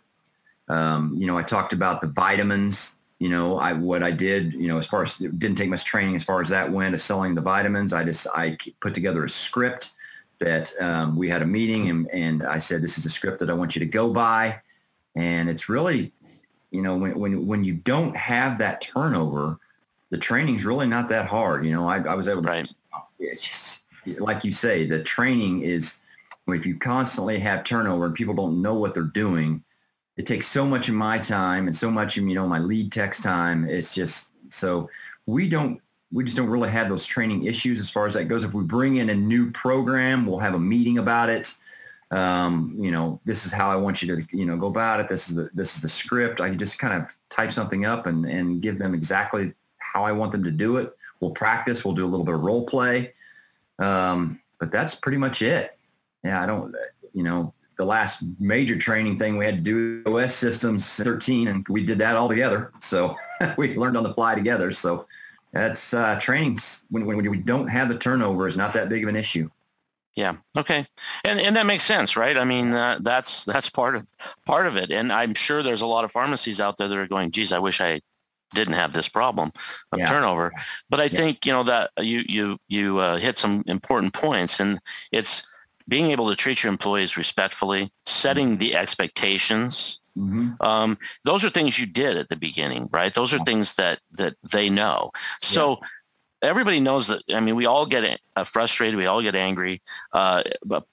Um, 0.68 1.14
you 1.16 1.26
know, 1.26 1.36
I 1.36 1.42
talked 1.42 1.72
about 1.72 2.00
the 2.00 2.08
vitamins 2.08 2.96
you 3.22 3.28
know, 3.28 3.56
I 3.56 3.72
what 3.72 4.02
I 4.02 4.10
did, 4.10 4.52
you 4.52 4.66
know, 4.66 4.78
as 4.78 4.88
far 4.88 5.04
as 5.04 5.20
it 5.20 5.38
didn't 5.38 5.56
take 5.56 5.68
much 5.68 5.84
training 5.84 6.16
as 6.16 6.24
far 6.24 6.42
as 6.42 6.48
that 6.48 6.72
went 6.72 6.92
as 6.92 7.04
selling 7.04 7.36
the 7.36 7.40
vitamins. 7.40 7.92
I 7.92 8.02
just 8.02 8.26
I 8.34 8.58
put 8.80 8.94
together 8.94 9.24
a 9.24 9.30
script 9.30 9.92
that 10.40 10.72
um, 10.80 11.14
we 11.14 11.28
had 11.28 11.40
a 11.40 11.46
meeting 11.46 11.88
and, 11.88 12.08
and 12.10 12.42
I 12.42 12.58
said, 12.58 12.82
this 12.82 12.98
is 12.98 13.04
the 13.04 13.10
script 13.10 13.38
that 13.38 13.48
I 13.48 13.52
want 13.52 13.76
you 13.76 13.78
to 13.78 13.86
go 13.86 14.12
by. 14.12 14.60
And 15.14 15.48
it's 15.48 15.68
really, 15.68 16.10
you 16.72 16.82
know, 16.82 16.96
when, 16.96 17.16
when, 17.16 17.46
when 17.46 17.62
you 17.62 17.74
don't 17.74 18.16
have 18.16 18.58
that 18.58 18.80
turnover, 18.80 19.60
the 20.10 20.18
training's 20.18 20.64
really 20.64 20.88
not 20.88 21.08
that 21.10 21.26
hard. 21.26 21.64
You 21.64 21.70
know, 21.70 21.86
I, 21.86 22.02
I 22.02 22.16
was 22.16 22.26
able 22.26 22.42
to, 22.42 22.48
right. 22.48 22.74
it's 23.20 23.40
just 23.40 23.84
like 24.18 24.42
you 24.42 24.50
say, 24.50 24.84
the 24.84 25.00
training 25.00 25.62
is, 25.62 26.00
if 26.48 26.66
you 26.66 26.76
constantly 26.76 27.38
have 27.38 27.62
turnover 27.62 28.06
and 28.06 28.16
people 28.16 28.34
don't 28.34 28.60
know 28.60 28.74
what 28.74 28.94
they're 28.94 29.04
doing, 29.04 29.62
it 30.16 30.26
takes 30.26 30.46
so 30.46 30.66
much 30.66 30.88
of 30.88 30.94
my 30.94 31.18
time 31.18 31.66
and 31.66 31.74
so 31.74 31.90
much 31.90 32.18
of 32.18 32.24
you 32.24 32.34
know 32.34 32.46
my 32.46 32.58
lead 32.58 32.92
text 32.92 33.22
time. 33.22 33.68
It's 33.68 33.94
just 33.94 34.30
so 34.48 34.88
we 35.26 35.48
don't 35.48 35.80
we 36.10 36.24
just 36.24 36.36
don't 36.36 36.50
really 36.50 36.68
have 36.70 36.88
those 36.88 37.06
training 37.06 37.44
issues 37.44 37.80
as 37.80 37.88
far 37.88 38.06
as 38.06 38.14
that 38.14 38.24
goes. 38.24 38.44
If 38.44 38.52
we 38.52 38.62
bring 38.62 38.96
in 38.96 39.10
a 39.10 39.14
new 39.14 39.50
program 39.50 40.26
we'll 40.26 40.38
have 40.38 40.54
a 40.54 40.60
meeting 40.60 40.98
about 40.98 41.28
it. 41.28 41.54
Um, 42.10 42.76
you 42.78 42.90
know 42.90 43.20
this 43.24 43.46
is 43.46 43.54
how 43.54 43.70
i 43.70 43.76
want 43.76 44.02
you 44.02 44.16
to 44.16 44.36
you 44.36 44.44
know 44.44 44.58
go 44.58 44.66
about 44.66 45.00
it. 45.00 45.08
This 45.08 45.30
is 45.30 45.34
the 45.34 45.50
this 45.54 45.76
is 45.76 45.82
the 45.82 45.88
script. 45.88 46.40
I 46.40 46.50
can 46.50 46.58
just 46.58 46.78
kind 46.78 47.02
of 47.02 47.14
type 47.30 47.52
something 47.52 47.86
up 47.86 48.06
and 48.06 48.26
and 48.26 48.60
give 48.60 48.78
them 48.78 48.94
exactly 48.94 49.54
how 49.78 50.04
i 50.04 50.12
want 50.12 50.32
them 50.32 50.44
to 50.44 50.50
do 50.50 50.76
it. 50.76 50.94
We'll 51.20 51.30
practice. 51.30 51.84
We'll 51.84 51.94
do 51.94 52.04
a 52.04 52.10
little 52.12 52.26
bit 52.26 52.34
of 52.34 52.42
role 52.42 52.66
play. 52.66 53.14
Um, 53.78 54.40
but 54.58 54.70
that's 54.70 54.94
pretty 54.94 55.18
much 55.18 55.40
it. 55.40 55.78
Yeah 56.22 56.42
i 56.42 56.46
don't 56.46 56.74
you 57.14 57.22
know 57.22 57.54
the 57.82 57.88
last 57.88 58.24
major 58.38 58.78
training 58.78 59.18
thing 59.18 59.36
we 59.36 59.44
had 59.44 59.64
to 59.64 60.02
do 60.02 60.02
OS 60.06 60.32
systems 60.32 60.96
13 60.96 61.48
and 61.48 61.66
we 61.68 61.84
did 61.84 61.98
that 61.98 62.14
all 62.14 62.28
together. 62.28 62.72
So 62.80 63.16
we 63.58 63.74
learned 63.74 63.96
on 63.96 64.04
the 64.04 64.14
fly 64.14 64.36
together. 64.36 64.70
So 64.70 65.06
that's 65.50 65.92
uh, 65.92 66.16
trainings 66.20 66.84
when, 66.90 67.04
when 67.04 67.28
we 67.28 67.38
don't 67.38 67.66
have 67.66 67.88
the 67.88 67.98
turnover 67.98 68.46
is 68.46 68.56
not 68.56 68.72
that 68.74 68.88
big 68.88 69.02
of 69.02 69.08
an 69.08 69.16
issue. 69.16 69.50
Yeah. 70.14 70.36
Okay. 70.56 70.86
And 71.24 71.40
and 71.40 71.56
that 71.56 71.66
makes 71.66 71.84
sense, 71.84 72.16
right? 72.16 72.36
I 72.36 72.44
mean, 72.44 72.72
uh, 72.72 72.98
that's 73.00 73.46
that's 73.46 73.70
part 73.70 73.96
of 73.96 74.06
part 74.44 74.66
of 74.66 74.76
it. 74.76 74.92
And 74.92 75.10
I'm 75.10 75.34
sure 75.34 75.62
there's 75.62 75.80
a 75.80 75.86
lot 75.86 76.04
of 76.04 76.12
pharmacies 76.12 76.60
out 76.60 76.76
there 76.76 76.86
that 76.86 76.98
are 76.98 77.08
going, 77.08 77.30
"Geez, 77.30 77.50
I 77.50 77.58
wish 77.58 77.80
I 77.80 78.02
didn't 78.54 78.74
have 78.74 78.92
this 78.92 79.08
problem 79.08 79.52
of 79.90 80.00
yeah. 80.00 80.06
turnover." 80.06 80.52
But 80.90 81.00
I 81.00 81.04
yeah. 81.04 81.18
think 81.18 81.46
you 81.46 81.52
know 81.52 81.62
that 81.62 81.92
you 81.98 82.24
you 82.28 82.58
you 82.68 82.98
uh, 82.98 83.16
hit 83.16 83.38
some 83.38 83.64
important 83.66 84.12
points, 84.12 84.60
and 84.60 84.78
it's 85.12 85.44
being 85.92 86.10
able 86.10 86.30
to 86.30 86.34
treat 86.34 86.62
your 86.62 86.72
employees 86.72 87.18
respectfully, 87.18 87.92
setting 88.06 88.52
mm-hmm. 88.52 88.60
the 88.60 88.74
expectations. 88.74 90.00
Mm-hmm. 90.16 90.52
Um, 90.62 90.96
those 91.24 91.44
are 91.44 91.50
things 91.50 91.78
you 91.78 91.84
did 91.84 92.16
at 92.16 92.30
the 92.30 92.36
beginning, 92.36 92.88
right? 92.90 93.12
Those 93.12 93.34
are 93.34 93.38
things 93.40 93.74
that 93.74 94.00
that 94.12 94.34
they 94.52 94.70
know. 94.70 95.10
So. 95.42 95.78
Yeah 95.82 95.88
everybody 96.44 96.80
knows 96.80 97.06
that. 97.06 97.22
I 97.32 97.38
mean, 97.38 97.54
we 97.54 97.66
all 97.66 97.86
get 97.86 98.20
uh, 98.34 98.42
frustrated. 98.42 98.96
We 98.96 99.06
all 99.06 99.22
get 99.22 99.36
angry. 99.36 99.80
Uh, 100.12 100.42
but, 100.64 100.84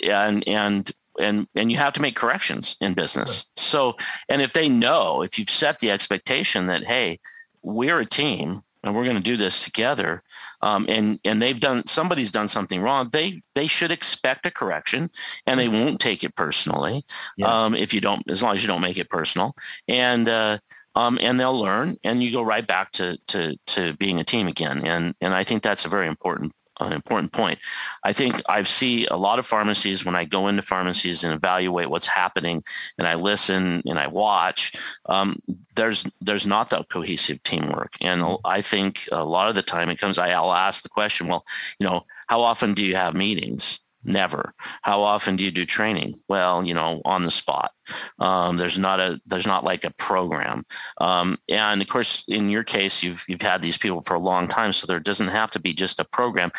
and 0.00 0.46
and 0.46 0.92
and 1.18 1.48
and 1.56 1.72
you 1.72 1.78
have 1.78 1.92
to 1.94 2.00
make 2.00 2.14
corrections 2.14 2.76
in 2.80 2.94
business. 2.94 3.46
So, 3.56 3.96
and 4.28 4.40
if 4.40 4.52
they 4.52 4.68
know, 4.68 5.22
if 5.22 5.40
you've 5.40 5.50
set 5.50 5.80
the 5.80 5.90
expectation 5.90 6.68
that 6.68 6.84
hey, 6.84 7.18
we're 7.62 7.98
a 7.98 8.06
team 8.06 8.62
and 8.84 8.94
we're 8.94 9.02
going 9.02 9.16
to 9.16 9.30
do 9.32 9.36
this 9.36 9.64
together, 9.64 10.22
um, 10.62 10.86
and 10.88 11.20
and 11.24 11.40
they've 11.40 11.60
done 11.60 11.86
somebody's 11.86 12.30
done 12.30 12.48
something 12.48 12.80
wrong, 12.80 13.08
they 13.12 13.42
they 13.54 13.66
should 13.66 13.90
expect 13.90 14.46
a 14.46 14.50
correction, 14.50 15.10
and 15.46 15.58
they 15.58 15.68
won't 15.68 16.00
take 16.00 16.24
it 16.24 16.34
personally 16.36 17.04
yeah. 17.36 17.64
um, 17.64 17.74
if 17.74 17.92
you 17.92 18.00
don't, 18.00 18.28
as 18.30 18.42
long 18.42 18.54
as 18.54 18.62
you 18.62 18.68
don't 18.68 18.80
make 18.80 18.98
it 18.98 19.10
personal, 19.10 19.54
and 19.88 20.28
uh, 20.28 20.58
um, 20.94 21.18
and 21.20 21.40
they'll 21.40 21.58
learn, 21.58 21.96
and 22.04 22.22
you 22.22 22.32
go 22.32 22.42
right 22.42 22.66
back 22.66 22.92
to, 22.92 23.16
to, 23.28 23.56
to 23.66 23.94
being 23.94 24.20
a 24.20 24.24
team 24.24 24.46
again. 24.46 24.86
And, 24.86 25.14
and 25.20 25.34
I 25.34 25.44
think 25.44 25.62
that's 25.62 25.84
a 25.84 25.88
very 25.88 26.06
important 26.06 26.52
an 26.86 26.92
important 26.92 27.32
point. 27.32 27.58
I 28.04 28.12
think 28.12 28.40
I 28.48 28.62
see 28.62 29.06
a 29.06 29.16
lot 29.16 29.38
of 29.38 29.46
pharmacies 29.46 30.04
when 30.04 30.14
I 30.14 30.24
go 30.24 30.48
into 30.48 30.62
pharmacies 30.62 31.24
and 31.24 31.32
evaluate 31.32 31.90
what's 31.90 32.06
happening 32.06 32.62
and 32.98 33.06
I 33.06 33.14
listen 33.14 33.82
and 33.86 33.98
I 33.98 34.06
watch, 34.06 34.72
um, 35.06 35.40
there's 35.74 36.04
there's 36.20 36.46
not 36.46 36.70
that 36.70 36.88
cohesive 36.88 37.42
teamwork. 37.42 37.96
And 38.00 38.38
I 38.44 38.62
think 38.62 39.08
a 39.12 39.24
lot 39.24 39.48
of 39.48 39.54
the 39.54 39.62
time 39.62 39.88
it 39.88 39.98
comes, 39.98 40.18
I'll 40.18 40.52
ask 40.52 40.82
the 40.82 40.88
question, 40.88 41.28
well, 41.28 41.44
you 41.78 41.86
know, 41.86 42.06
how 42.26 42.40
often 42.40 42.74
do 42.74 42.82
you 42.82 42.96
have 42.96 43.14
meetings? 43.14 43.81
Never. 44.04 44.54
How 44.82 45.00
often 45.00 45.36
do 45.36 45.44
you 45.44 45.50
do 45.52 45.64
training? 45.64 46.20
Well, 46.28 46.64
you 46.64 46.74
know, 46.74 47.00
on 47.04 47.22
the 47.22 47.30
spot. 47.30 47.70
Um, 48.18 48.56
there's 48.56 48.78
not 48.78 48.98
a 48.98 49.20
there's 49.26 49.46
not 49.46 49.64
like 49.64 49.84
a 49.84 49.92
program. 49.92 50.64
Um, 50.98 51.38
and 51.48 51.80
of 51.80 51.88
course, 51.88 52.24
in 52.26 52.50
your 52.50 52.64
case, 52.64 53.02
you've 53.02 53.24
you've 53.28 53.42
had 53.42 53.62
these 53.62 53.78
people 53.78 54.02
for 54.02 54.14
a 54.14 54.20
long 54.20 54.48
time, 54.48 54.72
so 54.72 54.86
there 54.86 55.00
doesn't 55.00 55.28
have 55.28 55.50
to 55.52 55.60
be 55.60 55.72
just 55.72 56.00
a 56.00 56.04
program. 56.04 56.50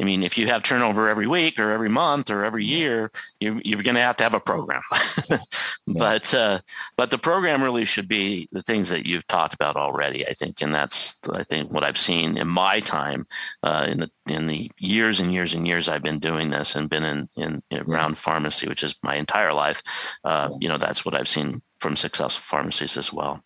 I 0.00 0.04
mean, 0.04 0.22
if 0.22 0.38
you 0.38 0.46
have 0.46 0.62
turnover 0.62 1.08
every 1.08 1.26
week 1.26 1.58
or 1.58 1.72
every 1.72 1.88
month 1.88 2.30
or 2.30 2.44
every 2.44 2.64
year, 2.64 3.10
you, 3.40 3.60
you're 3.64 3.82
going 3.82 3.96
to 3.96 4.00
have 4.00 4.16
to 4.18 4.24
have 4.24 4.34
a 4.34 4.40
program. 4.40 4.82
but 5.88 6.32
uh, 6.32 6.60
but 6.96 7.10
the 7.10 7.18
program 7.18 7.62
really 7.62 7.84
should 7.84 8.06
be 8.06 8.48
the 8.52 8.62
things 8.62 8.88
that 8.90 9.06
you've 9.06 9.26
talked 9.26 9.54
about 9.54 9.76
already. 9.76 10.24
I 10.26 10.34
think, 10.34 10.60
and 10.60 10.72
that's 10.72 11.16
I 11.32 11.42
think 11.42 11.72
what 11.72 11.82
I've 11.82 11.98
seen 11.98 12.36
in 12.36 12.46
my 12.46 12.78
time 12.78 13.26
uh, 13.64 13.86
in 13.88 14.00
the 14.00 14.10
in 14.26 14.46
the 14.46 14.70
years 14.78 15.18
and 15.18 15.32
years 15.32 15.54
and 15.54 15.66
years 15.66 15.88
I've 15.88 16.02
been 16.02 16.20
doing 16.20 16.50
this 16.50 16.76
and 16.76 16.88
been 16.88 17.04
in, 17.04 17.28
in, 17.36 17.62
in 17.70 17.80
around 17.90 18.18
pharmacy, 18.18 18.68
which 18.68 18.84
is 18.84 18.94
my 19.02 19.16
entire 19.16 19.52
life. 19.52 19.82
Uh, 20.22 20.50
you 20.60 20.68
know, 20.68 20.78
that's 20.78 21.04
what 21.04 21.16
I've 21.16 21.28
seen 21.28 21.60
from 21.80 21.96
successful 21.96 22.44
pharmacies 22.46 22.96
as 22.96 23.12
well. 23.12 23.42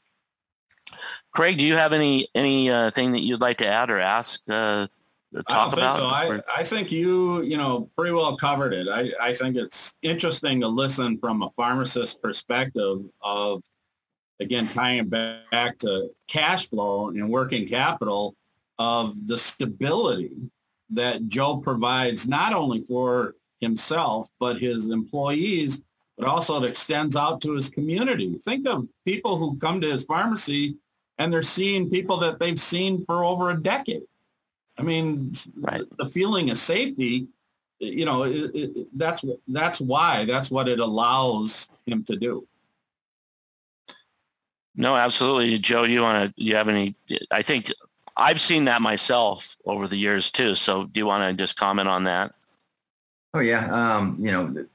Craig, 1.32 1.56
do 1.56 1.64
you 1.64 1.76
have 1.76 1.94
any 1.94 2.28
any 2.34 2.70
uh, 2.70 2.90
thing 2.90 3.12
that 3.12 3.22
you'd 3.22 3.40
like 3.40 3.56
to 3.58 3.66
add 3.66 3.90
or 3.90 3.98
ask 3.98 4.42
uh, 4.50 4.86
talk 5.48 5.70
I 5.70 5.72
about? 5.72 5.94
So. 5.94 6.06
I, 6.06 6.40
I 6.56 6.62
think 6.62 6.92
you, 6.92 7.42
you 7.42 7.56
know, 7.56 7.88
pretty 7.96 8.12
well 8.12 8.36
covered 8.36 8.74
it. 8.74 8.88
I, 8.88 9.12
I 9.20 9.34
think 9.34 9.56
it's 9.56 9.94
interesting 10.02 10.60
to 10.60 10.68
listen 10.68 11.18
from 11.18 11.42
a 11.42 11.50
pharmacist 11.50 12.20
perspective 12.22 12.98
of, 13.22 13.62
again, 14.40 14.68
tying 14.68 15.08
back 15.08 15.78
to 15.78 16.10
cash 16.28 16.68
flow 16.68 17.08
and 17.08 17.28
working 17.28 17.66
capital 17.66 18.34
of 18.78 19.26
the 19.26 19.38
stability 19.38 20.32
that 20.90 21.26
Joe 21.28 21.56
provides 21.56 22.28
not 22.28 22.52
only 22.52 22.82
for 22.82 23.36
himself, 23.60 24.28
but 24.38 24.58
his 24.58 24.88
employees, 24.88 25.80
but 26.18 26.26
also 26.28 26.62
it 26.62 26.68
extends 26.68 27.16
out 27.16 27.40
to 27.42 27.54
his 27.54 27.70
community. 27.70 28.34
Think 28.44 28.68
of 28.68 28.86
people 29.06 29.36
who 29.36 29.56
come 29.56 29.80
to 29.80 29.90
his 29.90 30.04
pharmacy 30.04 30.76
and 31.18 31.32
they're 31.32 31.42
seeing 31.42 31.88
people 31.88 32.16
that 32.18 32.38
they've 32.38 32.60
seen 32.60 33.04
for 33.06 33.24
over 33.24 33.50
a 33.50 33.62
decade. 33.62 34.02
I 34.78 34.82
mean, 34.82 35.32
right. 35.60 35.82
the 35.98 36.06
feeling 36.06 36.50
of 36.50 36.56
safety, 36.56 37.28
you 37.78 38.04
know, 38.04 38.22
it, 38.24 38.50
it, 38.54 38.88
that's 38.94 39.24
that's 39.48 39.80
why 39.80 40.24
that's 40.24 40.50
what 40.50 40.68
it 40.68 40.78
allows 40.78 41.68
him 41.86 42.04
to 42.04 42.16
do. 42.16 42.46
No, 44.74 44.96
absolutely, 44.96 45.58
Joe. 45.58 45.84
You 45.84 46.02
want 46.02 46.34
to? 46.34 46.42
You 46.42 46.56
have 46.56 46.68
any? 46.68 46.94
I 47.30 47.42
think 47.42 47.70
I've 48.16 48.40
seen 48.40 48.64
that 48.64 48.80
myself 48.80 49.56
over 49.66 49.86
the 49.86 49.96
years 49.96 50.30
too. 50.30 50.54
So, 50.54 50.84
do 50.84 51.00
you 51.00 51.06
want 51.06 51.28
to 51.28 51.42
just 51.42 51.56
comment 51.56 51.88
on 51.88 52.04
that? 52.04 52.32
Oh 53.34 53.40
yeah, 53.40 53.66
um, 53.72 54.16
you 54.18 54.30
know, 54.30 54.66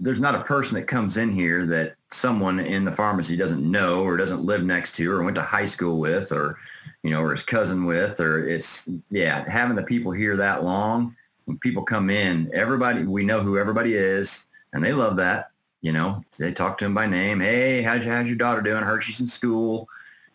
there's 0.00 0.20
not 0.20 0.34
a 0.34 0.42
person 0.42 0.74
that 0.76 0.84
comes 0.84 1.18
in 1.18 1.30
here 1.30 1.66
that 1.66 1.94
someone 2.10 2.58
in 2.58 2.84
the 2.84 2.92
pharmacy 2.92 3.36
doesn't 3.36 3.68
know 3.68 4.02
or 4.02 4.16
doesn't 4.16 4.42
live 4.42 4.64
next 4.64 4.96
to 4.96 5.10
or 5.10 5.22
went 5.22 5.34
to 5.34 5.42
high 5.42 5.66
school 5.66 5.98
with 5.98 6.32
or 6.32 6.58
you 7.02 7.10
know 7.10 7.22
or 7.22 7.30
his 7.30 7.42
cousin 7.42 7.84
with 7.84 8.20
or 8.20 8.46
it's 8.46 8.88
yeah 9.10 9.48
having 9.48 9.76
the 9.76 9.82
people 9.82 10.12
here 10.12 10.36
that 10.36 10.64
long 10.64 11.14
when 11.44 11.58
people 11.58 11.82
come 11.82 12.10
in 12.10 12.50
everybody 12.52 13.04
we 13.04 13.24
know 13.24 13.40
who 13.40 13.58
everybody 13.58 13.94
is 13.94 14.46
and 14.72 14.82
they 14.82 14.92
love 14.92 15.16
that 15.16 15.50
you 15.82 15.92
know? 15.92 16.22
They 16.38 16.52
talk 16.52 16.76
to 16.78 16.84
him 16.84 16.94
by 16.94 17.06
name 17.06 17.40
hey 17.40 17.82
how's, 17.82 18.04
how's 18.04 18.26
your 18.26 18.36
daughter 18.36 18.62
doing? 18.62 18.82
I 18.82 18.86
heard 18.86 19.04
she's 19.04 19.20
in 19.20 19.28
school 19.28 19.88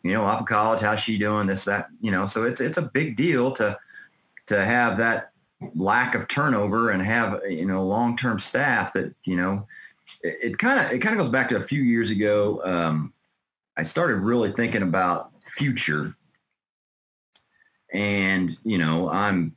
you 0.03 0.13
know 0.13 0.23
off 0.23 0.41
of 0.41 0.47
college 0.47 0.81
how's 0.81 0.99
she 0.99 1.17
doing? 1.17 1.47
This 1.47 1.65
that 1.65 1.87
you 2.01 2.11
know? 2.11 2.25
So 2.25 2.43
it's 2.43 2.61
it's 2.61 2.77
a 2.77 2.83
big 2.83 3.15
deal 3.15 3.51
to 3.53 3.77
to 4.47 4.63
have 4.63 4.97
that 4.97 5.31
lack 5.73 6.15
of 6.15 6.27
turnover 6.27 6.91
and 6.91 7.01
have 7.01 7.41
you 7.49 7.65
know 7.65 7.83
long-term 7.85 8.39
staff 8.39 8.93
that 8.93 9.13
you 9.23 9.35
know 9.35 9.65
it 10.21 10.57
kind 10.57 10.79
of 10.79 10.91
it 10.91 10.99
kind 10.99 11.15
of 11.15 11.21
goes 11.23 11.31
back 11.31 11.49
to 11.49 11.57
a 11.57 11.61
few 11.61 11.81
years 11.81 12.09
ago. 12.09 12.61
Um, 12.63 13.13
I 13.77 13.83
started 13.83 14.17
really 14.17 14.51
thinking 14.51 14.81
about 14.81 15.31
future, 15.55 16.15
and 17.95 18.57
you 18.63 18.77
know 18.77 19.09
I'm 19.09 19.55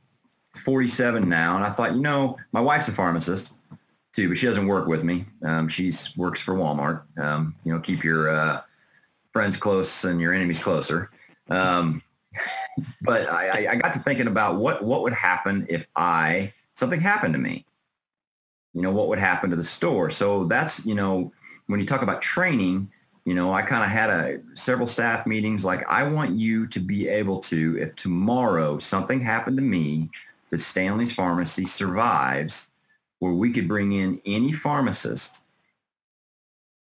47 0.65 1.27
now, 1.27 1.55
and 1.55 1.65
I 1.65 1.71
thought 1.71 1.93
you 1.93 2.01
know 2.01 2.37
my 2.51 2.61
wife's 2.61 2.87
a 2.87 2.91
pharmacist 2.91 3.53
too, 4.13 4.29
but 4.29 4.37
she 4.37 4.45
doesn't 4.45 4.67
work 4.67 4.87
with 4.87 5.03
me. 5.03 5.25
Um, 5.43 5.67
she's 5.67 6.15
works 6.17 6.41
for 6.41 6.55
Walmart. 6.55 7.03
Um, 7.17 7.55
you 7.63 7.73
know, 7.73 7.79
keep 7.79 8.03
your 8.03 8.29
uh, 8.29 8.61
friends 9.33 9.57
close 9.57 10.03
and 10.03 10.19
your 10.19 10.33
enemies 10.33 10.61
closer. 10.61 11.09
Um, 11.49 12.01
but 13.01 13.29
I, 13.29 13.71
I 13.71 13.75
got 13.75 13.93
to 13.93 13.99
thinking 13.99 14.27
about 14.27 14.55
what 14.55 14.83
what 14.83 15.01
would 15.03 15.13
happen 15.13 15.67
if 15.69 15.85
I 15.95 16.53
something 16.75 17.01
happened 17.01 17.33
to 17.33 17.39
me 17.39 17.65
you 18.73 18.81
know, 18.81 18.91
what 18.91 19.07
would 19.07 19.19
happen 19.19 19.49
to 19.49 19.55
the 19.55 19.63
store. 19.63 20.09
So 20.09 20.45
that's, 20.45 20.85
you 20.85 20.95
know, 20.95 21.31
when 21.67 21.79
you 21.79 21.85
talk 21.85 22.01
about 22.01 22.21
training, 22.21 22.91
you 23.25 23.35
know, 23.35 23.53
I 23.53 23.61
kind 23.61 23.83
of 23.83 23.89
had 23.89 24.09
a 24.09 24.39
several 24.55 24.87
staff 24.87 25.25
meetings 25.25 25.65
like 25.65 25.87
I 25.89 26.03
want 26.03 26.37
you 26.37 26.67
to 26.67 26.79
be 26.79 27.07
able 27.07 27.39
to, 27.41 27.77
if 27.79 27.95
tomorrow 27.95 28.79
something 28.79 29.21
happened 29.21 29.57
to 29.57 29.63
me 29.63 30.09
that 30.49 30.59
Stanley's 30.59 31.13
Pharmacy 31.13 31.65
survives, 31.65 32.71
where 33.19 33.33
we 33.33 33.51
could 33.51 33.67
bring 33.67 33.91
in 33.91 34.21
any 34.25 34.53
pharmacist 34.53 35.43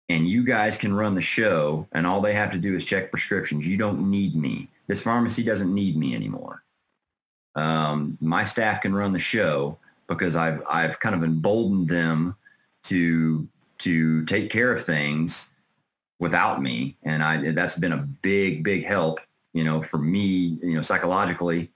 and 0.09 0.27
you 0.27 0.43
guys 0.43 0.77
can 0.77 0.93
run 0.93 1.15
the 1.15 1.21
show 1.21 1.87
and 1.91 2.05
all 2.05 2.21
they 2.21 2.33
have 2.33 2.51
to 2.51 2.57
do 2.57 2.75
is 2.75 2.83
check 2.83 3.11
prescriptions. 3.11 3.65
You 3.65 3.77
don't 3.77 4.09
need 4.09 4.35
me. 4.35 4.67
This 4.87 5.01
pharmacy 5.01 5.43
doesn't 5.43 5.73
need 5.73 5.95
me 5.95 6.13
anymore. 6.15 6.63
Um, 7.55 8.17
my 8.19 8.43
staff 8.43 8.81
can 8.81 8.95
run 8.95 9.13
the 9.13 9.19
show 9.19 9.77
because 10.07 10.35
I've 10.35 10.61
I've 10.69 10.99
kind 10.99 11.15
of 11.15 11.23
emboldened 11.23 11.87
them 11.87 12.35
to 12.85 13.47
to 13.79 14.25
take 14.25 14.49
care 14.49 14.73
of 14.73 14.83
things 14.83 15.52
without 16.23 16.61
me, 16.61 16.97
and 17.03 17.21
I 17.21 17.51
that's 17.51 17.77
been 17.77 17.91
a 17.91 17.97
big 17.97 18.63
big 18.63 18.85
help, 18.85 19.19
you 19.53 19.63
know, 19.63 19.83
for 19.83 19.99
me, 19.99 20.57
you 20.63 20.73
know, 20.75 20.81
psychologically, 20.81 21.71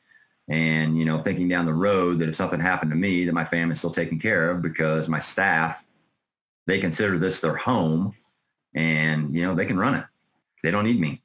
and 0.48 0.98
you 0.98 1.06
know, 1.06 1.20
thinking 1.20 1.48
down 1.48 1.68
the 1.68 1.74
road 1.74 2.20
that 2.20 2.30
if 2.30 2.36
something 2.36 2.60
happened 2.60 2.92
to 2.92 2.98
me, 2.98 3.26
that 3.26 3.34
my 3.34 3.46
family's 3.46 3.78
still 3.78 3.92
taken 3.92 4.18
care 4.18 4.50
of 4.50 4.64
because 4.64 5.08
my 5.08 5.20
staff 5.20 5.84
they 6.66 6.80
consider 6.80 7.20
this 7.20 7.40
their 7.42 7.56
home, 7.56 8.16
and 8.74 9.36
you 9.36 9.44
know 9.44 9.54
they 9.54 9.66
can 9.66 9.78
run 9.78 9.94
it. 9.94 10.06
They 10.64 10.72
don't 10.72 10.86
need 10.86 11.00
me 11.00 11.22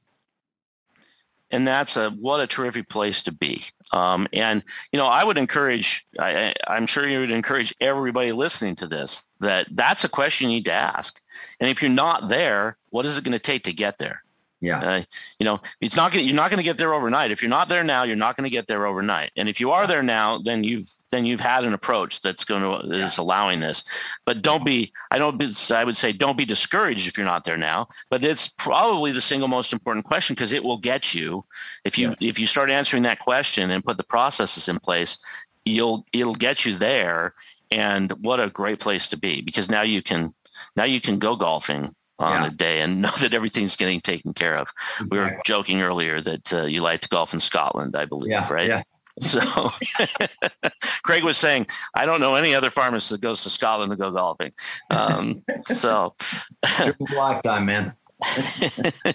and 1.53 1.69
that's 1.69 1.97
a 1.97 2.11
what 2.11 2.41
a 2.41 2.47
terrific 2.47 2.89
place 2.89 3.23
to 3.23 3.33
be. 3.33 3.63
Um, 3.92 4.26
and 4.33 4.62
you 4.90 4.98
know, 4.98 5.07
I 5.07 5.22
would 5.22 5.38
encourage. 5.38 6.07
I, 6.18 6.55
I'm 6.66 6.87
sure 6.87 7.07
you 7.07 7.20
would 7.20 7.31
encourage 7.31 7.74
everybody 7.81 8.33
listening 8.33 8.74
to 8.76 8.87
this 8.87 9.26
that 9.40 9.66
that's 9.72 10.05
a 10.05 10.09
question 10.09 10.48
you 10.48 10.57
need 10.57 10.64
to 10.66 10.72
ask. 10.72 11.20
And 11.61 11.68
if 11.68 11.83
you're 11.83 11.90
not 11.90 12.28
there, 12.28 12.78
what 12.90 13.07
is 13.07 13.18
it 13.18 13.24
going 13.24 13.33
to 13.33 13.38
take 13.38 13.64
to 13.64 13.72
get 13.72 13.98
there? 13.98 14.22
Yeah. 14.61 14.81
Uh, 14.81 15.02
you 15.38 15.44
know, 15.44 15.61
it's 15.81 15.96
not 15.96 16.12
gonna, 16.12 16.24
you're 16.24 16.37
not 16.37 16.50
going 16.50 16.59
to 16.59 16.64
get 16.64 16.78
there 16.78 16.94
overnight. 16.94 17.33
If 17.33 17.42
you're 17.42 17.50
not 17.50 17.68
there 17.68 17.83
now, 17.83 18.05
you're 18.05 18.16
not 18.16 18.37
going 18.37 18.44
to 18.44 18.50
get 18.50 18.68
there 18.68 18.87
overnight. 18.87 19.33
And 19.37 19.48
if 19.48 19.59
you 19.59 19.72
are 19.72 19.87
there 19.87 20.05
now, 20.05 20.38
then 20.38 20.62
you've 20.62 20.88
then 21.12 21.27
you've 21.27 21.40
had 21.40 21.62
an 21.62 21.75
approach 21.75 22.22
that's 22.22 22.44
going 22.44 22.62
to 22.62 22.88
yeah. 22.88 23.07
is 23.07 23.18
allowing 23.18 23.61
this. 23.61 23.85
But 24.25 24.42
don't 24.42 24.64
be 24.64 24.92
I 25.12 25.18
don't 25.18 25.38
be, 25.38 25.53
I 25.70 25.85
would 25.85 25.96
say 25.96 26.11
don't 26.11 26.37
be 26.37 26.44
discouraged 26.44 27.07
if 27.07 27.16
you're 27.16 27.27
not 27.27 27.44
there 27.44 27.59
now. 27.59 27.87
But 28.11 28.25
it's 28.25 28.48
probably 28.48 29.12
the 29.12 29.20
single 29.20 29.46
most 29.46 29.72
important 29.72 30.07
question 30.07 30.35
because 30.35 30.51
it 30.51 30.64
will 30.64 30.79
get 30.79 31.14
you 31.14 31.44
if 31.85 31.96
you 31.96 32.14
if 32.20 32.38
you 32.38 32.48
start 32.48 32.70
answering 32.70 33.05
that 33.05 33.20
question 33.20 33.70
and 33.70 33.85
put 33.85 33.98
the 33.98 34.05
processes 34.05 34.66
in 34.66 34.81
place, 34.81 35.18
you'll 35.64 36.05
it'll 36.12 36.35
get 36.35 36.64
you 36.64 36.75
there. 36.77 37.35
And 37.70 38.12
what 38.20 38.40
a 38.40 38.51
great 38.51 38.81
place 38.81 39.09
to 39.11 39.16
be 39.16 39.40
because 39.42 39.70
now 39.70 39.83
you 39.83 40.03
can 40.03 40.35
now 40.77 40.85
you 40.85 41.01
can 41.01 41.18
go 41.18 41.37
golfing 41.37 41.94
on 42.18 42.42
yeah. 42.42 42.48
a 42.48 42.51
day 42.51 42.81
and 42.81 43.03
know 43.03 43.12
that 43.20 43.35
everything's 43.35 43.77
getting 43.77 44.01
taken 44.01 44.33
care 44.33 44.57
of. 44.57 44.68
We 45.11 45.18
were 45.18 45.38
joking 45.44 45.83
earlier 45.83 46.20
that 46.20 46.53
uh, 46.53 46.62
you 46.62 46.81
like 46.81 47.01
to 47.03 47.09
golf 47.09 47.35
in 47.35 47.40
Scotland, 47.40 47.96
I 47.96 48.07
believe, 48.07 48.31
yeah, 48.31 48.51
right? 48.53 48.68
Yeah. 48.68 48.83
So 49.20 49.40
Craig 51.05 51.25
was 51.25 51.37
saying, 51.37 51.66
I 51.94 52.07
don't 52.07 52.20
know 52.20 52.35
any 52.35 52.55
other 52.55 52.70
pharmacist 52.70 53.11
that 53.11 53.20
goes 53.20 53.42
to 53.42 53.51
Scotland 53.51 53.90
to 53.90 53.96
go 53.96 54.11
golfing. 54.11 54.53
Um, 54.90 55.42
so 55.66 56.14
lifetime, 57.14 57.66
man. 57.66 57.94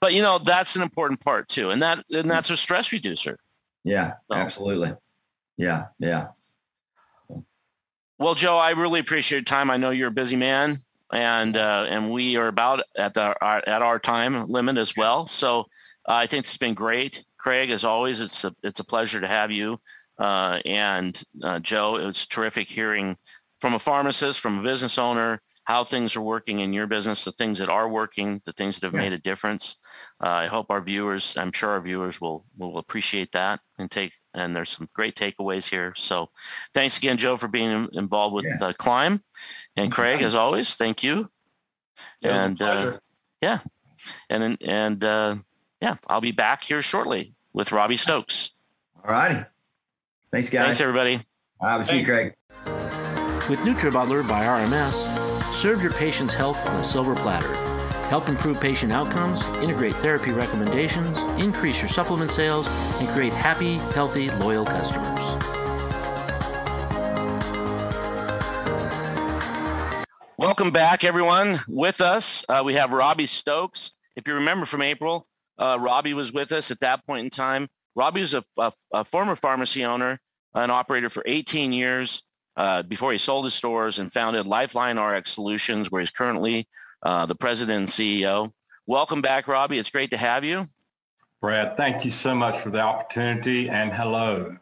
but 0.00 0.14
you 0.14 0.22
know, 0.22 0.38
that's 0.38 0.76
an 0.76 0.82
important 0.82 1.20
part 1.20 1.48
too. 1.48 1.70
And 1.70 1.82
that, 1.82 2.04
and 2.10 2.30
that's 2.30 2.50
a 2.50 2.56
stress 2.56 2.92
reducer. 2.92 3.38
Yeah, 3.84 4.14
so. 4.30 4.36
absolutely. 4.36 4.94
Yeah. 5.56 5.86
Yeah. 5.98 6.28
Well, 8.18 8.34
Joe, 8.34 8.58
I 8.58 8.72
really 8.72 9.00
appreciate 9.00 9.38
your 9.38 9.44
time. 9.44 9.70
I 9.70 9.76
know 9.76 9.90
you're 9.90 10.08
a 10.08 10.12
busy 10.12 10.36
man 10.36 10.80
and 11.12 11.56
uh, 11.56 11.86
and 11.88 12.10
we 12.10 12.36
are 12.36 12.48
about 12.48 12.82
at 12.96 13.14
the 13.14 13.34
our, 13.42 13.62
at 13.66 13.82
our 13.82 13.98
time 13.98 14.48
limit 14.48 14.76
as 14.76 14.96
well. 14.96 15.26
So 15.26 15.60
uh, 16.06 16.14
I 16.14 16.26
think 16.26 16.44
it's 16.44 16.56
been 16.56 16.74
great, 16.74 17.24
Craig. 17.40 17.70
As 17.70 17.84
always, 17.84 18.20
it's 18.20 18.44
a 18.44 18.54
it's 18.62 18.80
a 18.80 18.84
pleasure 18.84 19.20
to 19.20 19.26
have 19.26 19.50
you. 19.50 19.80
Uh, 20.18 20.60
and 20.66 21.22
uh, 21.42 21.58
Joe, 21.60 21.96
it 21.96 22.04
was 22.04 22.26
terrific 22.26 22.68
hearing 22.68 23.16
from 23.60 23.74
a 23.74 23.78
pharmacist, 23.78 24.40
from 24.40 24.58
a 24.58 24.62
business 24.62 24.98
owner, 24.98 25.40
how 25.64 25.82
things 25.82 26.14
are 26.16 26.20
working 26.20 26.60
in 26.60 26.72
your 26.72 26.86
business, 26.86 27.24
the 27.24 27.32
things 27.32 27.58
that 27.58 27.70
are 27.70 27.88
working, 27.88 28.40
the 28.44 28.52
things 28.52 28.78
that 28.78 28.86
have 28.86 28.94
yeah. 28.94 29.00
made 29.00 29.12
a 29.12 29.18
difference. 29.18 29.76
Uh, 30.22 30.28
I 30.28 30.46
hope 30.46 30.66
our 30.70 30.80
viewers, 30.82 31.34
I'm 31.38 31.52
sure 31.52 31.70
our 31.70 31.80
viewers 31.80 32.20
will 32.20 32.44
will 32.58 32.78
appreciate 32.78 33.30
that 33.32 33.60
and 33.78 33.90
take. 33.90 34.12
And 34.34 34.54
there's 34.54 34.70
some 34.70 34.88
great 34.94 35.16
takeaways 35.16 35.68
here. 35.68 35.92
So, 35.96 36.28
thanks 36.74 36.98
again, 36.98 37.16
Joe, 37.16 37.36
for 37.36 37.48
being 37.48 37.88
involved 37.92 38.34
with 38.34 38.44
yeah. 38.44 38.58
uh, 38.60 38.72
Climb, 38.74 39.22
and 39.76 39.90
Craig, 39.90 40.22
as 40.22 40.34
always, 40.34 40.74
thank 40.74 41.02
you. 41.02 41.30
and 42.22 42.60
uh, 42.60 42.98
yeah, 43.42 43.60
and 44.28 44.58
and 44.62 45.04
uh, 45.04 45.36
yeah, 45.80 45.96
I'll 46.08 46.20
be 46.20 46.32
back 46.32 46.62
here 46.62 46.82
shortly 46.82 47.34
with 47.52 47.72
Robbie 47.72 47.96
Stokes. 47.96 48.50
All 49.04 49.12
righty. 49.12 49.44
Thanks, 50.30 50.50
guys. 50.50 50.66
Thanks, 50.66 50.80
everybody. 50.80 51.24
All 51.60 51.76
right, 51.76 51.84
see 51.84 52.00
you, 52.00 52.04
Craig. 52.04 52.34
With 53.48 53.58
NutriButler 53.60 54.28
by 54.28 54.44
RMS. 54.44 55.30
Serve 55.54 55.82
your 55.82 55.92
patient's 55.92 56.34
health 56.34 56.66
on 56.68 56.76
a 56.76 56.84
silver 56.84 57.14
platter. 57.16 57.54
Help 58.08 58.28
improve 58.28 58.60
patient 58.60 58.92
outcomes, 58.92 59.42
integrate 59.58 59.94
therapy 59.94 60.32
recommendations, 60.32 61.18
increase 61.42 61.80
your 61.80 61.88
supplement 61.88 62.30
sales, 62.30 62.68
and 62.98 63.08
create 63.08 63.32
happy, 63.32 63.74
healthy, 63.94 64.30
loyal 64.30 64.64
customers. 64.64 65.18
Welcome 70.36 70.70
back, 70.70 71.04
everyone. 71.04 71.60
With 71.68 72.00
us, 72.00 72.44
uh, 72.48 72.62
we 72.64 72.74
have 72.74 72.92
Robbie 72.92 73.26
Stokes. 73.26 73.92
If 74.16 74.26
you 74.26 74.34
remember 74.34 74.66
from 74.66 74.82
April, 74.82 75.26
uh, 75.60 75.76
Robbie 75.78 76.14
was 76.14 76.32
with 76.32 76.50
us 76.52 76.70
at 76.70 76.80
that 76.80 77.06
point 77.06 77.24
in 77.24 77.30
time. 77.30 77.68
Robbie 77.94 78.22
was 78.22 78.34
a, 78.34 78.42
a, 78.58 78.72
a 78.92 79.04
former 79.04 79.36
pharmacy 79.36 79.84
owner, 79.84 80.18
an 80.54 80.70
operator 80.70 81.10
for 81.10 81.22
18 81.26 81.72
years 81.72 82.22
uh, 82.56 82.82
before 82.82 83.12
he 83.12 83.18
sold 83.18 83.44
his 83.44 83.54
stores 83.54 83.98
and 83.98 84.12
founded 84.12 84.46
Lifeline 84.46 84.98
RX 84.98 85.32
Solutions, 85.32 85.90
where 85.90 86.00
he's 86.00 86.10
currently 86.10 86.66
uh, 87.02 87.26
the 87.26 87.34
president 87.34 87.78
and 87.78 87.88
CEO. 87.88 88.52
Welcome 88.86 89.20
back, 89.20 89.46
Robbie. 89.46 89.78
It's 89.78 89.90
great 89.90 90.10
to 90.10 90.16
have 90.16 90.44
you. 90.44 90.66
Brad, 91.40 91.76
thank 91.76 92.04
you 92.04 92.10
so 92.10 92.34
much 92.34 92.58
for 92.58 92.70
the 92.70 92.80
opportunity 92.80 93.68
and 93.68 93.92
hello. 93.92 94.56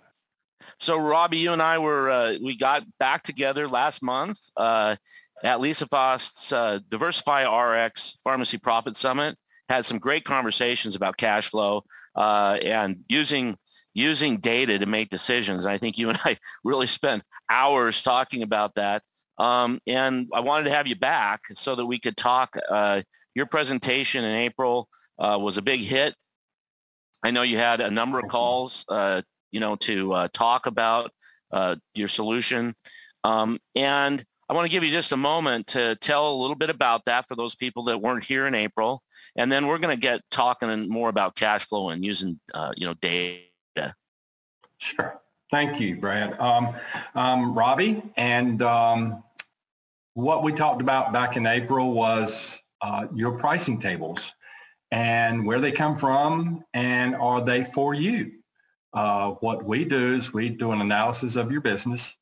So, 0.78 0.96
Robbie, 0.96 1.38
you 1.38 1.52
and 1.52 1.62
I 1.62 1.78
were, 1.78 2.10
uh, 2.10 2.34
we 2.42 2.56
got 2.56 2.84
back 2.98 3.22
together 3.22 3.68
last 3.68 4.00
month 4.00 4.38
uh, 4.56 4.94
at 5.42 5.60
Lisa 5.60 5.86
Faast's 5.86 6.52
uh, 6.52 6.78
Diversify 6.88 7.44
RX 7.44 8.18
Pharmacy 8.22 8.58
Profit 8.58 8.96
Summit. 8.96 9.36
Had 9.68 9.86
some 9.86 9.98
great 9.98 10.24
conversations 10.24 10.96
about 10.96 11.16
cash 11.16 11.50
flow 11.50 11.84
uh, 12.14 12.58
and 12.64 13.04
using 13.08 13.56
using 13.94 14.36
data 14.38 14.78
to 14.78 14.86
make 14.86 15.10
decisions. 15.10 15.66
I 15.66 15.76
think 15.78 15.98
you 15.98 16.08
and 16.08 16.18
I 16.24 16.38
really 16.64 16.86
spent 16.86 17.22
hours 17.50 18.02
talking 18.02 18.42
about 18.42 18.74
that. 18.76 19.02
Um, 19.38 19.80
and 19.86 20.28
I 20.32 20.40
wanted 20.40 20.64
to 20.64 20.70
have 20.70 20.86
you 20.86 20.96
back 20.96 21.42
so 21.54 21.74
that 21.74 21.86
we 21.86 21.98
could 21.98 22.16
talk. 22.16 22.56
Uh, 22.68 23.02
your 23.34 23.46
presentation 23.46 24.24
in 24.24 24.34
April 24.34 24.88
uh, 25.18 25.38
was 25.40 25.56
a 25.56 25.62
big 25.62 25.80
hit. 25.80 26.14
I 27.22 27.30
know 27.30 27.42
you 27.42 27.56
had 27.58 27.80
a 27.80 27.90
number 27.90 28.18
of 28.18 28.28
calls, 28.28 28.84
uh, 28.88 29.22
you 29.50 29.60
know, 29.60 29.76
to 29.76 30.12
uh, 30.12 30.28
talk 30.32 30.66
about 30.66 31.10
uh, 31.52 31.76
your 31.94 32.08
solution. 32.08 32.74
Um, 33.24 33.58
and 33.74 34.24
I 34.48 34.54
want 34.54 34.64
to 34.64 34.70
give 34.70 34.82
you 34.82 34.90
just 34.90 35.12
a 35.12 35.16
moment 35.16 35.66
to 35.68 35.96
tell 35.96 36.32
a 36.32 36.36
little 36.40 36.56
bit 36.56 36.70
about 36.70 37.04
that 37.04 37.28
for 37.28 37.36
those 37.36 37.54
people 37.54 37.84
that 37.84 38.00
weren't 38.00 38.24
here 38.24 38.46
in 38.46 38.54
April. 38.54 39.02
And 39.36 39.52
then 39.52 39.66
we're 39.66 39.78
going 39.78 39.94
to 39.94 40.00
get 40.00 40.22
talking 40.30 40.88
more 40.88 41.10
about 41.10 41.36
cash 41.36 41.66
flow 41.66 41.90
and 41.90 42.04
using, 42.04 42.40
uh, 42.54 42.72
you 42.76 42.86
know, 42.86 42.94
data 42.94 43.42
Sure. 44.78 45.20
Thank 45.50 45.80
you, 45.80 45.96
Brad. 45.96 46.38
Um, 46.40 46.74
um, 47.14 47.54
Robbie, 47.54 48.02
and 48.16 48.62
um, 48.62 49.24
what 50.14 50.42
we 50.42 50.52
talked 50.52 50.80
about 50.80 51.12
back 51.12 51.36
in 51.36 51.46
April 51.46 51.92
was 51.92 52.62
uh, 52.80 53.06
your 53.14 53.32
pricing 53.38 53.78
tables 53.78 54.34
and 54.90 55.44
where 55.44 55.58
they 55.58 55.72
come 55.72 55.96
from 55.96 56.64
and 56.74 57.14
are 57.16 57.40
they 57.40 57.64
for 57.64 57.94
you? 57.94 58.32
Uh, 58.94 59.32
what 59.40 59.64
we 59.64 59.84
do 59.84 60.14
is 60.14 60.32
we 60.32 60.48
do 60.48 60.72
an 60.72 60.80
analysis 60.80 61.36
of 61.36 61.50
your 61.50 61.60
business. 61.60 62.17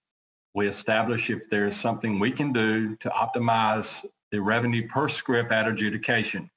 We 0.57 0.69
establish 0.69 1.29
if 1.29 1.51
there's 1.51 1.77
something 1.77 2.19
we 2.19 2.33
can 2.33 2.51
do 2.51 2.97
to 2.97 3.11
optimize 3.11 4.07
the 4.33 4.40
revenue 4.40 4.88
per 4.88 5.07
script 5.07 5.53
at 5.53 5.69
adjudication. 5.69 6.51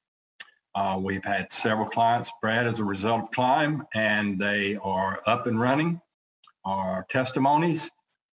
Uh, 0.73 0.97
we've 1.01 1.25
had 1.25 1.51
several 1.51 1.85
clients, 1.85 2.31
Brad, 2.41 2.65
as 2.65 2.79
a 2.79 2.83
result 2.85 3.23
of 3.23 3.31
Climb, 3.31 3.85
and 3.93 4.39
they 4.39 4.77
are 4.77 5.21
up 5.25 5.47
and 5.47 5.59
running, 5.59 5.99
our 6.63 7.05
testimonies. 7.09 7.91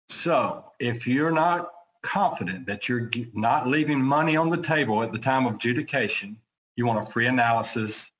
So 0.10 0.66
if 0.80 1.08
you're 1.08 1.30
not 1.30 1.70
confident 2.02 2.66
that 2.66 2.90
you're 2.90 3.12
not 3.36 3.68
leaving 3.68 4.02
money 4.02 4.36
on 4.36 4.50
the 4.50 4.58
table 4.58 5.04
at 5.04 5.12
the 5.12 5.20
time 5.20 5.46
of 5.46 5.54
adjudication, 5.54 6.38
you 6.76 6.88
want 6.88 6.98
a 6.98 7.06
free 7.06 7.28
analysis 7.28 8.12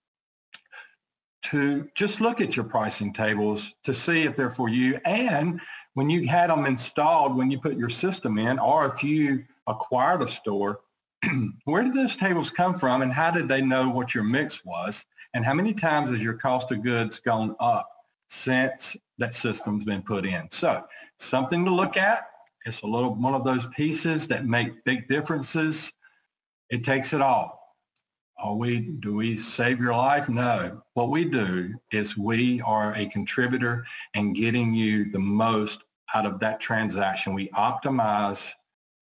to 1.46 1.90
just 1.96 2.22
look 2.22 2.40
at 2.40 2.56
your 2.56 2.66
pricing 2.66 3.12
tables 3.12 3.74
to 3.84 3.96
see 3.96 4.24
if 4.26 4.36
they're 4.36 4.52
for 4.52 4.70
you. 4.70 5.00
And 5.06 5.60
when 5.94 6.10
you 6.10 6.28
had 6.28 6.50
them 6.50 6.66
installed, 6.66 7.36
when 7.36 7.52
you 7.52 7.60
put 7.60 7.78
your 7.78 7.90
system 7.90 8.38
in, 8.38 8.60
or 8.60 8.86
if 8.86 9.04
you 9.04 9.44
acquired 9.68 10.22
a 10.22 10.28
store, 10.28 10.82
where 11.66 11.84
did 11.84 11.94
those 11.94 12.16
tables 12.16 12.50
come 12.50 12.74
from 12.74 13.02
and 13.02 13.12
how 13.12 13.32
did 13.32 13.48
they 13.48 13.62
know 13.62 13.90
what 13.90 14.16
your 14.16 14.24
mix 14.24 14.64
was? 14.66 15.06
And 15.34 15.46
how 15.46 15.54
many 15.54 15.74
times 15.74 16.10
has 16.10 16.24
your 16.24 16.34
cost 16.34 16.72
of 16.72 16.82
goods 16.82 17.20
gone 17.20 17.56
up 17.60 17.90
since 18.30 18.98
that 19.18 19.34
system's 19.34 19.86
been 19.86 20.02
put 20.02 20.26
in? 20.26 20.50
So 20.50 20.84
something 21.18 21.66
to 21.66 21.72
look 21.72 21.98
at. 21.98 22.24
It's 22.66 22.84
a 22.84 22.88
little 22.88 23.16
one 23.16 23.34
of 23.34 23.44
those 23.44 23.66
pieces 23.68 24.28
that 24.28 24.46
make 24.46 24.84
big 24.84 25.08
differences. 25.08 25.94
It 26.70 26.84
takes 26.84 27.14
it 27.14 27.22
all. 27.22 27.61
Are 28.42 28.56
we, 28.56 28.80
do 28.80 29.14
we 29.14 29.36
save 29.36 29.80
your 29.80 29.94
life? 29.94 30.28
No. 30.28 30.82
What 30.96 31.10
we 31.10 31.26
do 31.26 31.76
is 31.92 32.18
we 32.18 32.60
are 32.62 32.94
a 32.96 33.06
contributor 33.06 33.86
and 34.16 34.36
getting 34.36 34.74
you 34.74 35.12
the 35.12 35.20
most 35.20 35.84
out 36.16 36.26
of 36.26 36.40
that 36.40 36.60
transaction. 36.60 37.36
We 37.36 37.50
optimize 37.50 38.52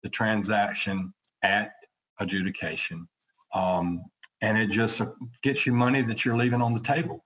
the 0.03 0.09
transaction 0.09 1.13
at 1.41 1.71
adjudication. 2.19 3.07
Um, 3.53 4.03
and 4.41 4.57
it 4.57 4.69
just 4.69 5.01
gets 5.41 5.65
you 5.65 5.73
money 5.73 6.01
that 6.01 6.25
you're 6.25 6.37
leaving 6.37 6.61
on 6.61 6.73
the 6.73 6.81
table. 6.81 7.23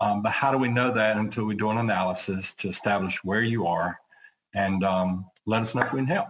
Um, 0.00 0.22
but 0.22 0.32
how 0.32 0.52
do 0.52 0.58
we 0.58 0.68
know 0.68 0.92
that 0.92 1.16
until 1.16 1.46
we 1.46 1.54
do 1.54 1.70
an 1.70 1.78
analysis 1.78 2.54
to 2.54 2.68
establish 2.68 3.24
where 3.24 3.42
you 3.42 3.66
are 3.66 3.98
and 4.54 4.84
um, 4.84 5.26
let 5.46 5.62
us 5.62 5.74
know 5.74 5.82
if 5.82 5.92
we 5.92 5.98
can 6.00 6.06
help. 6.06 6.28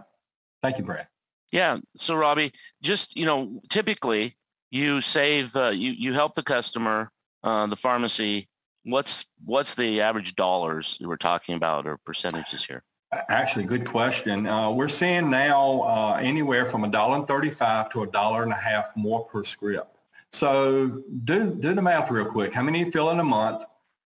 Thank 0.61 0.77
you, 0.77 0.83
Brad. 0.83 1.07
Yeah. 1.51 1.77
So 1.95 2.15
Robbie, 2.15 2.51
just, 2.81 3.15
you 3.15 3.25
know, 3.25 3.61
typically 3.69 4.36
you 4.71 5.01
save, 5.01 5.55
uh, 5.55 5.69
you, 5.69 5.91
you 5.91 6.13
help 6.13 6.35
the 6.35 6.43
customer, 6.43 7.11
uh, 7.43 7.67
the 7.67 7.75
pharmacy. 7.75 8.47
What's, 8.83 9.25
what's 9.43 9.75
the 9.75 10.01
average 10.01 10.35
dollars 10.35 10.97
we're 11.01 11.17
talking 11.17 11.55
about 11.55 11.85
or 11.87 11.97
percentages 11.97 12.63
here? 12.63 12.83
Actually, 13.29 13.65
good 13.65 13.85
question. 13.85 14.47
Uh, 14.47 14.69
we're 14.69 14.89
seeing 14.89 15.29
now 15.29 15.81
uh, 15.81 16.19
anywhere 16.21 16.65
from 16.65 16.83
a 16.83 16.89
dollar 16.89 17.15
and 17.15 17.25
thirty-five 17.25 17.89
to 17.91 18.03
a 18.03 18.07
dollar 18.07 18.43
and 18.43 18.51
a 18.51 18.55
half 18.55 18.89
more 18.97 19.23
per 19.25 19.45
script. 19.45 19.97
So 20.33 21.03
do 21.23 21.55
do 21.55 21.73
the 21.73 21.81
math 21.81 22.11
real 22.11 22.25
quick. 22.25 22.53
How 22.53 22.63
many 22.63 22.91
fill 22.91 23.09
in 23.11 23.19
a 23.19 23.23
month? 23.23 23.63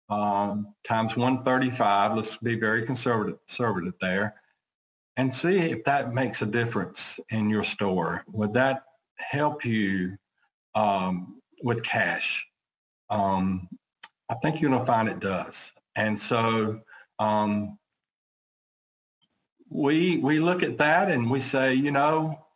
Um, 0.09 0.75
times 0.85 1.19
135. 1.19 2.17
Let's 2.17 2.39
be 2.39 2.59
very 2.59 2.83
conservative, 2.83 3.39
conservative 3.47 3.93
there, 4.01 4.37
and 5.19 5.35
see 5.35 5.59
if 5.59 5.85
that 5.85 6.15
makes 6.15 6.41
a 6.41 6.47
difference 6.47 7.21
in 7.29 7.51
your 7.51 7.63
store. 7.63 8.25
Would 8.29 8.55
that 8.55 8.85
help 9.19 9.67
you 9.67 10.17
um, 10.75 11.41
with 11.63 11.83
cash? 11.83 12.47
Um, 13.11 13.69
I 14.29 14.35
think 14.35 14.61
you're 14.61 14.71
going 14.71 14.83
to 14.83 14.87
find 14.87 15.09
it 15.09 15.21
does. 15.21 15.73
And 15.97 16.19
so 16.19 16.81
um, 17.19 17.79
we 19.71 20.19
we 20.19 20.41
look 20.41 20.63
at 20.63 20.79
that 20.79 21.11
and 21.11 21.31
we 21.31 21.41
say, 21.41 21.75
you 21.75 21.91
know, 21.91 22.47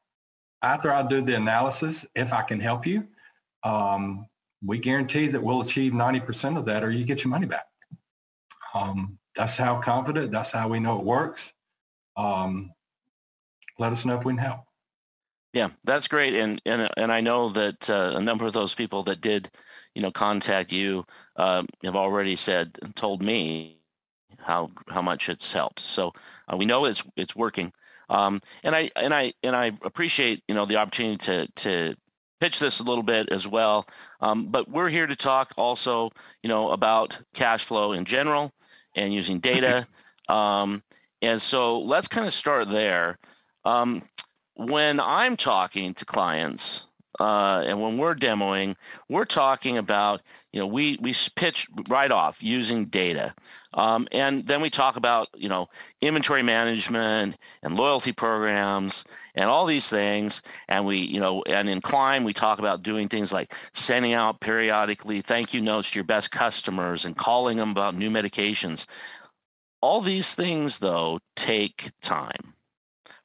after 0.62 0.92
I 0.92 1.02
do 1.02 1.20
the 1.22 1.36
analysis, 1.36 2.06
if 2.14 2.32
I 2.32 2.42
can 2.42 2.60
help 2.60 2.86
you, 2.86 3.08
um, 3.64 4.26
we 4.64 4.78
guarantee 4.78 5.26
that 5.28 5.42
we'll 5.42 5.60
achieve 5.60 5.92
90% 5.92 6.56
of 6.56 6.64
that 6.66 6.84
or 6.84 6.90
you 6.90 7.04
get 7.04 7.24
your 7.24 7.30
money 7.30 7.46
back. 7.46 7.66
Um, 8.74 9.18
that's 9.34 9.56
how 9.56 9.80
confident, 9.80 10.30
that's 10.30 10.52
how 10.52 10.68
we 10.68 10.78
know 10.78 10.98
it 10.98 11.04
works. 11.04 11.52
Um, 12.16 12.72
let 13.78 13.92
us 13.92 14.04
know 14.04 14.16
if 14.16 14.24
we 14.24 14.32
can 14.32 14.38
help. 14.38 14.60
Yeah, 15.52 15.68
that's 15.84 16.08
great. 16.08 16.34
And, 16.34 16.60
and, 16.64 16.88
and 16.96 17.12
I 17.12 17.20
know 17.20 17.50
that 17.50 17.88
uh, 17.90 18.12
a 18.14 18.20
number 18.20 18.46
of 18.46 18.54
those 18.54 18.74
people 18.74 19.02
that 19.04 19.20
did, 19.20 19.50
you 19.94 20.00
know, 20.00 20.10
contact 20.10 20.72
you 20.72 21.04
uh, 21.36 21.64
have 21.84 21.96
already 21.96 22.36
said, 22.36 22.78
told 22.94 23.22
me 23.22 23.78
how, 24.38 24.70
how 24.88 25.02
much 25.02 25.28
it's 25.28 25.52
helped. 25.52 25.80
So 25.80 26.12
uh, 26.48 26.56
we 26.56 26.64
know 26.64 26.86
it's, 26.86 27.02
it's 27.16 27.36
working. 27.36 27.72
Um, 28.08 28.40
and 28.64 28.74
I, 28.74 28.90
and 28.96 29.12
I, 29.12 29.34
and 29.42 29.54
I 29.54 29.66
appreciate, 29.82 30.42
you 30.48 30.54
know, 30.54 30.64
the 30.64 30.76
opportunity 30.76 31.18
to, 31.26 31.46
to 31.46 31.96
pitch 32.40 32.58
this 32.58 32.80
a 32.80 32.82
little 32.82 33.04
bit 33.04 33.28
as 33.30 33.46
well. 33.46 33.86
Um, 34.20 34.46
but 34.46 34.68
we're 34.70 34.88
here 34.88 35.06
to 35.06 35.16
talk 35.16 35.52
also, 35.56 36.10
you 36.42 36.48
know, 36.48 36.70
about 36.70 37.18
cash 37.34 37.64
flow 37.64 37.92
in 37.92 38.04
general 38.06 38.52
and 38.96 39.12
using 39.12 39.38
data. 39.52 39.86
Um, 40.28 40.82
and 41.20 41.40
so 41.40 41.78
let's 41.80 42.08
kind 42.08 42.26
of 42.26 42.32
start 42.32 42.70
there. 42.70 43.18
When 44.54 45.00
I'm 45.00 45.36
talking 45.36 45.94
to 45.94 46.04
clients 46.04 46.84
uh, 47.20 47.62
and 47.66 47.80
when 47.80 47.98
we're 47.98 48.14
demoing, 48.14 48.74
we're 49.08 49.24
talking 49.24 49.78
about, 49.78 50.22
you 50.52 50.60
know, 50.60 50.66
we, 50.66 50.98
we 51.00 51.14
pitch 51.36 51.68
right 51.88 52.10
off 52.10 52.42
using 52.42 52.86
data. 52.86 53.34
Um, 53.74 54.06
and 54.12 54.46
then 54.46 54.60
we 54.60 54.70
talk 54.70 54.96
about, 54.96 55.28
you 55.34 55.48
know, 55.48 55.68
inventory 56.00 56.42
management 56.42 57.36
and 57.62 57.76
loyalty 57.76 58.12
programs 58.12 59.04
and 59.34 59.48
all 59.48 59.66
these 59.66 59.88
things. 59.88 60.42
And 60.68 60.84
we, 60.84 60.98
you 60.98 61.20
know, 61.20 61.42
and 61.46 61.68
in 61.68 61.80
Climb, 61.80 62.24
we 62.24 62.32
talk 62.32 62.58
about 62.58 62.82
doing 62.82 63.08
things 63.08 63.32
like 63.32 63.54
sending 63.72 64.12
out 64.12 64.40
periodically 64.40 65.20
thank 65.20 65.54
you 65.54 65.60
notes 65.60 65.90
to 65.90 65.94
your 65.96 66.04
best 66.04 66.30
customers 66.30 67.04
and 67.04 67.16
calling 67.16 67.56
them 67.56 67.70
about 67.70 67.94
new 67.94 68.10
medications. 68.10 68.86
All 69.80 70.00
these 70.00 70.34
things, 70.34 70.78
though, 70.78 71.18
take 71.34 71.90
time, 72.02 72.54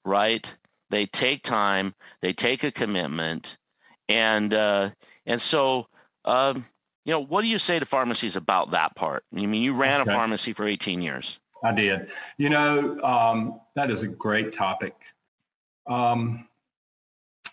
right? 0.05 0.55
They 0.89 1.05
take 1.05 1.43
time. 1.43 1.93
They 2.21 2.33
take 2.33 2.63
a 2.63 2.71
commitment. 2.71 3.57
And, 4.09 4.53
uh, 4.53 4.91
and 5.25 5.41
so, 5.41 5.87
um, 6.25 6.65
you 7.05 7.13
know, 7.13 7.19
what 7.19 7.41
do 7.41 7.47
you 7.47 7.59
say 7.59 7.79
to 7.79 7.85
pharmacies 7.85 8.35
about 8.35 8.71
that 8.71 8.95
part? 8.95 9.23
I 9.33 9.45
mean, 9.45 9.61
you 9.61 9.73
ran 9.73 10.01
okay. 10.01 10.11
a 10.11 10.15
pharmacy 10.15 10.53
for 10.53 10.65
18 10.65 11.01
years. 11.01 11.39
I 11.63 11.71
did. 11.71 12.09
You 12.37 12.49
know, 12.49 12.99
um, 13.01 13.59
that 13.75 13.89
is 13.89 14.03
a 14.03 14.07
great 14.07 14.51
topic. 14.51 14.93
Um, 15.87 16.47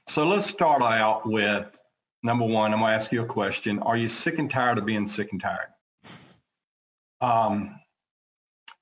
so 0.08 0.26
let's 0.26 0.46
start 0.46 0.82
out 0.82 1.26
with 1.26 1.80
number 2.22 2.44
one. 2.44 2.72
I'm 2.72 2.80
going 2.80 2.90
to 2.90 2.94
ask 2.94 3.12
you 3.12 3.22
a 3.22 3.26
question. 3.26 3.78
Are 3.80 3.96
you 3.96 4.08
sick 4.08 4.38
and 4.38 4.50
tired 4.50 4.78
of 4.78 4.86
being 4.86 5.08
sick 5.08 5.32
and 5.32 5.40
tired? 5.40 5.68
Um, 7.20 7.80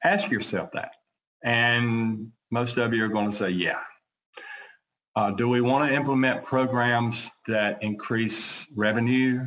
ask 0.02 0.30
yourself 0.30 0.72
that. 0.72 0.92
And 1.44 2.32
most 2.50 2.78
of 2.78 2.94
you 2.94 3.04
are 3.04 3.08
going 3.08 3.30
to 3.30 3.36
say, 3.36 3.50
yeah. 3.50 3.80
Uh, 5.14 5.30
do 5.30 5.48
we 5.48 5.60
want 5.60 5.88
to 5.88 5.94
implement 5.94 6.42
programs 6.42 7.30
that 7.46 7.82
increase 7.82 8.66
revenue? 8.74 9.46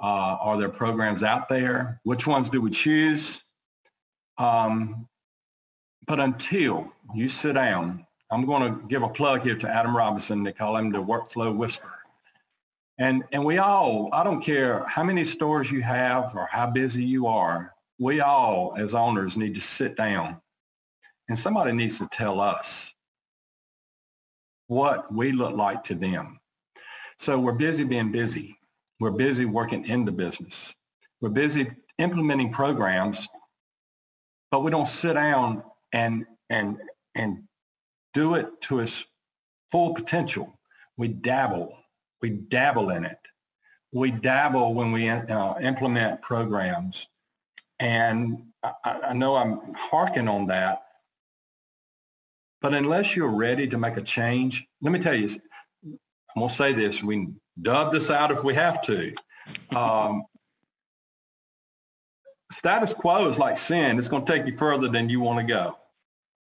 Uh, 0.00 0.36
are 0.40 0.58
there 0.58 0.68
programs 0.68 1.22
out 1.22 1.48
there? 1.48 2.00
Which 2.04 2.26
ones 2.26 2.48
do 2.48 2.60
we 2.60 2.70
choose? 2.70 3.42
Um, 4.38 5.08
but 6.06 6.20
until 6.20 6.92
you 7.14 7.28
sit 7.28 7.54
down, 7.54 8.06
I'm 8.30 8.46
going 8.46 8.80
to 8.80 8.88
give 8.88 9.02
a 9.02 9.08
plug 9.08 9.42
here 9.42 9.56
to 9.56 9.68
Adam 9.68 9.96
Robinson. 9.96 10.42
They 10.42 10.52
call 10.52 10.76
him 10.76 10.90
the 10.90 11.02
workflow 11.02 11.54
whisperer. 11.54 11.90
And, 12.98 13.24
and 13.32 13.44
we 13.44 13.58
all, 13.58 14.08
I 14.12 14.22
don't 14.22 14.40
care 14.40 14.84
how 14.84 15.02
many 15.02 15.24
stores 15.24 15.70
you 15.70 15.82
have 15.82 16.34
or 16.36 16.48
how 16.50 16.70
busy 16.70 17.04
you 17.04 17.26
are, 17.26 17.74
we 17.98 18.20
all 18.20 18.74
as 18.76 18.94
owners 18.94 19.36
need 19.36 19.54
to 19.54 19.60
sit 19.60 19.96
down 19.96 20.40
and 21.28 21.38
somebody 21.38 21.72
needs 21.72 21.98
to 21.98 22.08
tell 22.08 22.40
us 22.40 22.94
what 24.72 25.12
we 25.12 25.32
look 25.32 25.54
like 25.54 25.84
to 25.84 25.94
them. 25.94 26.40
So 27.18 27.38
we're 27.38 27.52
busy 27.52 27.84
being 27.84 28.10
busy. 28.10 28.56
We're 29.00 29.10
busy 29.10 29.44
working 29.44 29.84
in 29.84 30.06
the 30.06 30.12
business. 30.12 30.76
We're 31.20 31.28
busy 31.28 31.70
implementing 31.98 32.52
programs, 32.52 33.28
but 34.50 34.60
we 34.60 34.70
don't 34.70 34.86
sit 34.86 35.14
down 35.14 35.62
and 35.92 36.24
and 36.48 36.78
and 37.14 37.42
do 38.14 38.34
it 38.34 38.60
to 38.62 38.80
its 38.80 39.04
full 39.70 39.92
potential. 39.94 40.58
We 40.96 41.08
dabble. 41.08 41.76
We 42.22 42.30
dabble 42.30 42.90
in 42.90 43.04
it. 43.04 43.28
We 43.92 44.10
dabble 44.10 44.72
when 44.74 44.90
we 44.90 45.08
uh, 45.08 45.58
implement 45.60 46.22
programs. 46.22 47.08
And 47.78 48.44
I, 48.62 48.72
I 48.84 49.12
know 49.12 49.36
I'm 49.36 49.74
harking 49.74 50.28
on 50.28 50.46
that, 50.46 50.82
but 52.62 52.74
unless 52.74 53.16
you're 53.16 53.28
ready 53.30 53.66
to 53.68 53.76
make 53.76 53.96
a 53.96 54.02
change, 54.02 54.66
let 54.80 54.92
me 54.92 54.98
tell 54.98 55.14
you, 55.14 55.28
I'm 55.84 55.98
going 56.36 56.48
to 56.48 56.54
say 56.54 56.72
this. 56.72 57.02
We 57.02 57.28
dub 57.60 57.92
this 57.92 58.10
out 58.10 58.30
if 58.30 58.42
we 58.44 58.54
have 58.54 58.80
to. 58.82 59.12
Um, 59.74 60.24
status 62.50 62.94
quo 62.94 63.26
is 63.28 63.38
like 63.38 63.56
sin. 63.56 63.98
It's 63.98 64.08
going 64.08 64.24
to 64.24 64.32
take 64.32 64.46
you 64.46 64.56
further 64.56 64.88
than 64.88 65.08
you 65.08 65.20
want 65.20 65.40
to 65.40 65.44
go. 65.44 65.76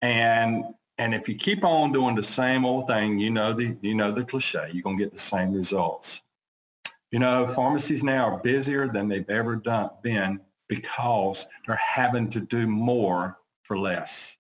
And 0.01 0.65
and 0.99 1.13
if 1.13 1.29
you 1.29 1.35
keep 1.35 1.63
on 1.63 1.91
doing 1.91 2.15
the 2.15 2.23
same 2.23 2.65
old 2.65 2.87
thing, 2.87 3.19
you 3.19 3.29
know 3.29 3.53
the 3.53 3.77
you 3.81 3.93
know 3.93 4.11
the 4.11 4.23
cliche, 4.23 4.69
you're 4.73 4.83
gonna 4.83 4.97
get 4.97 5.11
the 5.11 5.19
same 5.19 5.53
results. 5.53 6.23
You 7.11 7.19
know, 7.19 7.47
pharmacies 7.47 8.03
now 8.03 8.25
are 8.25 8.39
busier 8.39 8.87
than 8.87 9.07
they've 9.07 9.29
ever 9.29 9.55
done 9.55 9.91
been 10.01 10.41
because 10.67 11.47
they're 11.65 11.75
having 11.75 12.29
to 12.31 12.39
do 12.39 12.67
more 12.67 13.37
for 13.63 13.77
less. 13.77 14.36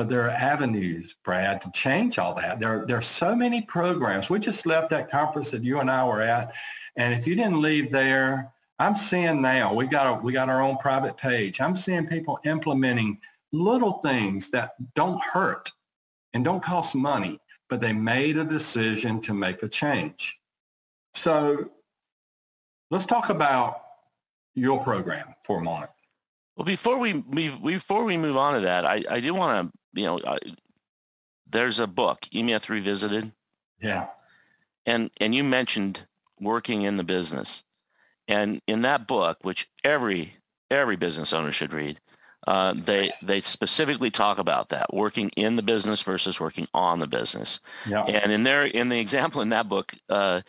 But 0.00 0.08
there 0.08 0.24
are 0.24 0.30
avenues, 0.30 1.14
Brad, 1.26 1.60
to 1.60 1.70
change 1.72 2.18
all 2.18 2.32
that. 2.36 2.58
There, 2.58 2.86
there 2.86 2.96
are 2.96 3.02
so 3.02 3.36
many 3.36 3.60
programs. 3.60 4.30
We 4.30 4.38
just 4.38 4.64
left 4.64 4.88
that 4.88 5.10
conference 5.10 5.50
that 5.50 5.62
you 5.62 5.78
and 5.78 5.90
I 5.90 6.06
were 6.06 6.22
at. 6.22 6.56
And 6.96 7.12
if 7.12 7.26
you 7.26 7.34
didn't 7.34 7.60
leave 7.60 7.90
there, 7.92 8.50
I'm 8.78 8.94
seeing 8.94 9.42
now, 9.42 9.74
we 9.74 9.86
got, 9.86 10.06
a, 10.06 10.22
we 10.22 10.32
got 10.32 10.48
our 10.48 10.62
own 10.62 10.78
private 10.78 11.18
page. 11.18 11.60
I'm 11.60 11.76
seeing 11.76 12.06
people 12.06 12.40
implementing 12.46 13.18
little 13.52 13.92
things 13.98 14.48
that 14.52 14.72
don't 14.94 15.22
hurt 15.22 15.70
and 16.32 16.46
don't 16.46 16.62
cost 16.62 16.94
money, 16.94 17.38
but 17.68 17.82
they 17.82 17.92
made 17.92 18.38
a 18.38 18.44
decision 18.44 19.20
to 19.20 19.34
make 19.34 19.62
a 19.62 19.68
change. 19.68 20.40
So 21.12 21.68
let's 22.90 23.04
talk 23.04 23.28
about 23.28 23.82
your 24.54 24.82
program 24.82 25.34
for 25.44 25.58
a 25.58 25.62
moment. 25.62 25.90
Well, 26.56 26.64
before 26.64 26.96
we, 26.96 27.12
before 27.20 28.04
we 28.04 28.16
move 28.16 28.38
on 28.38 28.54
to 28.54 28.60
that, 28.60 28.86
I, 28.86 29.04
I 29.10 29.20
do 29.20 29.34
want 29.34 29.70
to 29.70 29.79
you 29.92 30.04
know, 30.04 30.18
uh, 30.18 30.38
there's 31.50 31.78
a 31.78 31.86
book, 31.86 32.26
E-Myth 32.32 32.68
Revisited. 32.68 33.32
Yeah. 33.80 34.08
And 34.86 35.10
and 35.20 35.34
you 35.34 35.44
mentioned 35.44 36.06
working 36.40 36.82
in 36.82 36.96
the 36.96 37.04
business, 37.04 37.62
and 38.26 38.60
in 38.66 38.82
that 38.82 39.06
book, 39.06 39.38
which 39.42 39.68
every 39.84 40.34
every 40.70 40.96
business 40.96 41.32
owner 41.32 41.52
should 41.52 41.72
read, 41.72 42.00
uh, 42.46 42.74
they 42.76 43.10
they 43.22 43.40
specifically 43.42 44.10
talk 44.10 44.38
about 44.38 44.70
that 44.70 44.92
working 44.92 45.28
in 45.36 45.56
the 45.56 45.62
business 45.62 46.00
versus 46.00 46.40
working 46.40 46.66
on 46.72 46.98
the 46.98 47.06
business. 47.06 47.60
Yeah. 47.86 48.04
And 48.04 48.32
in 48.32 48.42
there, 48.42 48.64
in 48.64 48.88
the 48.88 48.98
example 48.98 49.42
in 49.42 49.50
that 49.50 49.68
book, 49.68 49.92
uh, 50.08 50.40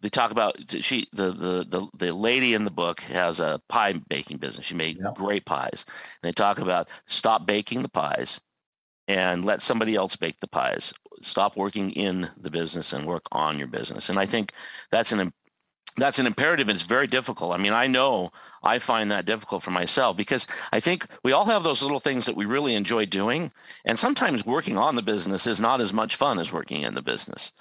they 0.00 0.08
talk 0.08 0.32
about 0.32 0.56
she 0.68 1.06
the, 1.12 1.32
the 1.32 1.66
the 1.68 1.86
the 1.96 2.12
lady 2.12 2.54
in 2.54 2.64
the 2.64 2.70
book 2.70 3.00
has 3.00 3.38
a 3.38 3.60
pie 3.68 3.94
baking 4.08 4.38
business. 4.38 4.66
She 4.66 4.74
made 4.74 4.98
yeah. 4.98 5.12
great 5.14 5.44
pies. 5.44 5.84
And 5.86 6.28
they 6.28 6.32
talk 6.32 6.58
about 6.58 6.88
stop 7.06 7.46
baking 7.46 7.82
the 7.82 7.88
pies 7.88 8.40
and 9.08 9.44
let 9.44 9.62
somebody 9.62 9.94
else 9.94 10.16
bake 10.16 10.40
the 10.40 10.48
pies. 10.48 10.92
Stop 11.22 11.56
working 11.56 11.92
in 11.92 12.28
the 12.36 12.50
business 12.50 12.92
and 12.92 13.06
work 13.06 13.22
on 13.32 13.58
your 13.58 13.68
business. 13.68 14.08
And 14.08 14.18
I 14.18 14.26
think 14.26 14.52
that's 14.90 15.12
an 15.12 15.32
that's 15.98 16.18
an 16.18 16.26
imperative 16.26 16.68
and 16.68 16.76
it's 16.76 16.86
very 16.86 17.06
difficult. 17.06 17.54
I 17.54 17.56
mean, 17.56 17.72
I 17.72 17.86
know 17.86 18.30
I 18.62 18.78
find 18.78 19.10
that 19.10 19.24
difficult 19.24 19.62
for 19.62 19.70
myself 19.70 20.16
because 20.16 20.46
I 20.72 20.78
think 20.78 21.06
we 21.24 21.32
all 21.32 21.46
have 21.46 21.62
those 21.62 21.80
little 21.82 22.00
things 22.00 22.26
that 22.26 22.36
we 22.36 22.44
really 22.44 22.74
enjoy 22.74 23.06
doing. 23.06 23.50
And 23.86 23.98
sometimes 23.98 24.44
working 24.44 24.76
on 24.76 24.94
the 24.94 25.02
business 25.02 25.46
is 25.46 25.58
not 25.58 25.80
as 25.80 25.94
much 25.94 26.16
fun 26.16 26.38
as 26.38 26.52
working 26.52 26.82
in 26.82 26.94
the 26.94 27.02
business. 27.02 27.52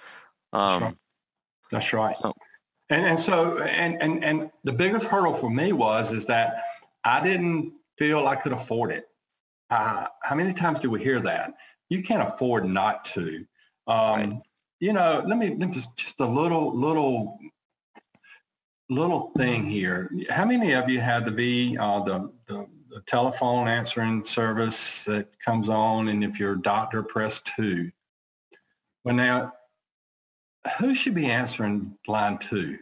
Um, 0.51 0.82
that's 0.82 0.84
right. 0.84 0.97
That's 1.72 1.93
right. 1.93 2.15
So, 2.22 2.34
And, 2.89 3.05
and 3.05 3.19
so, 3.19 3.57
and, 3.59 4.01
and, 4.01 4.24
and 4.24 4.51
the 4.63 4.74
biggest 4.74 5.07
hurdle 5.07 5.34
for 5.34 5.49
me 5.49 5.72
was, 5.72 6.11
is 6.11 6.26
that 6.26 6.61
I 7.05 7.24
didn't 7.24 7.74
feel 7.97 8.28
I 8.28 8.36
could 8.36 8.51
afford 8.51 8.91
it. 8.91 9.07
Uh, 9.70 10.07
how 10.22 10.36
many 10.36 10.53
times 10.53 10.80
do 10.80 10.89
we 10.89 11.01
hear 11.01 11.20
that? 11.20 11.53
You 11.89 12.03
can't 12.03 12.28
afford 12.28 12.66
not 12.66 13.05
to. 13.05 13.45
Um, 13.88 13.97
right. 13.97 14.39
You 14.80 14.93
know, 14.93 15.24
let 15.26 15.38
me, 15.38 15.49
let 15.49 15.59
me 15.59 15.72
just, 15.72 15.95
just 15.97 16.20
a 16.20 16.26
little, 16.26 16.76
little, 16.76 17.39
little 18.89 19.32
thing 19.38 19.66
here. 19.66 20.11
How 20.30 20.45
many 20.45 20.74
of 20.74 20.89
you 20.89 20.99
had 20.99 21.26
the 21.26 21.32
V, 21.32 21.78
uh, 21.78 21.99
the, 22.01 22.32
the, 22.47 22.68
the 22.89 23.01
telephone 23.01 23.68
answering 23.68 24.24
service 24.24 25.03
that 25.05 25.39
comes 25.39 25.70
on 25.70 26.09
and 26.09 26.24
if 26.24 26.39
you're 26.39 26.53
a 26.53 26.61
doctor, 26.61 27.01
press 27.01 27.41
two? 27.41 27.91
Well, 29.03 29.16
now 29.16 29.53
who 30.80 30.95
should 30.95 31.16
be 31.16 31.28
answering 31.28 31.97
line 32.07 32.38
two? 32.38 32.80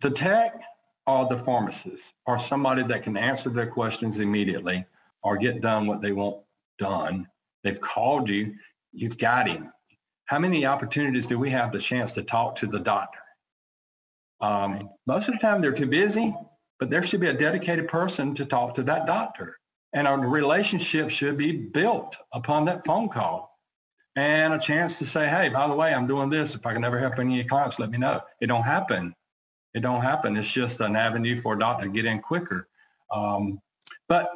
The 0.00 0.10
tech 0.10 0.60
or 1.06 1.26
the 1.26 1.38
pharmacist 1.38 2.14
or 2.26 2.38
somebody 2.38 2.82
that 2.82 3.02
can 3.02 3.16
answer 3.16 3.48
their 3.48 3.66
questions 3.66 4.18
immediately 4.20 4.84
or 5.22 5.36
get 5.36 5.60
done 5.60 5.86
what 5.86 6.00
they 6.02 6.12
want 6.12 6.38
done. 6.78 7.28
They've 7.62 7.80
called 7.80 8.28
you, 8.28 8.54
you've 8.92 9.18
got 9.18 9.48
him. 9.48 9.72
How 10.26 10.38
many 10.38 10.66
opportunities 10.66 11.26
do 11.26 11.38
we 11.38 11.50
have 11.50 11.72
the 11.72 11.78
chance 11.78 12.12
to 12.12 12.22
talk 12.22 12.56
to 12.56 12.66
the 12.66 12.80
doctor? 12.80 13.20
Um, 14.40 14.90
most 15.06 15.28
of 15.28 15.34
the 15.34 15.40
time 15.40 15.60
they're 15.60 15.72
too 15.72 15.86
busy, 15.86 16.34
but 16.78 16.90
there 16.90 17.02
should 17.02 17.20
be 17.20 17.28
a 17.28 17.32
dedicated 17.32 17.88
person 17.88 18.34
to 18.34 18.44
talk 18.44 18.74
to 18.74 18.82
that 18.84 19.06
doctor. 19.06 19.56
And 19.92 20.06
a 20.06 20.16
relationship 20.16 21.10
should 21.10 21.38
be 21.38 21.52
built 21.52 22.16
upon 22.32 22.66
that 22.66 22.84
phone 22.84 23.08
call 23.08 23.56
and 24.16 24.52
a 24.52 24.58
chance 24.58 24.98
to 24.98 25.06
say, 25.06 25.28
hey, 25.28 25.48
by 25.48 25.68
the 25.68 25.74
way, 25.74 25.94
I'm 25.94 26.06
doing 26.06 26.28
this. 26.28 26.54
If 26.54 26.66
I 26.66 26.72
can 26.72 26.84
ever 26.84 26.98
help 26.98 27.18
any 27.18 27.34
of 27.34 27.36
your 27.36 27.48
clients, 27.48 27.78
let 27.78 27.90
me 27.90 27.98
know. 27.98 28.20
It 28.40 28.48
don't 28.48 28.62
happen. 28.62 29.14
It 29.76 29.82
don't 29.82 30.00
happen. 30.00 30.38
It's 30.38 30.50
just 30.50 30.80
an 30.80 30.96
avenue 30.96 31.38
for 31.38 31.52
a 31.52 31.58
doctor 31.58 31.84
to 31.84 31.92
get 31.92 32.06
in 32.06 32.20
quicker. 32.20 32.66
Um, 33.12 33.60
but 34.08 34.30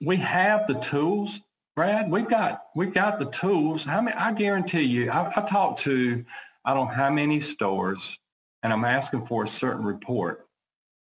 we 0.00 0.16
have 0.16 0.66
the 0.66 0.80
tools, 0.80 1.42
Brad. 1.76 2.10
We've 2.10 2.26
got 2.26 2.62
we've 2.74 2.94
got 2.94 3.18
the 3.18 3.26
tools. 3.26 3.84
How 3.84 4.00
many? 4.00 4.16
I 4.16 4.32
guarantee 4.32 4.84
you. 4.84 5.10
I, 5.10 5.30
I 5.36 5.42
talked 5.42 5.80
to 5.80 6.24
I 6.64 6.72
don't 6.72 6.86
know 6.86 6.94
how 6.94 7.10
many 7.10 7.40
stores, 7.40 8.18
and 8.62 8.72
I'm 8.72 8.86
asking 8.86 9.26
for 9.26 9.42
a 9.42 9.46
certain 9.46 9.84
report, 9.84 10.46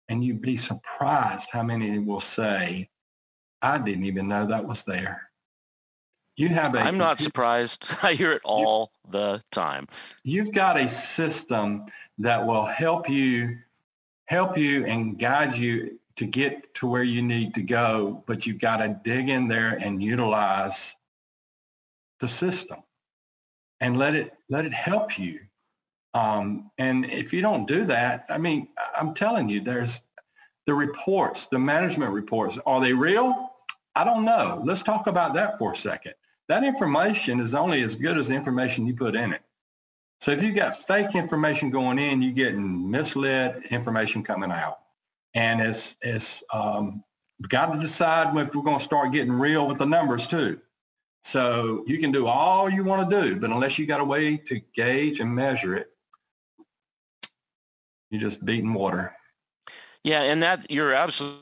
and 0.08 0.24
you'd 0.24 0.40
be 0.40 0.56
surprised 0.56 1.50
how 1.52 1.64
many 1.64 1.98
will 1.98 2.20
say, 2.20 2.92
"I 3.64 3.80
didn't 3.80 4.06
even 4.06 4.28
know 4.28 4.46
that 4.46 4.68
was 4.68 4.84
there." 4.84 5.32
You 6.36 6.50
have 6.50 6.74
a. 6.74 6.80
I'm 6.80 6.98
not 6.98 7.20
surprised. 7.20 7.86
I 8.04 8.14
hear 8.14 8.32
it 8.32 8.42
all 8.44 8.92
you, 9.06 9.12
the 9.12 9.44
time. 9.52 9.88
You've 10.24 10.52
got 10.52 10.78
a 10.78 10.88
system 10.88 11.86
that 12.18 12.46
will 12.46 12.66
help 12.66 13.10
you, 13.10 13.58
help 14.26 14.58
you 14.58 14.86
and 14.86 15.20
guide 15.20 15.56
you 15.56 16.00
to 16.16 16.26
get 16.26 16.74
to 16.76 16.88
where 16.88 17.04
you 17.04 17.22
need 17.22 17.54
to 17.56 17.62
go, 17.62 18.24
but 18.26 18.46
you've 18.46 18.60
got 18.60 18.78
to 18.78 19.00
dig 19.04 19.30
in 19.30 19.48
there 19.48 19.78
and 19.82 20.02
utilize 20.02 20.96
the 22.20 22.28
system 22.28 22.80
and 23.80 23.98
let 23.98 24.16
it 24.16 24.34
let 24.50 24.66
it 24.66 24.74
help 24.74 25.20
you. 25.20 25.40
Um, 26.16 26.72
and 26.78 27.06
if 27.06 27.34
you 27.34 27.42
don't 27.42 27.68
do 27.68 27.86
that, 27.86 28.26
I 28.30 28.38
mean, 28.38 28.70
I'm 28.96 29.14
telling 29.14 29.50
you, 29.50 29.62
there's 29.62 30.02
the 30.66 30.74
reports, 30.74 31.48
the 31.48 31.60
management 31.60 32.12
reports. 32.12 32.58
Are 32.66 32.82
they 32.82 32.94
real? 32.94 33.52
I 33.96 34.04
don't 34.04 34.26
know. 34.26 34.62
Let's 34.64 34.82
talk 34.82 35.06
about 35.06 35.36
that 35.36 35.60
for 35.60 35.74
a 35.74 35.76
second 35.76 36.14
that 36.50 36.64
information 36.64 37.40
is 37.40 37.56
only 37.56 37.82
as 37.82 37.96
good 37.96 38.18
as 38.18 38.28
the 38.28 38.36
information 38.36 38.86
you 38.86 38.94
put 38.94 39.16
in 39.16 39.34
it. 39.34 39.42
So 40.20 40.32
if 40.32 40.42
you've 40.42 40.56
got 40.56 40.76
fake 40.76 41.16
information 41.16 41.70
going 41.70 42.00
in, 42.00 42.22
you're 42.22 42.32
getting 42.32 42.90
misled 42.90 43.64
information 43.70 44.24
coming 44.24 44.52
out. 44.52 44.80
And 45.34 45.62
it's, 45.62 45.98
it's 46.02 46.44
um, 46.54 47.04
got 47.50 47.74
to 47.74 47.80
decide 47.80 48.36
if 48.38 48.56
we're 48.56 48.64
going 48.64 48.78
to 48.78 48.84
start 48.84 49.12
getting 49.12 49.34
real 49.34 49.68
with 49.68 49.80
the 49.80 49.86
numbers 49.86 50.28
too. 50.28 50.60
So 51.24 51.84
you 51.88 52.00
can 52.00 52.12
do 52.12 52.28
all 52.28 52.70
you 52.70 52.84
want 52.84 53.10
to 53.10 53.22
do, 53.22 53.40
but 53.40 53.50
unless 53.50 53.80
you 53.80 53.86
got 53.86 54.02
a 54.02 54.06
way 54.06 54.38
to 54.38 54.62
gauge 54.76 55.20
and 55.20 55.34
measure 55.34 55.76
it, 55.76 55.90
you're 58.10 58.22
just 58.22 58.46
beating 58.46 58.74
water. 58.74 59.16
Yeah, 60.04 60.24
and 60.24 60.44
that 60.44 60.70
you're 60.70 60.94
absolutely 60.94 61.40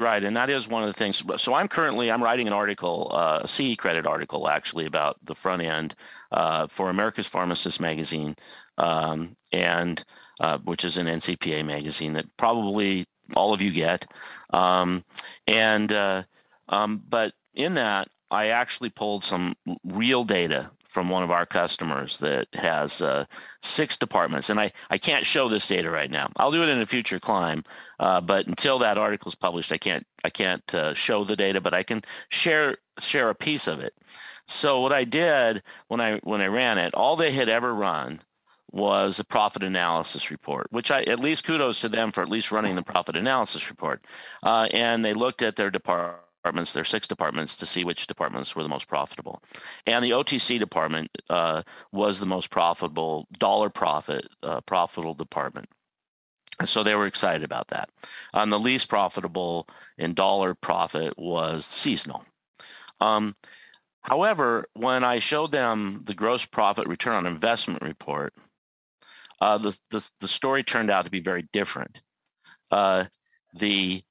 Right, 0.00 0.24
and 0.24 0.36
that 0.36 0.50
is 0.50 0.66
one 0.66 0.82
of 0.82 0.88
the 0.88 0.92
things. 0.92 1.22
So 1.36 1.54
I'm 1.54 1.68
currently 1.68 2.10
I'm 2.10 2.22
writing 2.22 2.48
an 2.48 2.52
article, 2.52 3.12
uh, 3.14 3.40
a 3.44 3.48
CE 3.48 3.76
credit 3.76 4.06
article 4.06 4.48
actually 4.48 4.86
about 4.86 5.18
the 5.22 5.36
front 5.36 5.62
end 5.62 5.94
uh, 6.32 6.66
for 6.66 6.90
America's 6.90 7.28
Pharmacist 7.28 7.80
magazine, 7.80 8.34
um, 8.76 9.36
and 9.52 10.04
uh, 10.40 10.58
which 10.58 10.84
is 10.84 10.96
an 10.96 11.06
NCPA 11.06 11.64
magazine 11.64 12.12
that 12.14 12.26
probably 12.36 13.06
all 13.36 13.54
of 13.54 13.62
you 13.62 13.70
get. 13.70 14.04
Um, 14.50 15.04
and 15.46 15.92
uh, 15.92 16.24
um, 16.70 17.00
but 17.08 17.34
in 17.54 17.74
that, 17.74 18.08
I 18.32 18.48
actually 18.48 18.90
pulled 18.90 19.22
some 19.22 19.54
real 19.84 20.24
data 20.24 20.72
from 20.94 21.08
one 21.08 21.24
of 21.24 21.30
our 21.32 21.44
customers 21.44 22.18
that 22.18 22.46
has 22.54 23.00
uh, 23.02 23.24
six 23.60 23.96
departments. 23.96 24.48
And 24.48 24.60
I, 24.60 24.70
I 24.90 24.96
can't 24.96 25.26
show 25.26 25.48
this 25.48 25.66
data 25.66 25.90
right 25.90 26.10
now. 26.10 26.30
I'll 26.36 26.52
do 26.52 26.62
it 26.62 26.68
in 26.68 26.80
a 26.80 26.86
future 26.86 27.18
climb, 27.18 27.64
uh, 27.98 28.20
but 28.20 28.46
until 28.46 28.78
that 28.78 28.96
article 28.96 29.28
is 29.28 29.34
published, 29.34 29.72
I 29.72 29.76
can't, 29.76 30.06
I 30.22 30.30
can't 30.30 30.72
uh, 30.72 30.94
show 30.94 31.24
the 31.24 31.34
data, 31.34 31.60
but 31.60 31.74
I 31.74 31.82
can 31.82 32.02
share, 32.28 32.76
share 33.00 33.28
a 33.28 33.34
piece 33.34 33.66
of 33.66 33.80
it. 33.80 33.92
So 34.46 34.80
what 34.82 34.92
I 34.92 35.02
did 35.02 35.64
when 35.88 36.00
I, 36.00 36.20
when 36.22 36.40
I 36.40 36.46
ran 36.46 36.78
it, 36.78 36.94
all 36.94 37.16
they 37.16 37.32
had 37.32 37.48
ever 37.48 37.74
run 37.74 38.22
was 38.70 39.18
a 39.18 39.24
profit 39.24 39.64
analysis 39.64 40.30
report, 40.30 40.68
which 40.70 40.92
I, 40.92 41.02
at 41.02 41.18
least 41.18 41.44
kudos 41.44 41.80
to 41.80 41.88
them 41.88 42.12
for 42.12 42.22
at 42.22 42.28
least 42.28 42.52
running 42.52 42.76
the 42.76 42.82
profit 42.82 43.16
analysis 43.16 43.68
report. 43.68 44.04
Uh, 44.44 44.68
and 44.72 45.04
they 45.04 45.14
looked 45.14 45.42
at 45.42 45.56
their 45.56 45.70
department 45.72 46.23
departments, 46.44 46.74
there 46.74 46.82
are 46.82 46.84
six 46.84 47.08
departments 47.08 47.56
to 47.56 47.64
see 47.64 47.84
which 47.84 48.06
departments 48.06 48.54
were 48.54 48.62
the 48.62 48.68
most 48.68 48.86
profitable. 48.86 49.42
And 49.86 50.04
the 50.04 50.10
OTC 50.10 50.58
department 50.58 51.10
uh, 51.30 51.62
was 51.90 52.20
the 52.20 52.26
most 52.26 52.50
profitable, 52.50 53.26
dollar 53.38 53.70
profit, 53.70 54.28
uh, 54.42 54.60
profitable 54.60 55.14
department. 55.14 55.66
so 56.66 56.82
they 56.82 56.94
were 56.94 57.06
excited 57.06 57.44
about 57.44 57.68
that. 57.68 57.88
Um, 58.34 58.50
the 58.50 58.58
least 58.58 58.90
profitable 58.90 59.66
in 59.96 60.12
dollar 60.12 60.54
profit 60.54 61.18
was 61.18 61.64
seasonal. 61.64 62.26
Um, 63.00 63.34
however, 64.02 64.66
when 64.74 65.02
I 65.02 65.20
showed 65.20 65.50
them 65.50 66.02
the 66.04 66.14
gross 66.14 66.44
profit 66.44 66.86
return 66.86 67.14
on 67.14 67.26
investment 67.26 67.80
report, 67.80 68.34
uh, 69.40 69.56
the, 69.56 69.78
the, 69.88 70.06
the 70.20 70.28
story 70.28 70.62
turned 70.62 70.90
out 70.90 71.06
to 71.06 71.10
be 71.10 71.20
very 71.20 71.48
different. 71.54 72.02
Uh, 72.70 73.04
the 73.54 74.02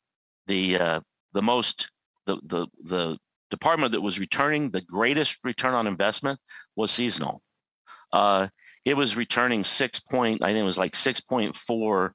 the 0.47 0.77
uh, 0.77 0.99
the 1.33 1.41
most 1.41 1.89
the, 2.25 2.37
the, 2.43 2.67
the 2.83 3.17
department 3.51 3.91
that 3.91 4.01
was 4.01 4.19
returning 4.19 4.69
the 4.69 4.81
greatest 4.81 5.37
return 5.43 5.73
on 5.73 5.87
investment 5.87 6.39
was 6.75 6.91
seasonal. 6.91 7.41
Uh, 8.11 8.47
it 8.85 8.95
was 8.95 9.15
returning 9.15 9.63
six 9.63 9.99
point, 9.99 10.43
I 10.43 10.47
think 10.47 10.59
it 10.59 10.63
was 10.63 10.77
like 10.77 10.93
6.4 10.93 12.11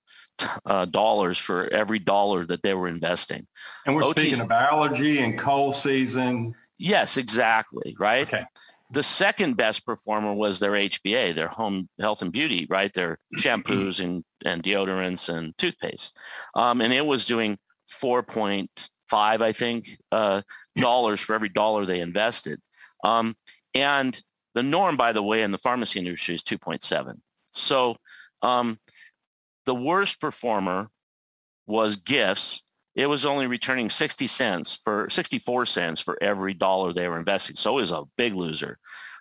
uh, 0.66 0.84
dollars 0.86 1.38
for 1.38 1.66
every 1.72 1.98
dollar 1.98 2.46
that 2.46 2.62
they 2.62 2.74
were 2.74 2.88
investing. 2.88 3.46
And 3.86 3.96
we're 3.96 4.04
speaking 4.10 4.40
of 4.40 4.50
allergy 4.50 5.18
and 5.18 5.36
cold 5.38 5.74
season. 5.74 6.54
Yes, 6.78 7.16
exactly. 7.16 7.96
Right. 7.98 8.26
Okay. 8.26 8.44
The 8.90 9.02
second 9.02 9.56
best 9.56 9.84
performer 9.84 10.32
was 10.32 10.58
their 10.58 10.72
HBA, 10.72 11.34
their 11.34 11.48
home 11.48 11.88
health 12.00 12.22
and 12.22 12.32
beauty, 12.32 12.66
right? 12.70 12.92
Their 12.94 13.18
shampoos 13.36 14.00
and, 14.02 14.24
and 14.44 14.62
deodorants 14.62 15.28
and 15.28 15.56
toothpaste. 15.58 16.16
Um, 16.54 16.80
and 16.80 16.92
it 16.92 17.04
was 17.04 17.26
doing 17.26 17.58
4.2 18.00 18.68
five, 19.08 19.42
I 19.42 19.52
think, 19.52 19.98
uh, 20.12 20.42
dollars 20.76 21.20
for 21.20 21.34
every 21.34 21.48
dollar 21.48 21.84
they 21.84 22.00
invested. 22.00 22.60
Um, 23.04 23.36
and 23.74 24.20
the 24.54 24.62
norm, 24.62 24.96
by 24.96 25.12
the 25.12 25.22
way, 25.22 25.42
in 25.42 25.52
the 25.52 25.58
pharmacy 25.58 25.98
industry 25.98 26.34
is 26.34 26.42
2.7. 26.42 27.14
So 27.52 27.96
um, 28.42 28.78
the 29.66 29.74
worst 29.74 30.20
performer 30.20 30.88
was 31.66 31.96
gifts. 31.96 32.62
It 32.94 33.06
was 33.06 33.24
only 33.24 33.46
returning 33.46 33.90
60 33.90 34.26
cents 34.26 34.78
for 34.82 35.08
64 35.10 35.66
cents 35.66 36.00
for 36.00 36.18
every 36.20 36.54
dollar 36.54 36.92
they 36.92 37.08
were 37.08 37.18
investing. 37.18 37.56
So 37.56 37.78
it 37.78 37.82
was 37.82 37.90
a 37.92 38.04
big 38.16 38.34
loser. 38.34 38.78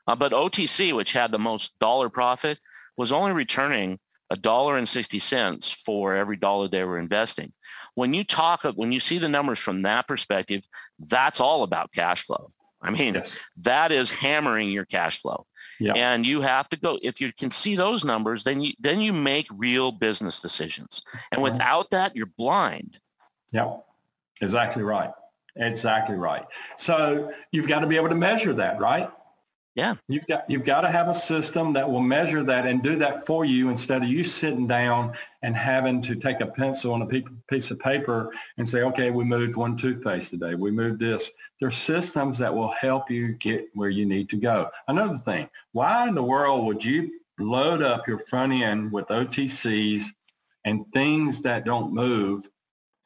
Uh, 0.07 0.15
but 0.15 0.31
OTC, 0.31 0.95
which 0.95 1.11
had 1.11 1.31
the 1.31 1.39
most 1.39 1.77
dollar 1.79 2.09
profit, 2.09 2.59
was 2.95 3.11
only 3.11 3.33
returning 3.33 3.99
a 4.29 4.35
dollar 4.35 4.77
and 4.77 4.87
60 4.87 5.19
cents 5.19 5.71
for 5.85 6.15
every 6.15 6.37
dollar 6.37 6.67
they 6.67 6.83
were 6.83 6.99
investing. 6.99 7.53
When 7.95 8.13
you 8.13 8.23
talk, 8.23 8.63
when 8.63 8.91
you 8.91 8.99
see 8.99 9.17
the 9.17 9.29
numbers 9.29 9.59
from 9.59 9.81
that 9.83 10.07
perspective, 10.07 10.63
that's 10.99 11.39
all 11.39 11.63
about 11.63 11.93
cash 11.93 12.25
flow. 12.25 12.47
I 12.81 12.91
mean, 12.91 13.15
yes. 13.15 13.39
that 13.63 13.91
is 13.91 14.09
hammering 14.11 14.69
your 14.69 14.85
cash 14.85 15.21
flow. 15.21 15.45
Yeah. 15.79 15.93
And 15.95 16.25
you 16.25 16.41
have 16.41 16.69
to 16.69 16.77
go, 16.77 16.99
if 17.01 17.19
you 17.19 17.31
can 17.33 17.49
see 17.49 17.75
those 17.75 18.03
numbers, 18.03 18.43
then 18.43 18.61
you, 18.61 18.73
then 18.79 19.01
you 19.01 19.13
make 19.13 19.47
real 19.51 19.91
business 19.91 20.41
decisions. 20.41 21.01
And 21.31 21.41
without 21.41 21.89
that, 21.91 22.15
you're 22.15 22.31
blind. 22.37 22.99
Yeah, 23.51 23.77
exactly 24.41 24.83
right. 24.83 25.11
Exactly 25.55 26.15
right. 26.15 26.45
So 26.77 27.31
you've 27.51 27.67
got 27.67 27.79
to 27.79 27.87
be 27.87 27.95
able 27.95 28.09
to 28.09 28.15
measure 28.15 28.53
that, 28.53 28.79
right? 28.79 29.09
Yeah. 29.77 29.93
You've 30.07 30.25
got 30.25 30.49
you've 30.49 30.65
got 30.65 30.81
to 30.81 30.89
have 30.89 31.07
a 31.07 31.13
system 31.13 31.71
that 31.73 31.87
will 31.87 32.01
measure 32.01 32.41
that 32.41 32.65
and 32.65 32.81
do 32.81 32.95
that 32.95 33.27
for 33.27 33.45
you 33.45 33.69
instead 33.69 34.01
of 34.01 34.09
you 34.09 34.23
sitting 34.23 34.65
down 34.65 35.13
and 35.43 35.55
having 35.55 36.01
to 36.01 36.15
take 36.15 36.41
a 36.41 36.47
pencil 36.47 36.95
and 36.95 37.03
a 37.03 37.23
piece 37.47 37.69
of 37.69 37.77
paper 37.77 38.33
and 38.57 38.67
say, 38.67 38.81
okay, 38.81 39.11
we 39.11 39.23
moved 39.23 39.55
one 39.55 39.77
toothpaste 39.77 40.31
today. 40.31 40.55
We 40.55 40.71
moved 40.71 40.99
this. 40.99 41.31
There's 41.59 41.77
systems 41.77 42.39
that 42.39 42.55
will 42.55 42.69
help 42.69 43.11
you 43.11 43.33
get 43.33 43.67
where 43.75 43.91
you 43.91 44.07
need 44.07 44.29
to 44.29 44.37
go. 44.37 44.71
Another 44.87 45.19
thing, 45.19 45.47
why 45.73 46.07
in 46.07 46.15
the 46.15 46.23
world 46.23 46.65
would 46.65 46.83
you 46.83 47.11
load 47.37 47.83
up 47.83 48.07
your 48.07 48.17
front 48.17 48.53
end 48.53 48.91
with 48.91 49.05
OTCs 49.09 50.05
and 50.65 50.91
things 50.91 51.41
that 51.41 51.65
don't 51.65 51.93
move 51.93 52.49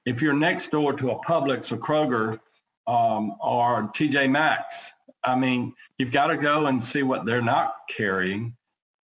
if 0.05 0.22
you're 0.22 0.34
next 0.34 0.72
door 0.72 0.93
to 0.93 1.11
a 1.11 1.19
Publix 1.26 1.74
or 1.74 1.78
Kroger 1.78 2.39
um, 2.88 3.36
or 3.41 3.91
TJ 3.93 4.32
Maxx? 4.32 4.93
I 5.24 5.36
mean, 5.36 5.74
you've 5.97 6.11
got 6.11 6.28
to 6.28 6.38
go 6.38 6.67
and 6.67 6.84
see 6.84 7.03
what 7.03 7.26
they're 7.26 7.41
not 7.41 7.76
carrying 7.89 8.55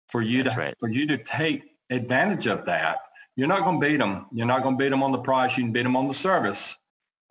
for 0.10 0.22
you 0.22 0.44
That's 0.44 0.56
to 0.56 0.62
right. 0.62 0.76
for 0.80 0.90
you 0.90 1.08
to 1.08 1.18
take 1.18 1.64
advantage 1.90 2.48
of 2.48 2.66
that. 2.66 3.00
You're 3.36 3.48
not 3.48 3.64
going 3.64 3.82
to 3.82 3.88
beat 3.88 3.98
them. 3.98 4.28
You're 4.32 4.48
not 4.48 4.64
going 4.64 4.78
to 4.78 4.84
beat 4.84 4.90
them 4.90 5.04
on 5.04 5.12
the 5.12 5.20
price. 5.20 5.58
You 5.58 5.66
can 5.66 5.74
beat 5.74 5.84
them 5.84 5.96
on 5.96 6.08
the 6.08 6.14
service 6.14 6.80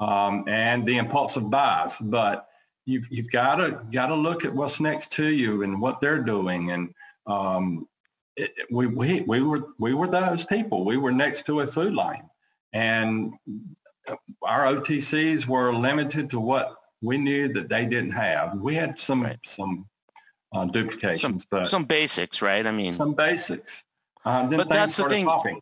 um, 0.01 0.45
and 0.47 0.87
the 0.87 0.99
impulsive 0.99 1.51
buys. 1.51 1.99
But 1.99 2.47
you've 2.85 3.07
you've 3.11 3.31
got 3.31 3.57
to 3.57 3.81
got 3.91 4.09
to 4.09 4.15
look 4.15 4.45
at 4.45 4.55
what's 4.55 4.81
next 4.81 5.13
to 5.13 5.27
you 5.27 5.63
and 5.63 5.81
what 5.81 6.01
they're 6.01 6.23
doing. 6.23 6.73
And 6.73 6.95
um, 7.27 7.89
it, 8.37 8.53
we 8.71 8.87
we 8.87 9.23
we 9.23 9.41
were 9.41 9.69
we 9.79 9.95
were 9.95 10.09
those 10.09 10.45
people. 10.45 10.85
We 10.85 10.97
were 10.97 11.13
next 11.13 11.47
to 11.47 11.61
a 11.61 11.67
Food 11.67 11.95
Lion, 11.95 12.29
and 12.73 13.33
our 14.43 14.67
OTCs 14.67 15.47
were 15.47 15.73
limited 15.73 16.31
to 16.31 16.41
what 16.41 16.77
we 17.05 17.19
knew 17.19 17.53
that 17.53 17.69
they 17.69 17.85
didn't 17.85 18.13
have. 18.13 18.59
We 18.59 18.75
had 18.75 18.99
some 18.99 19.23
right. 19.23 19.39
some 19.45 19.87
uh, 20.53 20.65
duplications, 20.65 21.43
some, 21.43 21.49
but 21.51 21.69
some 21.69 21.85
basics, 21.85 22.41
right? 22.41 22.67
I 22.67 22.71
mean, 22.71 22.93
some 22.93 23.15
basics. 23.15 23.85
Uh, 24.25 24.47
but 24.47 24.69
that's 24.69 24.97
the 24.97 25.09
thing. 25.09 25.27
Popping. 25.27 25.61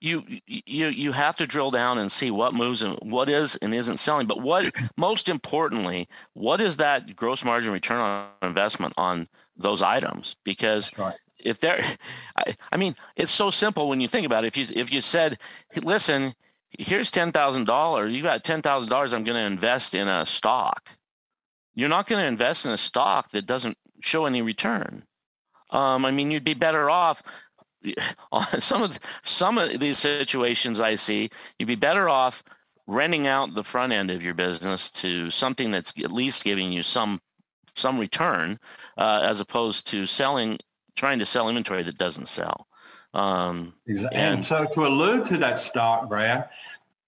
You 0.00 0.24
you 0.46 0.86
you 0.86 1.12
have 1.12 1.36
to 1.36 1.46
drill 1.46 1.70
down 1.70 1.98
and 1.98 2.10
see 2.10 2.30
what 2.30 2.54
moves 2.54 2.82
and 2.82 2.98
what 3.02 3.28
is 3.28 3.56
and 3.56 3.74
isn't 3.74 3.98
selling. 3.98 4.26
But 4.26 4.40
what 4.40 4.72
most 4.96 5.28
importantly, 5.28 6.08
what 6.32 6.60
is 6.60 6.76
that 6.78 7.14
gross 7.14 7.44
margin 7.44 7.72
return 7.72 8.00
on 8.00 8.28
investment 8.42 8.94
on 8.96 9.28
those 9.56 9.82
items? 9.82 10.36
Because 10.44 10.96
right. 10.96 11.16
if 11.38 11.58
they're, 11.60 11.84
I, 12.36 12.54
I 12.72 12.76
mean, 12.76 12.96
it's 13.16 13.32
so 13.32 13.50
simple 13.50 13.88
when 13.88 14.00
you 14.00 14.08
think 14.08 14.24
about 14.24 14.44
it. 14.44 14.48
If 14.48 14.56
you 14.56 14.66
if 14.74 14.92
you 14.92 15.02
said, 15.02 15.38
listen, 15.82 16.32
here's 16.78 17.10
$10,000. 17.10 18.12
You 18.12 18.22
got 18.22 18.44
$10,000 18.44 18.92
I'm 18.92 19.24
going 19.24 19.24
to 19.24 19.40
invest 19.40 19.94
in 19.94 20.08
a 20.08 20.26
stock. 20.26 20.88
You're 21.74 21.88
not 21.88 22.08
going 22.08 22.20
to 22.20 22.26
invest 22.26 22.64
in 22.64 22.72
a 22.72 22.78
stock 22.78 23.30
that 23.30 23.46
doesn't 23.46 23.78
show 24.00 24.26
any 24.26 24.42
return. 24.42 25.04
Um, 25.70 26.04
I 26.04 26.10
mean, 26.10 26.30
you'd 26.30 26.44
be 26.44 26.54
better 26.54 26.90
off 26.90 27.22
some 28.58 28.82
of 28.82 28.98
some 29.22 29.58
of 29.58 29.78
these 29.78 29.98
situations 29.98 30.80
I 30.80 30.96
see. 30.96 31.30
You'd 31.58 31.66
be 31.66 31.76
better 31.76 32.08
off 32.08 32.42
renting 32.86 33.26
out 33.26 33.54
the 33.54 33.62
front 33.62 33.92
end 33.92 34.10
of 34.10 34.22
your 34.22 34.34
business 34.34 34.90
to 34.90 35.30
something 35.30 35.70
that's 35.70 35.92
at 36.02 36.10
least 36.10 36.42
giving 36.42 36.72
you 36.72 36.82
some 36.82 37.20
some 37.74 37.98
return, 37.98 38.58
uh, 38.96 39.20
as 39.22 39.40
opposed 39.40 39.86
to 39.88 40.06
selling, 40.06 40.58
trying 40.96 41.18
to 41.20 41.26
sell 41.26 41.48
inventory 41.48 41.82
that 41.84 41.98
doesn't 41.98 42.28
sell. 42.28 42.67
Um, 43.14 43.74
exactly. 43.86 44.18
And, 44.18 44.34
and 44.36 44.44
so 44.44 44.66
to 44.66 44.86
allude 44.86 45.24
to 45.26 45.38
that 45.38 45.58
stock, 45.58 46.08
Brad, 46.08 46.48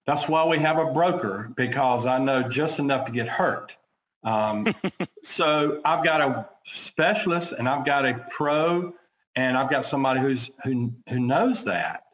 that's 0.06 0.28
why 0.28 0.46
we 0.46 0.58
have 0.58 0.78
a 0.78 0.92
broker 0.92 1.52
because 1.56 2.06
I 2.06 2.18
know 2.18 2.42
just 2.42 2.78
enough 2.78 3.06
to 3.06 3.12
get 3.12 3.28
hurt. 3.28 3.76
Um, 4.24 4.66
so 5.22 5.80
I've 5.84 6.04
got 6.04 6.20
a 6.20 6.48
specialist 6.64 7.52
and 7.52 7.68
I've 7.68 7.84
got 7.84 8.04
a 8.04 8.24
pro 8.30 8.94
and 9.36 9.56
I've 9.56 9.70
got 9.70 9.84
somebody 9.84 10.20
who's 10.20 10.50
who 10.64 10.92
who 11.08 11.20
knows 11.20 11.64
that. 11.64 12.04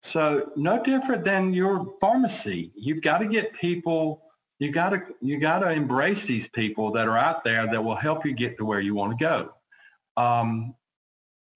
So 0.00 0.52
no 0.56 0.82
different 0.82 1.24
than 1.24 1.52
your 1.52 1.94
pharmacy. 2.00 2.72
You've 2.76 3.02
got 3.02 3.18
to 3.18 3.26
get 3.26 3.52
people. 3.54 4.22
You 4.58 4.70
got 4.70 4.90
to 4.90 5.02
you 5.20 5.38
got 5.38 5.60
to 5.60 5.72
embrace 5.72 6.24
these 6.24 6.48
people 6.48 6.92
that 6.92 7.08
are 7.08 7.18
out 7.18 7.44
there 7.44 7.66
that 7.66 7.82
will 7.82 7.96
help 7.96 8.24
you 8.24 8.32
get 8.32 8.58
to 8.58 8.64
where 8.64 8.80
you 8.80 8.94
want 8.94 9.18
to 9.18 9.24
go. 9.24 9.52
Um, 10.16 10.74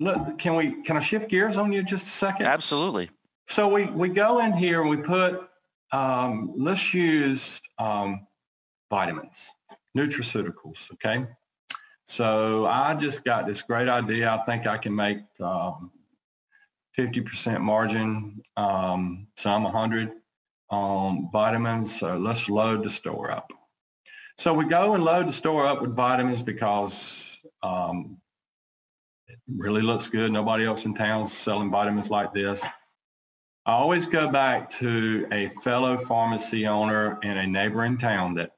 look, 0.00 0.38
can 0.38 0.56
we, 0.56 0.82
can 0.82 0.96
I 0.96 1.00
shift 1.00 1.30
gears 1.30 1.56
on 1.56 1.72
you 1.72 1.82
just 1.82 2.06
a 2.06 2.10
second? 2.10 2.46
Absolutely. 2.46 3.10
So 3.46 3.68
we, 3.68 3.84
we 3.84 4.08
go 4.08 4.40
in 4.40 4.52
here 4.52 4.80
and 4.80 4.90
we 4.90 4.96
put, 4.96 5.48
um, 5.92 6.52
let's 6.56 6.94
use 6.94 7.60
um, 7.78 8.26
vitamins, 8.90 9.52
nutraceuticals, 9.96 10.90
okay? 10.94 11.26
So 12.06 12.66
I 12.66 12.94
just 12.94 13.24
got 13.24 13.46
this 13.46 13.62
great 13.62 13.88
idea. 13.88 14.32
I 14.32 14.38
think 14.38 14.66
I 14.66 14.78
can 14.78 14.94
make 14.94 15.18
um, 15.40 15.92
50% 16.98 17.60
margin, 17.60 18.42
um, 18.56 19.26
some 19.36 19.64
100 19.64 20.12
on 20.70 21.28
vitamins. 21.30 21.98
So 21.98 22.16
let's 22.16 22.48
load 22.48 22.84
the 22.84 22.90
store 22.90 23.30
up. 23.30 23.52
So 24.38 24.54
we 24.54 24.64
go 24.64 24.94
and 24.94 25.04
load 25.04 25.28
the 25.28 25.32
store 25.32 25.66
up 25.66 25.82
with 25.82 25.94
vitamins 25.94 26.42
because 26.42 27.44
um, 27.62 28.16
really 29.56 29.82
looks 29.82 30.08
good. 30.08 30.32
Nobody 30.32 30.64
else 30.64 30.84
in 30.84 30.94
town's 30.94 31.32
selling 31.32 31.70
vitamins 31.70 32.10
like 32.10 32.32
this. 32.32 32.64
I 33.66 33.72
always 33.72 34.06
go 34.06 34.30
back 34.30 34.70
to 34.70 35.26
a 35.32 35.48
fellow 35.62 35.98
pharmacy 35.98 36.66
owner 36.66 37.18
in 37.22 37.36
a 37.36 37.46
neighboring 37.46 37.98
town 37.98 38.34
that, 38.34 38.52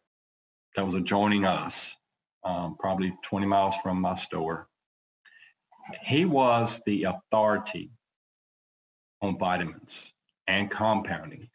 that 0.76 0.84
was 0.84 0.94
adjoining 0.94 1.44
us, 1.44 1.96
um, 2.44 2.76
probably 2.78 3.14
20 3.22 3.46
miles 3.46 3.76
from 3.76 4.00
my 4.00 4.14
store. 4.14 4.68
He 6.02 6.24
was 6.24 6.80
the 6.86 7.04
authority 7.04 7.90
on 9.20 9.38
vitamins 9.38 10.14
and 10.46 10.70
compounding. 10.70 11.48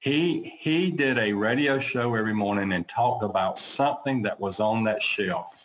He, 0.00 0.56
he 0.58 0.90
did 0.90 1.18
a 1.18 1.32
radio 1.32 1.78
show 1.78 2.14
every 2.14 2.32
morning 2.32 2.72
and 2.72 2.86
talked 2.88 3.24
about 3.24 3.58
something 3.58 4.22
that 4.22 4.40
was 4.40 4.60
on 4.60 4.84
that 4.84 5.02
shelf 5.02 5.59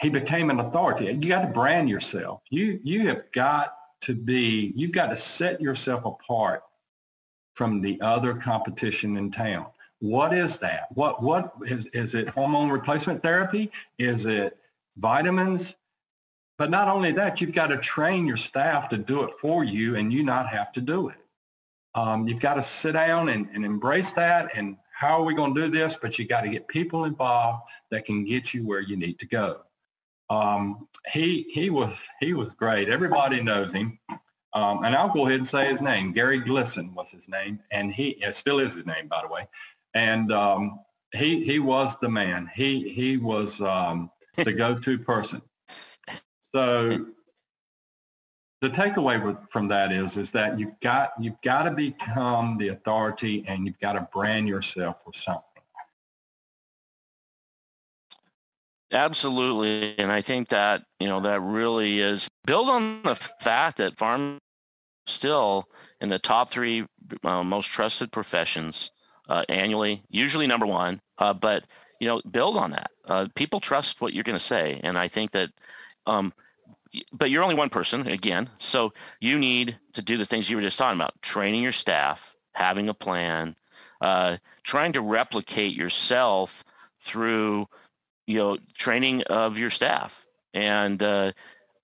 he 0.00 0.08
became 0.08 0.50
an 0.50 0.60
authority. 0.60 1.06
You 1.06 1.28
got 1.28 1.42
to 1.42 1.48
brand 1.48 1.88
yourself. 1.88 2.42
You 2.50 2.80
you 2.82 3.08
have 3.08 3.30
got 3.32 3.74
to 4.02 4.14
be. 4.14 4.72
You've 4.76 4.92
got 4.92 5.06
to 5.06 5.16
set 5.16 5.60
yourself 5.60 6.04
apart 6.04 6.62
from 7.54 7.80
the 7.80 8.00
other 8.00 8.34
competition 8.34 9.16
in 9.16 9.30
town. 9.30 9.66
What 9.98 10.32
is 10.32 10.58
that? 10.58 10.88
What 10.94 11.22
what 11.22 11.52
is 11.66 11.86
is 11.86 12.14
it? 12.14 12.28
Hormone 12.28 12.70
replacement 12.70 13.22
therapy? 13.22 13.70
Is 13.98 14.26
it 14.26 14.58
vitamins? 14.96 15.76
But 16.56 16.70
not 16.70 16.88
only 16.88 17.12
that, 17.12 17.40
you've 17.40 17.54
got 17.54 17.68
to 17.68 17.78
train 17.78 18.26
your 18.26 18.36
staff 18.36 18.90
to 18.90 18.98
do 18.98 19.24
it 19.24 19.32
for 19.34 19.64
you, 19.64 19.96
and 19.96 20.12
you 20.12 20.22
not 20.22 20.46
have 20.48 20.72
to 20.72 20.80
do 20.80 21.08
it. 21.08 21.16
Um, 21.94 22.28
you've 22.28 22.40
got 22.40 22.54
to 22.54 22.62
sit 22.62 22.92
down 22.92 23.30
and, 23.30 23.48
and 23.52 23.64
embrace 23.64 24.12
that. 24.12 24.50
And 24.54 24.76
how 24.92 25.18
are 25.18 25.24
we 25.24 25.34
going 25.34 25.54
to 25.54 25.62
do 25.62 25.68
this? 25.70 25.96
But 26.00 26.18
you 26.18 26.26
got 26.26 26.42
to 26.42 26.48
get 26.50 26.68
people 26.68 27.04
involved 27.06 27.68
that 27.90 28.04
can 28.04 28.24
get 28.24 28.52
you 28.52 28.64
where 28.64 28.80
you 28.80 28.96
need 28.96 29.18
to 29.20 29.26
go. 29.26 29.62
Um, 30.30 30.88
he 31.12 31.42
he 31.52 31.70
was 31.70 31.98
he 32.20 32.34
was 32.34 32.52
great. 32.52 32.88
Everybody 32.88 33.42
knows 33.42 33.72
him. 33.72 33.98
Um, 34.52 34.84
and 34.84 34.96
I'll 34.96 35.12
go 35.12 35.26
ahead 35.26 35.38
and 35.38 35.46
say 35.46 35.66
his 35.66 35.82
name. 35.82 36.12
Gary 36.12 36.40
Glisson 36.40 36.92
was 36.94 37.10
his 37.10 37.28
name, 37.28 37.60
and 37.70 37.92
he 37.92 38.22
still 38.30 38.58
is 38.58 38.74
his 38.74 38.86
name, 38.86 39.06
by 39.08 39.22
the 39.22 39.28
way. 39.28 39.46
And 39.94 40.32
um, 40.32 40.80
he 41.14 41.44
he 41.44 41.58
was 41.58 41.96
the 42.00 42.08
man. 42.08 42.50
He 42.54 42.88
he 42.90 43.16
was 43.16 43.60
um, 43.60 44.10
the 44.36 44.52
go-to 44.64 44.98
person. 44.98 45.42
So 46.52 47.06
the 48.60 48.70
takeaway 48.70 49.38
from 49.50 49.68
that 49.68 49.92
is 49.92 50.16
is 50.16 50.32
that 50.32 50.58
you've 50.58 50.78
got 50.80 51.12
you've 51.20 51.40
got 51.42 51.64
to 51.64 51.70
become 51.70 52.58
the 52.58 52.68
authority, 52.68 53.44
and 53.46 53.66
you've 53.66 53.78
got 53.80 53.92
to 53.92 54.08
brand 54.12 54.48
yourself 54.48 55.02
with 55.06 55.16
something. 55.16 55.44
Absolutely. 58.92 59.96
And 59.98 60.10
I 60.10 60.20
think 60.20 60.48
that, 60.48 60.82
you 60.98 61.06
know, 61.06 61.20
that 61.20 61.40
really 61.40 62.00
is 62.00 62.28
build 62.44 62.68
on 62.68 63.02
the 63.04 63.14
fact 63.40 63.76
that 63.78 63.96
farm 63.98 64.38
still 65.06 65.68
in 66.00 66.08
the 66.08 66.18
top 66.18 66.50
three 66.50 66.86
uh, 67.24 67.44
most 67.44 67.66
trusted 67.68 68.12
professions 68.12 68.90
uh, 69.28 69.44
annually, 69.48 70.02
usually 70.10 70.46
number 70.46 70.66
one, 70.66 71.00
uh, 71.18 71.32
but, 71.32 71.64
you 72.00 72.08
know, 72.08 72.20
build 72.30 72.56
on 72.56 72.72
that. 72.72 72.90
Uh, 73.08 73.26
people 73.36 73.60
trust 73.60 74.00
what 74.00 74.12
you're 74.12 74.24
going 74.24 74.38
to 74.38 74.44
say. 74.44 74.80
And 74.82 74.98
I 74.98 75.08
think 75.08 75.30
that, 75.32 75.50
um, 76.06 76.32
but 77.12 77.30
you're 77.30 77.42
only 77.44 77.54
one 77.54 77.70
person 77.70 78.06
again. 78.08 78.50
So 78.58 78.92
you 79.20 79.38
need 79.38 79.78
to 79.94 80.02
do 80.02 80.16
the 80.16 80.26
things 80.26 80.50
you 80.50 80.56
were 80.56 80.62
just 80.62 80.78
talking 80.78 80.98
about, 80.98 81.20
training 81.22 81.62
your 81.62 81.72
staff, 81.72 82.34
having 82.54 82.88
a 82.88 82.94
plan, 82.94 83.54
uh, 84.00 84.38
trying 84.64 84.92
to 84.94 85.00
replicate 85.00 85.74
yourself 85.76 86.64
through 87.00 87.68
you 88.30 88.38
know, 88.38 88.58
training 88.74 89.22
of 89.24 89.58
your 89.58 89.70
staff 89.70 90.24
and 90.54 91.02
uh, 91.02 91.32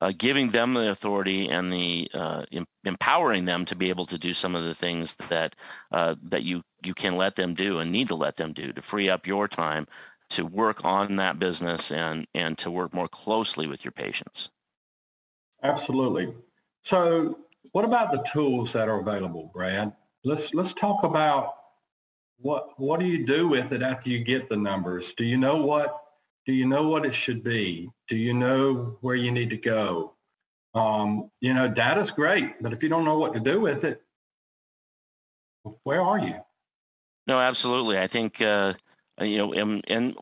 uh, 0.01 0.13
giving 0.17 0.51
them 0.51 0.75
the 0.75 0.91
authority 0.91 1.49
and 1.49 1.73
the 1.73 2.09
uh, 2.15 2.45
em- 2.53 2.67
empowering 2.85 3.45
them 3.45 3.65
to 3.65 3.75
be 3.75 3.89
able 3.89 4.07
to 4.07 4.17
do 4.17 4.33
some 4.33 4.55
of 4.55 4.63
the 4.63 4.75
things 4.75 5.17
that 5.29 5.57
uh, 5.91 6.15
that 6.23 6.45
you 6.45 6.63
you 6.85 6.95
can 6.95 7.17
let 7.17 7.35
them 7.35 7.53
do 7.53 7.81
and 7.81 7.91
need 7.91 8.07
to 8.07 8.15
let 8.15 8.37
them 8.37 8.53
do 8.53 8.73
to 8.73 8.81
free 8.81 9.09
up 9.09 9.27
your 9.27 9.49
time 9.49 9.87
to 10.29 10.45
work 10.47 10.85
on 10.85 11.17
that 11.17 11.39
business 11.39 11.91
and, 11.91 12.27
and 12.35 12.59
to 12.59 12.71
work 12.71 12.93
more 12.93 13.09
closely 13.09 13.67
with 13.67 13.85
your 13.85 13.93
patients. 13.93 14.51
Absolutely. 15.63 16.33
So 16.83 17.39
what 17.73 17.85
about 17.85 18.13
the 18.13 18.25
tools 18.33 18.73
that 18.73 18.89
are 18.89 19.01
available, 19.01 19.51
Brad? 19.53 19.93
Let's 20.25 20.55
let's 20.55 20.75
talk 20.75 21.03
about 21.03 21.55
what 22.39 22.79
what 22.79 23.01
do 23.01 23.07
you 23.07 23.27
do 23.27 23.49
with 23.49 23.73
it 23.73 23.83
after 23.83 24.11
you 24.11 24.21
get 24.21 24.49
the 24.49 24.57
numbers? 24.57 25.13
Do 25.13 25.25
you 25.25 25.37
know 25.37 25.57
what 25.57 26.06
do 26.47 26.53
you 26.53 26.67
know 26.67 26.89
what 26.89 27.05
it 27.05 27.15
should 27.15 27.43
be? 27.43 27.91
Do 28.09 28.17
you 28.17 28.33
know 28.33 28.97
where 29.01 29.17
you 29.17 29.33
need 29.33 29.51
to 29.51 29.57
go? 29.57 30.15
Um, 30.75 31.31
you 31.41 31.55
know, 31.55 31.69
data's 31.69 32.11
great, 32.11 32.63
but 32.63 32.73
if 32.73 32.83
you 32.83 32.89
don't 32.89 33.05
know 33.05 33.19
what 33.19 33.35
to 33.35 33.41
do 33.41 33.61
with 33.61 33.85
it, 33.85 34.03
where 35.83 36.01
are 36.01 36.19
you? 36.19 36.37
No, 37.27 37.41
absolutely. 37.41 37.99
I 37.99 38.07
think 38.07 38.41
uh, 38.41 38.75
you 39.21 39.39
know, 39.39 39.53
and, 39.53 39.85
and 39.89 40.17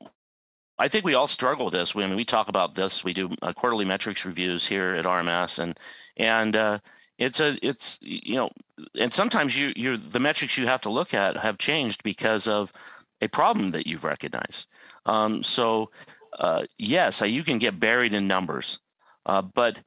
I 0.79 0.89
think 0.89 1.05
we 1.05 1.14
all 1.14 1.29
struggle 1.29 1.66
with 1.66 1.75
this. 1.75 1.95
We, 1.95 2.05
I 2.05 2.07
mean, 2.07 2.16
we 2.16 2.25
talk 2.25 2.49
about 2.49 2.75
this. 2.75 3.05
We 3.05 3.12
do 3.12 3.31
uh, 3.43 3.53
quarterly 3.53 3.85
metrics 3.85 4.25
reviews 4.25 4.66
here 4.66 4.95
at 4.95 5.05
RMS, 5.05 5.59
and 5.59 5.79
and 6.16 6.57
uh, 6.57 6.79
it's 7.18 7.41
a 7.41 7.59
it's 7.62 7.99
you 8.01 8.37
know, 8.37 8.51
and 8.99 9.12
sometimes 9.12 9.57
you 9.57 9.72
you 9.77 9.97
the 9.97 10.20
metrics 10.20 10.57
you 10.57 10.66
have 10.66 10.81
to 10.83 10.91
look 10.91 11.14
at 11.14 11.37
have 11.37 11.59
changed 11.59 12.03
because 12.03 12.47
of 12.47 12.72
a 13.20 13.29
problem 13.29 13.70
that 13.72 13.87
you've 13.87 14.05
recognized. 14.05 14.66
Um, 15.07 15.43
so 15.43 15.91
uh, 16.39 16.64
yes, 16.78 17.22
uh, 17.22 17.26
you 17.26 17.45
can 17.45 17.59
get 17.59 17.78
buried 17.80 18.14
in 18.14 18.26
numbers, 18.26 18.78
uh, 19.26 19.43
but 19.43 19.80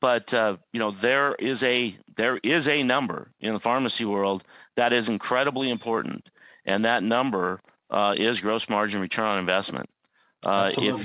but 0.00 0.32
uh, 0.32 0.56
you 0.72 0.80
know 0.80 0.90
there 0.90 1.34
is 1.38 1.62
a 1.62 1.96
there 2.16 2.38
is 2.42 2.68
a 2.68 2.82
number 2.82 3.30
in 3.40 3.54
the 3.54 3.60
pharmacy 3.60 4.04
world 4.04 4.44
that 4.76 4.92
is 4.92 5.08
incredibly 5.08 5.70
important, 5.70 6.30
and 6.64 6.84
that 6.84 7.02
number 7.02 7.60
uh, 7.90 8.14
is 8.16 8.40
gross 8.40 8.68
margin 8.68 9.00
return 9.00 9.24
on 9.24 9.38
investment. 9.38 9.88
Uh, 10.42 10.72
if 10.76 11.04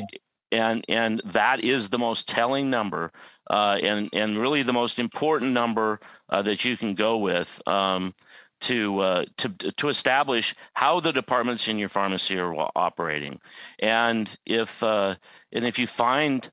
and 0.51 0.83
and 0.89 1.21
that 1.25 1.63
is 1.63 1.89
the 1.89 1.99
most 1.99 2.27
telling 2.27 2.69
number, 2.69 3.11
uh, 3.49 3.77
and 3.83 4.09
and 4.13 4.37
really 4.37 4.63
the 4.63 4.73
most 4.73 4.99
important 4.99 5.51
number 5.51 5.99
uh, 6.29 6.41
that 6.41 6.65
you 6.65 6.77
can 6.77 6.93
go 6.93 7.17
with. 7.17 7.61
Um, 7.67 8.13
to 8.61 8.99
uh, 8.99 9.25
to 9.37 9.49
to 9.49 9.89
establish 9.89 10.55
how 10.73 10.99
the 10.99 11.11
departments 11.11 11.67
in 11.67 11.77
your 11.77 11.89
pharmacy 11.89 12.39
are 12.39 12.53
operating, 12.75 13.39
and 13.79 14.37
if 14.45 14.81
uh, 14.83 15.15
and 15.51 15.65
if 15.65 15.79
you 15.79 15.87
find 15.87 16.49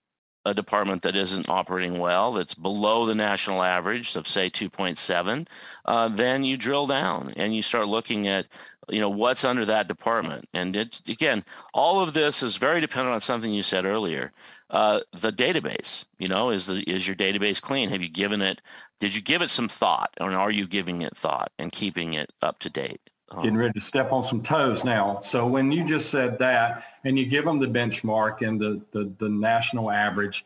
a 0.46 0.54
department 0.54 1.02
that 1.02 1.16
isn't 1.16 1.48
operating 1.48 1.98
well, 1.98 2.32
that's 2.32 2.54
below 2.54 3.04
the 3.04 3.14
national 3.14 3.62
average 3.64 4.14
of 4.14 4.28
say 4.28 4.48
2.7, 4.48 5.46
uh, 5.86 6.08
then 6.08 6.44
you 6.44 6.56
drill 6.56 6.86
down 6.86 7.34
and 7.36 7.54
you 7.54 7.62
start 7.62 7.88
looking 7.88 8.28
at, 8.28 8.46
you 8.88 9.00
know, 9.00 9.10
what's 9.10 9.42
under 9.42 9.64
that 9.64 9.88
department. 9.88 10.48
And 10.54 10.76
it's, 10.76 11.02
again, 11.08 11.44
all 11.74 12.00
of 12.00 12.14
this 12.14 12.44
is 12.44 12.58
very 12.58 12.80
dependent 12.80 13.12
on 13.12 13.20
something 13.20 13.52
you 13.52 13.64
said 13.64 13.84
earlier. 13.84 14.32
Uh, 14.68 15.00
the 15.12 15.32
database, 15.32 16.04
you 16.18 16.26
know, 16.26 16.50
is 16.50 16.66
the 16.66 16.82
is 16.90 17.06
your 17.06 17.14
database 17.14 17.60
clean? 17.60 17.88
Have 17.90 18.02
you 18.02 18.08
given 18.08 18.42
it? 18.42 18.60
Did 18.98 19.14
you 19.14 19.22
give 19.22 19.42
it 19.42 19.50
some 19.50 19.68
thought, 19.68 20.12
or 20.20 20.32
are 20.32 20.50
you 20.50 20.66
giving 20.66 21.02
it 21.02 21.16
thought 21.16 21.52
and 21.58 21.70
keeping 21.70 22.14
it 22.14 22.32
up 22.42 22.58
to 22.60 22.70
date? 22.70 23.00
Um, 23.30 23.42
Getting 23.42 23.58
ready 23.58 23.72
to 23.72 23.80
step 23.80 24.12
on 24.12 24.22
some 24.22 24.42
toes 24.42 24.84
now. 24.84 25.20
So 25.20 25.46
when 25.46 25.72
you 25.72 25.84
just 25.84 26.10
said 26.10 26.38
that 26.38 26.84
and 27.04 27.18
you 27.18 27.26
give 27.26 27.44
them 27.44 27.58
the 27.58 27.66
benchmark 27.66 28.46
and 28.46 28.60
the, 28.60 28.80
the, 28.92 29.12
the 29.18 29.28
national 29.28 29.90
average, 29.90 30.44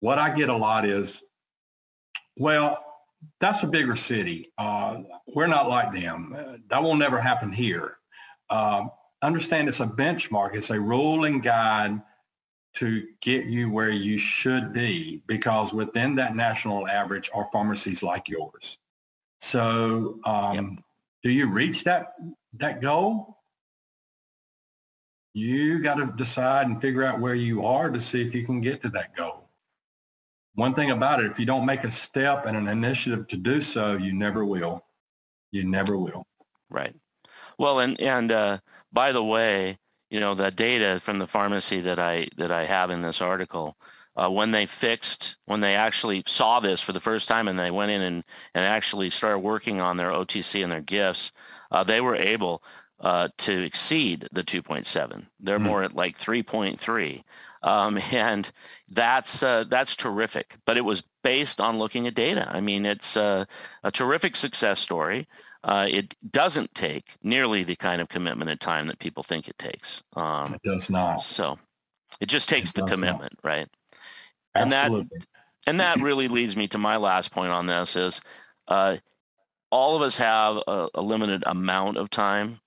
what 0.00 0.18
I 0.18 0.34
get 0.34 0.48
a 0.48 0.56
lot 0.56 0.84
is, 0.84 1.24
well, 2.36 2.84
that's 3.40 3.64
a 3.64 3.66
bigger 3.66 3.96
city. 3.96 4.52
Uh, 4.56 4.98
we're 5.26 5.48
not 5.48 5.68
like 5.68 5.92
them. 5.92 6.34
Uh, 6.36 6.56
that 6.68 6.82
will 6.82 6.94
never 6.94 7.18
happen 7.18 7.50
here. 7.50 7.96
Uh, 8.50 8.86
understand 9.22 9.68
it's 9.68 9.80
a 9.80 9.86
benchmark. 9.86 10.54
It's 10.54 10.70
a 10.70 10.80
rolling 10.80 11.40
guide 11.40 12.00
to 12.74 13.06
get 13.20 13.46
you 13.46 13.70
where 13.70 13.90
you 13.90 14.18
should 14.18 14.72
be 14.72 15.22
because 15.26 15.72
within 15.72 16.14
that 16.16 16.34
national 16.34 16.88
average 16.88 17.30
are 17.34 17.48
pharmacies 17.52 18.02
like 18.02 18.28
yours. 18.28 18.78
So 19.40 20.18
um, 20.24 20.54
yep 20.54 20.84
do 21.24 21.30
you 21.30 21.50
reach 21.50 21.84
that 21.84 22.12
that 22.58 22.80
goal? 22.82 23.38
You 25.32 25.82
got 25.82 25.94
to 25.94 26.12
decide 26.16 26.68
and 26.68 26.80
figure 26.80 27.02
out 27.02 27.18
where 27.18 27.34
you 27.34 27.64
are 27.64 27.90
to 27.90 27.98
see 27.98 28.22
if 28.22 28.34
you 28.34 28.46
can 28.46 28.60
get 28.60 28.82
to 28.82 28.90
that 28.90 29.16
goal. 29.16 29.48
One 30.54 30.74
thing 30.74 30.92
about 30.92 31.24
it, 31.24 31.30
if 31.32 31.40
you 31.40 31.46
don't 31.46 31.66
make 31.66 31.82
a 31.82 31.90
step 31.90 32.46
and 32.46 32.56
an 32.56 32.68
initiative 32.68 33.26
to 33.28 33.36
do 33.36 33.60
so, 33.60 33.96
you 33.96 34.12
never 34.12 34.44
will. 34.44 34.84
You 35.50 35.64
never 35.64 35.98
will. 35.98 36.24
Right. 36.70 36.94
Well, 37.58 37.80
and 37.80 37.98
and 38.00 38.30
uh, 38.30 38.58
by 38.92 39.10
the 39.10 39.24
way, 39.24 39.78
you 40.14 40.20
know 40.20 40.32
the 40.32 40.52
data 40.52 41.00
from 41.00 41.18
the 41.18 41.26
pharmacy 41.26 41.80
that 41.80 41.98
I 41.98 42.28
that 42.36 42.52
I 42.52 42.66
have 42.66 42.92
in 42.92 43.02
this 43.02 43.20
article 43.20 43.76
uh, 44.14 44.30
when 44.30 44.52
they 44.52 44.64
fixed, 44.64 45.34
when 45.46 45.60
they 45.60 45.74
actually 45.74 46.22
saw 46.24 46.60
this 46.60 46.80
for 46.80 46.92
the 46.92 47.00
first 47.00 47.26
time 47.26 47.48
and 47.48 47.58
they 47.58 47.72
went 47.72 47.90
in 47.90 48.00
and, 48.00 48.24
and 48.54 48.64
actually 48.64 49.10
started 49.10 49.40
working 49.40 49.80
on 49.80 49.96
their 49.96 50.12
OTC 50.12 50.62
and 50.62 50.70
their 50.70 50.80
gifts, 50.80 51.32
uh, 51.72 51.82
they 51.82 52.00
were 52.00 52.14
able 52.14 52.62
uh, 53.04 53.28
to 53.38 53.64
exceed 53.64 54.28
the 54.32 54.42
2.7. 54.42 55.26
They're 55.38 55.58
mm-hmm. 55.58 55.66
more 55.66 55.82
at 55.82 55.94
like 55.94 56.18
3.3. 56.18 57.22
Um, 57.62 57.98
and 58.12 58.50
that's, 58.90 59.42
uh, 59.42 59.64
that's 59.68 59.94
terrific. 59.94 60.56
But 60.64 60.76
it 60.76 60.84
was 60.84 61.04
based 61.22 61.60
on 61.60 61.78
looking 61.78 62.06
at 62.06 62.14
data. 62.14 62.48
I 62.50 62.60
mean, 62.60 62.84
it's 62.84 63.14
a, 63.16 63.46
a 63.84 63.90
terrific 63.90 64.34
success 64.34 64.80
story. 64.80 65.28
Uh, 65.62 65.86
it 65.88 66.14
doesn't 66.32 66.74
take 66.74 67.16
nearly 67.22 67.62
the 67.62 67.76
kind 67.76 68.02
of 68.02 68.08
commitment 68.08 68.50
and 68.50 68.60
time 68.60 68.86
that 68.88 68.98
people 68.98 69.22
think 69.22 69.48
it 69.48 69.58
takes. 69.58 70.02
Um, 70.16 70.52
it 70.52 70.62
does 70.62 70.90
not. 70.90 71.22
So 71.22 71.58
it 72.20 72.26
just 72.26 72.48
takes 72.48 72.70
it 72.70 72.76
the 72.76 72.86
commitment, 72.86 73.32
not. 73.42 73.48
right? 73.48 73.68
And 74.54 74.72
Absolutely. 74.72 75.18
that 75.18 75.26
and 75.66 75.80
that 75.80 75.98
really 76.00 76.28
leads 76.28 76.56
me 76.56 76.68
to 76.68 76.78
my 76.78 76.96
last 76.96 77.30
point 77.30 77.50
on 77.50 77.66
this 77.66 77.96
is 77.96 78.20
uh, 78.68 78.96
all 79.70 79.96
of 79.96 80.02
us 80.02 80.16
have 80.16 80.62
a, 80.68 80.88
a 80.94 81.02
limited 81.02 81.42
amount 81.46 81.96
of 81.96 82.10
time, 82.10 82.60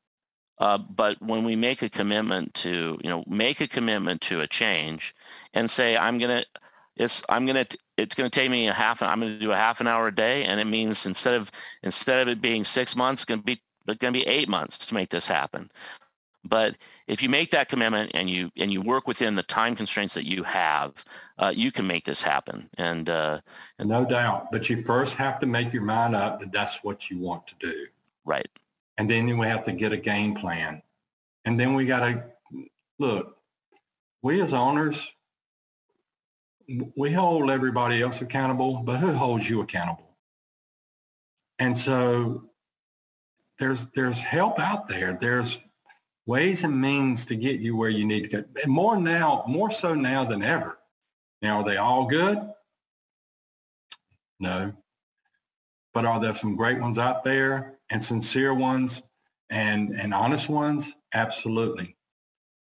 uh, 0.59 0.77
but 0.77 1.21
when 1.21 1.43
we 1.43 1.55
make 1.55 1.81
a 1.81 1.89
commitment 1.89 2.53
to, 2.55 2.99
you 3.03 3.09
know, 3.09 3.23
make 3.27 3.61
a 3.61 3.67
commitment 3.67 4.21
to 4.21 4.41
a 4.41 4.47
change 4.47 5.15
and 5.53 5.69
say, 5.69 5.95
I'm 5.97 6.17
going 6.17 6.41
to, 6.41 6.45
it's, 6.95 7.21
I'm 7.29 7.45
going 7.45 7.63
to, 7.65 7.77
it's 7.97 8.15
going 8.15 8.29
to 8.29 8.33
take 8.33 8.49
me 8.49 8.67
a 8.67 8.73
half, 8.73 9.01
I'm 9.01 9.19
going 9.19 9.33
to 9.33 9.39
do 9.39 9.51
a 9.51 9.55
half 9.55 9.81
an 9.81 9.87
hour 9.87 10.07
a 10.07 10.15
day. 10.15 10.45
And 10.45 10.59
it 10.59 10.65
means 10.65 11.05
instead 11.05 11.35
of, 11.35 11.51
instead 11.83 12.27
of 12.27 12.31
it 12.31 12.41
being 12.41 12.65
six 12.65 12.95
months, 12.95 13.21
it's 13.21 13.25
going 13.25 13.39
to 13.39 13.45
be, 13.45 13.61
it's 13.87 13.97
going 13.99 14.13
to 14.13 14.19
be 14.19 14.27
eight 14.27 14.49
months 14.49 14.77
to 14.79 14.93
make 14.93 15.09
this 15.09 15.27
happen. 15.27 15.71
But 16.43 16.75
if 17.07 17.21
you 17.21 17.29
make 17.29 17.51
that 17.51 17.67
commitment 17.67 18.11
and 18.13 18.29
you 18.29 18.51
and 18.57 18.71
you 18.71 18.81
work 18.81 19.07
within 19.07 19.35
the 19.35 19.43
time 19.43 19.75
constraints 19.75 20.13
that 20.13 20.25
you 20.25 20.43
have, 20.43 21.03
uh, 21.37 21.51
you 21.53 21.71
can 21.71 21.85
make 21.87 22.05
this 22.05 22.21
happen. 22.21 22.69
And, 22.77 23.09
uh, 23.09 23.41
and 23.79 23.89
no 23.89 24.05
doubt, 24.05 24.51
but 24.51 24.69
you 24.69 24.81
first 24.83 25.15
have 25.15 25.39
to 25.41 25.45
make 25.45 25.73
your 25.73 25.83
mind 25.83 26.15
up 26.15 26.39
that 26.39 26.51
that's 26.51 26.83
what 26.83 27.09
you 27.09 27.17
want 27.19 27.47
to 27.47 27.55
do. 27.59 27.87
Right. 28.23 28.47
And 28.97 29.09
then 29.09 29.37
we 29.37 29.45
have 29.47 29.63
to 29.65 29.71
get 29.71 29.91
a 29.91 29.97
game 29.97 30.33
plan. 30.33 30.81
And 31.45 31.59
then 31.59 31.75
we 31.75 31.85
got 31.85 31.99
to 31.99 32.23
look. 32.99 33.37
We 34.23 34.41
as 34.41 34.53
owners, 34.53 35.15
we 36.95 37.11
hold 37.11 37.49
everybody 37.49 38.01
else 38.01 38.21
accountable, 38.21 38.81
but 38.83 38.97
who 38.97 39.13
holds 39.13 39.49
you 39.49 39.61
accountable? 39.61 40.15
And 41.59 41.77
so 41.77 42.49
there's 43.59 43.87
there's 43.95 44.19
help 44.19 44.59
out 44.59 44.87
there. 44.87 45.17
There's 45.19 45.59
ways 46.25 46.63
and 46.63 46.79
means 46.79 47.25
to 47.27 47.35
get 47.35 47.59
you 47.59 47.77
where 47.77 47.89
you 47.89 48.05
need 48.05 48.29
to. 48.31 48.45
And 48.63 48.71
more 48.71 48.97
now, 48.97 49.43
more 49.47 49.71
so 49.71 49.95
now 49.95 50.25
than 50.25 50.43
ever. 50.43 50.77
Now, 51.41 51.59
are 51.59 51.63
they 51.63 51.77
all 51.77 52.05
good? 52.05 52.39
No. 54.39 54.73
But 55.93 56.05
are 56.05 56.19
there 56.19 56.35
some 56.35 56.55
great 56.55 56.79
ones 56.79 56.99
out 56.99 57.23
there 57.23 57.76
and 57.89 58.03
sincere 58.03 58.53
ones 58.53 59.03
and, 59.49 59.91
and 59.91 60.13
honest 60.13 60.49
ones? 60.49 60.95
Absolutely. 61.13 61.95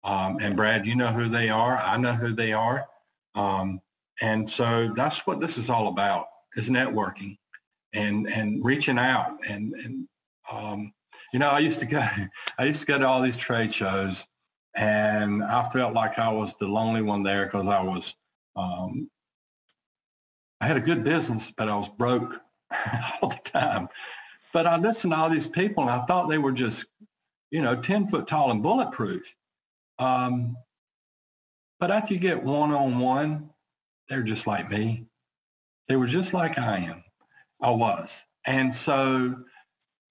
Um, 0.04 0.38
and 0.40 0.54
Brad, 0.54 0.86
you 0.86 0.94
know 0.94 1.08
who 1.08 1.28
they 1.28 1.48
are. 1.48 1.76
I 1.78 1.96
know 1.96 2.12
who 2.12 2.32
they 2.32 2.52
are. 2.52 2.86
Um, 3.34 3.80
and 4.20 4.48
so 4.48 4.92
that's 4.96 5.26
what 5.26 5.40
this 5.40 5.58
is 5.58 5.68
all 5.68 5.88
about 5.88 6.26
is 6.56 6.70
networking 6.70 7.36
and, 7.92 8.28
and 8.28 8.64
reaching 8.64 8.98
out 8.98 9.38
and, 9.48 9.74
and 9.74 10.08
um, 10.50 10.92
you 11.32 11.38
know, 11.38 11.48
I 11.48 11.58
used 11.58 11.80
to 11.80 11.86
go, 11.86 12.06
I 12.58 12.64
used 12.64 12.80
to 12.80 12.86
go 12.86 12.98
to 12.98 13.06
all 13.06 13.20
these 13.20 13.36
trade 13.36 13.72
shows 13.72 14.26
and 14.76 15.42
I 15.42 15.68
felt 15.70 15.94
like 15.94 16.18
I 16.18 16.30
was 16.30 16.54
the 16.54 16.68
lonely 16.68 17.02
one 17.02 17.22
there 17.22 17.46
because 17.46 17.66
I 17.66 17.82
was, 17.82 18.14
um, 18.54 19.10
I 20.60 20.66
had 20.66 20.76
a 20.76 20.80
good 20.80 21.04
business, 21.04 21.50
but 21.50 21.68
I 21.68 21.76
was 21.76 21.88
broke 21.88 22.40
all 23.22 23.30
the 23.30 23.40
time. 23.44 23.88
But 24.56 24.66
I 24.66 24.78
listened 24.78 25.12
to 25.12 25.18
all 25.18 25.28
these 25.28 25.48
people 25.48 25.82
and 25.82 25.92
I 25.92 26.06
thought 26.06 26.30
they 26.30 26.38
were 26.38 26.50
just, 26.50 26.86
you 27.50 27.60
know, 27.60 27.76
10 27.76 28.08
foot 28.08 28.26
tall 28.26 28.50
and 28.50 28.62
bulletproof. 28.62 29.36
Um, 29.98 30.56
but 31.78 31.90
after 31.90 32.14
you 32.14 32.20
get 32.20 32.42
one-on-one, 32.42 33.50
they're 34.08 34.22
just 34.22 34.46
like 34.46 34.70
me. 34.70 35.08
They 35.88 35.96
were 35.96 36.06
just 36.06 36.32
like 36.32 36.58
I 36.58 36.78
am. 36.78 37.04
I 37.60 37.70
was. 37.72 38.24
And 38.46 38.74
so 38.74 39.36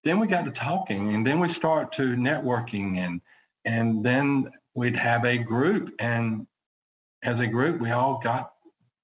then 0.03 0.19
we 0.19 0.27
got 0.27 0.45
to 0.45 0.51
talking 0.51 1.15
and 1.15 1.25
then 1.25 1.39
we 1.39 1.47
start 1.47 1.91
to 1.93 2.15
networking 2.15 2.97
and 2.97 3.21
and 3.65 4.05
then 4.05 4.51
we'd 4.75 4.95
have 4.95 5.25
a 5.25 5.39
group 5.39 5.89
and 5.97 6.45
as 7.23 7.39
a 7.39 7.47
group, 7.47 7.81
we 7.81 7.89
all 7.89 8.19
got, 8.19 8.51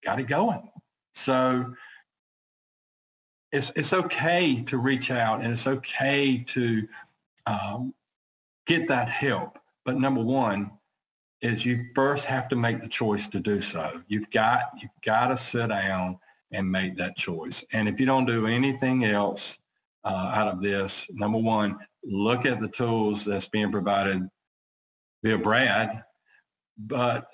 got 0.04 0.20
it 0.20 0.28
going. 0.28 0.70
So 1.16 1.74
it's, 3.52 3.72
it's 3.76 3.94
okay 3.94 4.62
to 4.64 4.78
reach 4.78 5.12
out 5.12 5.42
and 5.42 5.52
it's 5.52 5.68
okay 5.68 6.44
to 6.48 6.88
um, 7.46 7.94
get 8.66 8.88
that 8.88 9.10
help. 9.10 9.60
But 9.86 9.98
number 9.98 10.22
one 10.22 10.72
is 11.42 11.66
you 11.66 11.86
first 11.96 12.26
have 12.26 12.48
to 12.50 12.56
make 12.56 12.82
the 12.82 12.88
choice 12.88 13.28
to 13.30 13.40
do 13.40 13.60
so. 13.62 14.02
You've 14.08 14.30
got, 14.30 14.72
you've 14.80 14.92
got 15.04 15.28
to 15.28 15.38
sit 15.38 15.70
down 15.70 16.20
and 16.52 16.72
make 16.72 16.98
that 16.98 17.16
choice. 17.16 17.66
And 17.74 17.88
if 17.88 18.00
you 18.00 18.06
don't 18.06 18.26
do 18.26 18.46
anything 18.46 19.06
else 19.06 19.60
uh, 20.04 20.32
out 20.36 20.48
of 20.48 20.62
this, 20.62 21.10
number 21.14 21.40
one, 21.40 21.78
look 22.04 22.46
at 22.46 22.62
the 22.62 22.68
tools 22.68 23.26
that's 23.26 23.50
being 23.50 23.72
provided 23.72 24.30
via 25.24 25.38
Brad. 25.38 26.04
But 26.78 27.28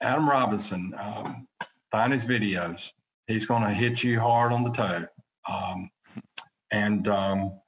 Adam 0.00 0.28
Robinson, 0.28 0.94
um, 0.96 1.46
find 1.90 2.12
his 2.12 2.26
videos. 2.26 2.92
He's 3.26 3.46
going 3.46 3.62
to 3.62 3.70
hit 3.70 4.02
you 4.02 4.20
hard 4.20 4.52
on 4.52 4.64
the 4.64 4.70
toe. 4.70 5.06
Um, 5.48 5.90
and 6.70 7.08
um, 7.08 7.60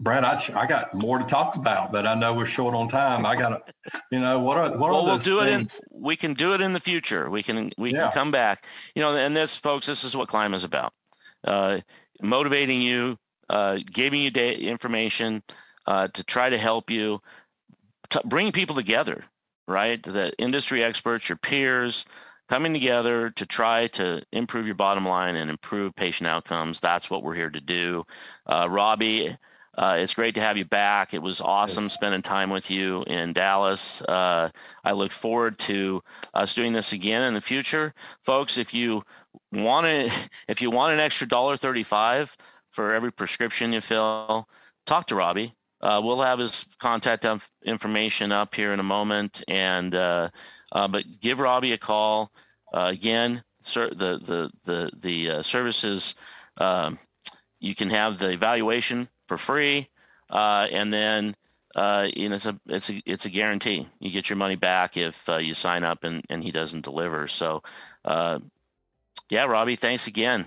Brad, 0.00 0.24
I, 0.24 0.38
I 0.54 0.66
got 0.66 0.94
more 0.94 1.18
to 1.18 1.24
talk 1.24 1.56
about, 1.56 1.92
but 1.92 2.06
I 2.06 2.14
know 2.14 2.34
we're 2.34 2.46
short 2.46 2.74
on 2.74 2.88
time. 2.88 3.24
I 3.24 3.36
got 3.36 3.66
to, 3.66 3.92
you 4.10 4.20
know, 4.20 4.40
what 4.40 4.56
are 4.56 4.70
what 4.70 4.90
well, 4.90 5.00
are 5.00 5.04
we'll 5.04 5.18
do 5.18 5.40
things? 5.40 5.80
it 5.80 5.94
in. 5.94 6.02
We 6.02 6.16
can 6.16 6.34
do 6.34 6.54
it 6.54 6.60
in 6.60 6.72
the 6.72 6.80
future. 6.80 7.30
We 7.30 7.42
can 7.42 7.70
we 7.78 7.92
Yeah. 7.92 8.04
can 8.04 8.12
come 8.12 8.30
back. 8.30 8.66
You 8.94 9.02
know, 9.02 9.16
and 9.16 9.36
this, 9.36 9.56
folks, 9.56 9.86
this 9.86 10.04
is 10.04 10.16
what 10.16 10.28
climb 10.28 10.54
is 10.54 10.64
about. 10.64 10.92
Uh, 11.44 11.80
motivating 12.20 12.82
you, 12.82 13.16
uh, 13.48 13.78
giving 13.92 14.20
you 14.20 14.30
da- 14.30 14.54
information 14.56 15.42
uh, 15.86 16.08
to 16.08 16.24
try 16.24 16.50
to 16.50 16.58
help 16.58 16.90
you, 16.90 17.20
t- 18.10 18.20
bring 18.24 18.52
people 18.52 18.76
together. 18.76 19.24
Right, 19.68 20.02
the 20.02 20.32
industry 20.38 20.82
experts, 20.82 21.28
your 21.28 21.38
peers, 21.38 22.04
coming 22.48 22.72
together 22.72 23.30
to 23.30 23.46
try 23.46 23.86
to 23.88 24.22
improve 24.32 24.66
your 24.66 24.74
bottom 24.74 25.06
line 25.06 25.36
and 25.36 25.50
improve 25.50 25.94
patient 25.94 26.26
outcomes. 26.28 26.80
That's 26.80 27.08
what 27.10 27.22
we're 27.22 27.34
here 27.34 27.50
to 27.50 27.60
do. 27.60 28.04
Uh, 28.46 28.66
Robbie, 28.70 29.36
uh, 29.78 29.96
it's 29.98 30.14
great 30.14 30.34
to 30.34 30.40
have 30.40 30.56
you 30.58 30.64
back. 30.66 31.14
It 31.14 31.22
was 31.22 31.40
awesome 31.40 31.84
Yes. 31.84 31.94
spending 31.94 32.22
time 32.22 32.50
with 32.50 32.70
you 32.70 33.04
in 33.06 33.32
Dallas. 33.32 34.02
Uh, 34.02 34.50
I 34.84 34.92
look 34.92 35.12
forward 35.12 35.58
to 35.60 36.02
us 36.34 36.54
doing 36.54 36.72
this 36.74 36.92
again 36.92 37.22
in 37.22 37.34
the 37.34 37.40
future, 37.40 37.94
folks. 38.22 38.58
If 38.58 38.74
you 38.74 39.02
want 39.52 39.86
to, 39.86 40.10
if 40.48 40.60
you 40.60 40.70
want 40.70 40.92
an 40.92 41.00
extra 41.00 41.26
dollar 41.26 41.56
thirty-five 41.56 42.36
for 42.70 42.92
every 42.92 43.12
prescription 43.12 43.72
you 43.72 43.80
fill, 43.80 44.48
talk 44.86 45.06
to 45.06 45.14
Robbie. 45.14 45.54
Uh, 45.82 46.00
we'll 46.02 46.20
have 46.20 46.38
his 46.38 46.64
contact 46.78 47.24
inf- 47.24 47.50
information 47.64 48.30
up 48.30 48.54
here 48.54 48.72
in 48.72 48.78
a 48.78 48.84
moment, 48.84 49.42
and 49.48 49.94
uh, 49.94 50.30
uh, 50.70 50.86
but 50.86 51.04
give 51.20 51.40
Robbie 51.40 51.72
a 51.72 51.78
call. 51.78 52.30
Uh, 52.72 52.90
again, 52.92 53.42
sir, 53.62 53.88
the 53.90 54.18
the 54.18 54.50
the 54.64 54.90
the 55.00 55.30
uh, 55.30 55.42
services 55.42 56.14
um, 56.58 56.98
you 57.58 57.74
can 57.74 57.90
have 57.90 58.18
the 58.18 58.30
evaluation 58.30 59.08
for 59.26 59.36
free, 59.36 59.88
uh, 60.30 60.68
and 60.70 60.92
then 60.92 61.34
you 62.14 62.28
know 62.28 62.36
it's 62.36 62.46
a 62.46 62.60
it's 62.66 62.88
a 62.88 63.02
it's 63.04 63.24
a 63.24 63.30
guarantee. 63.30 63.88
You 63.98 64.10
get 64.10 64.30
your 64.30 64.36
money 64.36 64.56
back 64.56 64.96
if 64.96 65.16
you 65.40 65.54
sign 65.54 65.82
up 65.82 66.04
and 66.04 66.24
and 66.30 66.44
he 66.44 66.52
doesn't 66.52 66.84
deliver. 66.84 67.26
So, 67.26 67.62
yeah, 68.04 69.46
Robbie, 69.46 69.76
thanks 69.76 70.06
again. 70.06 70.46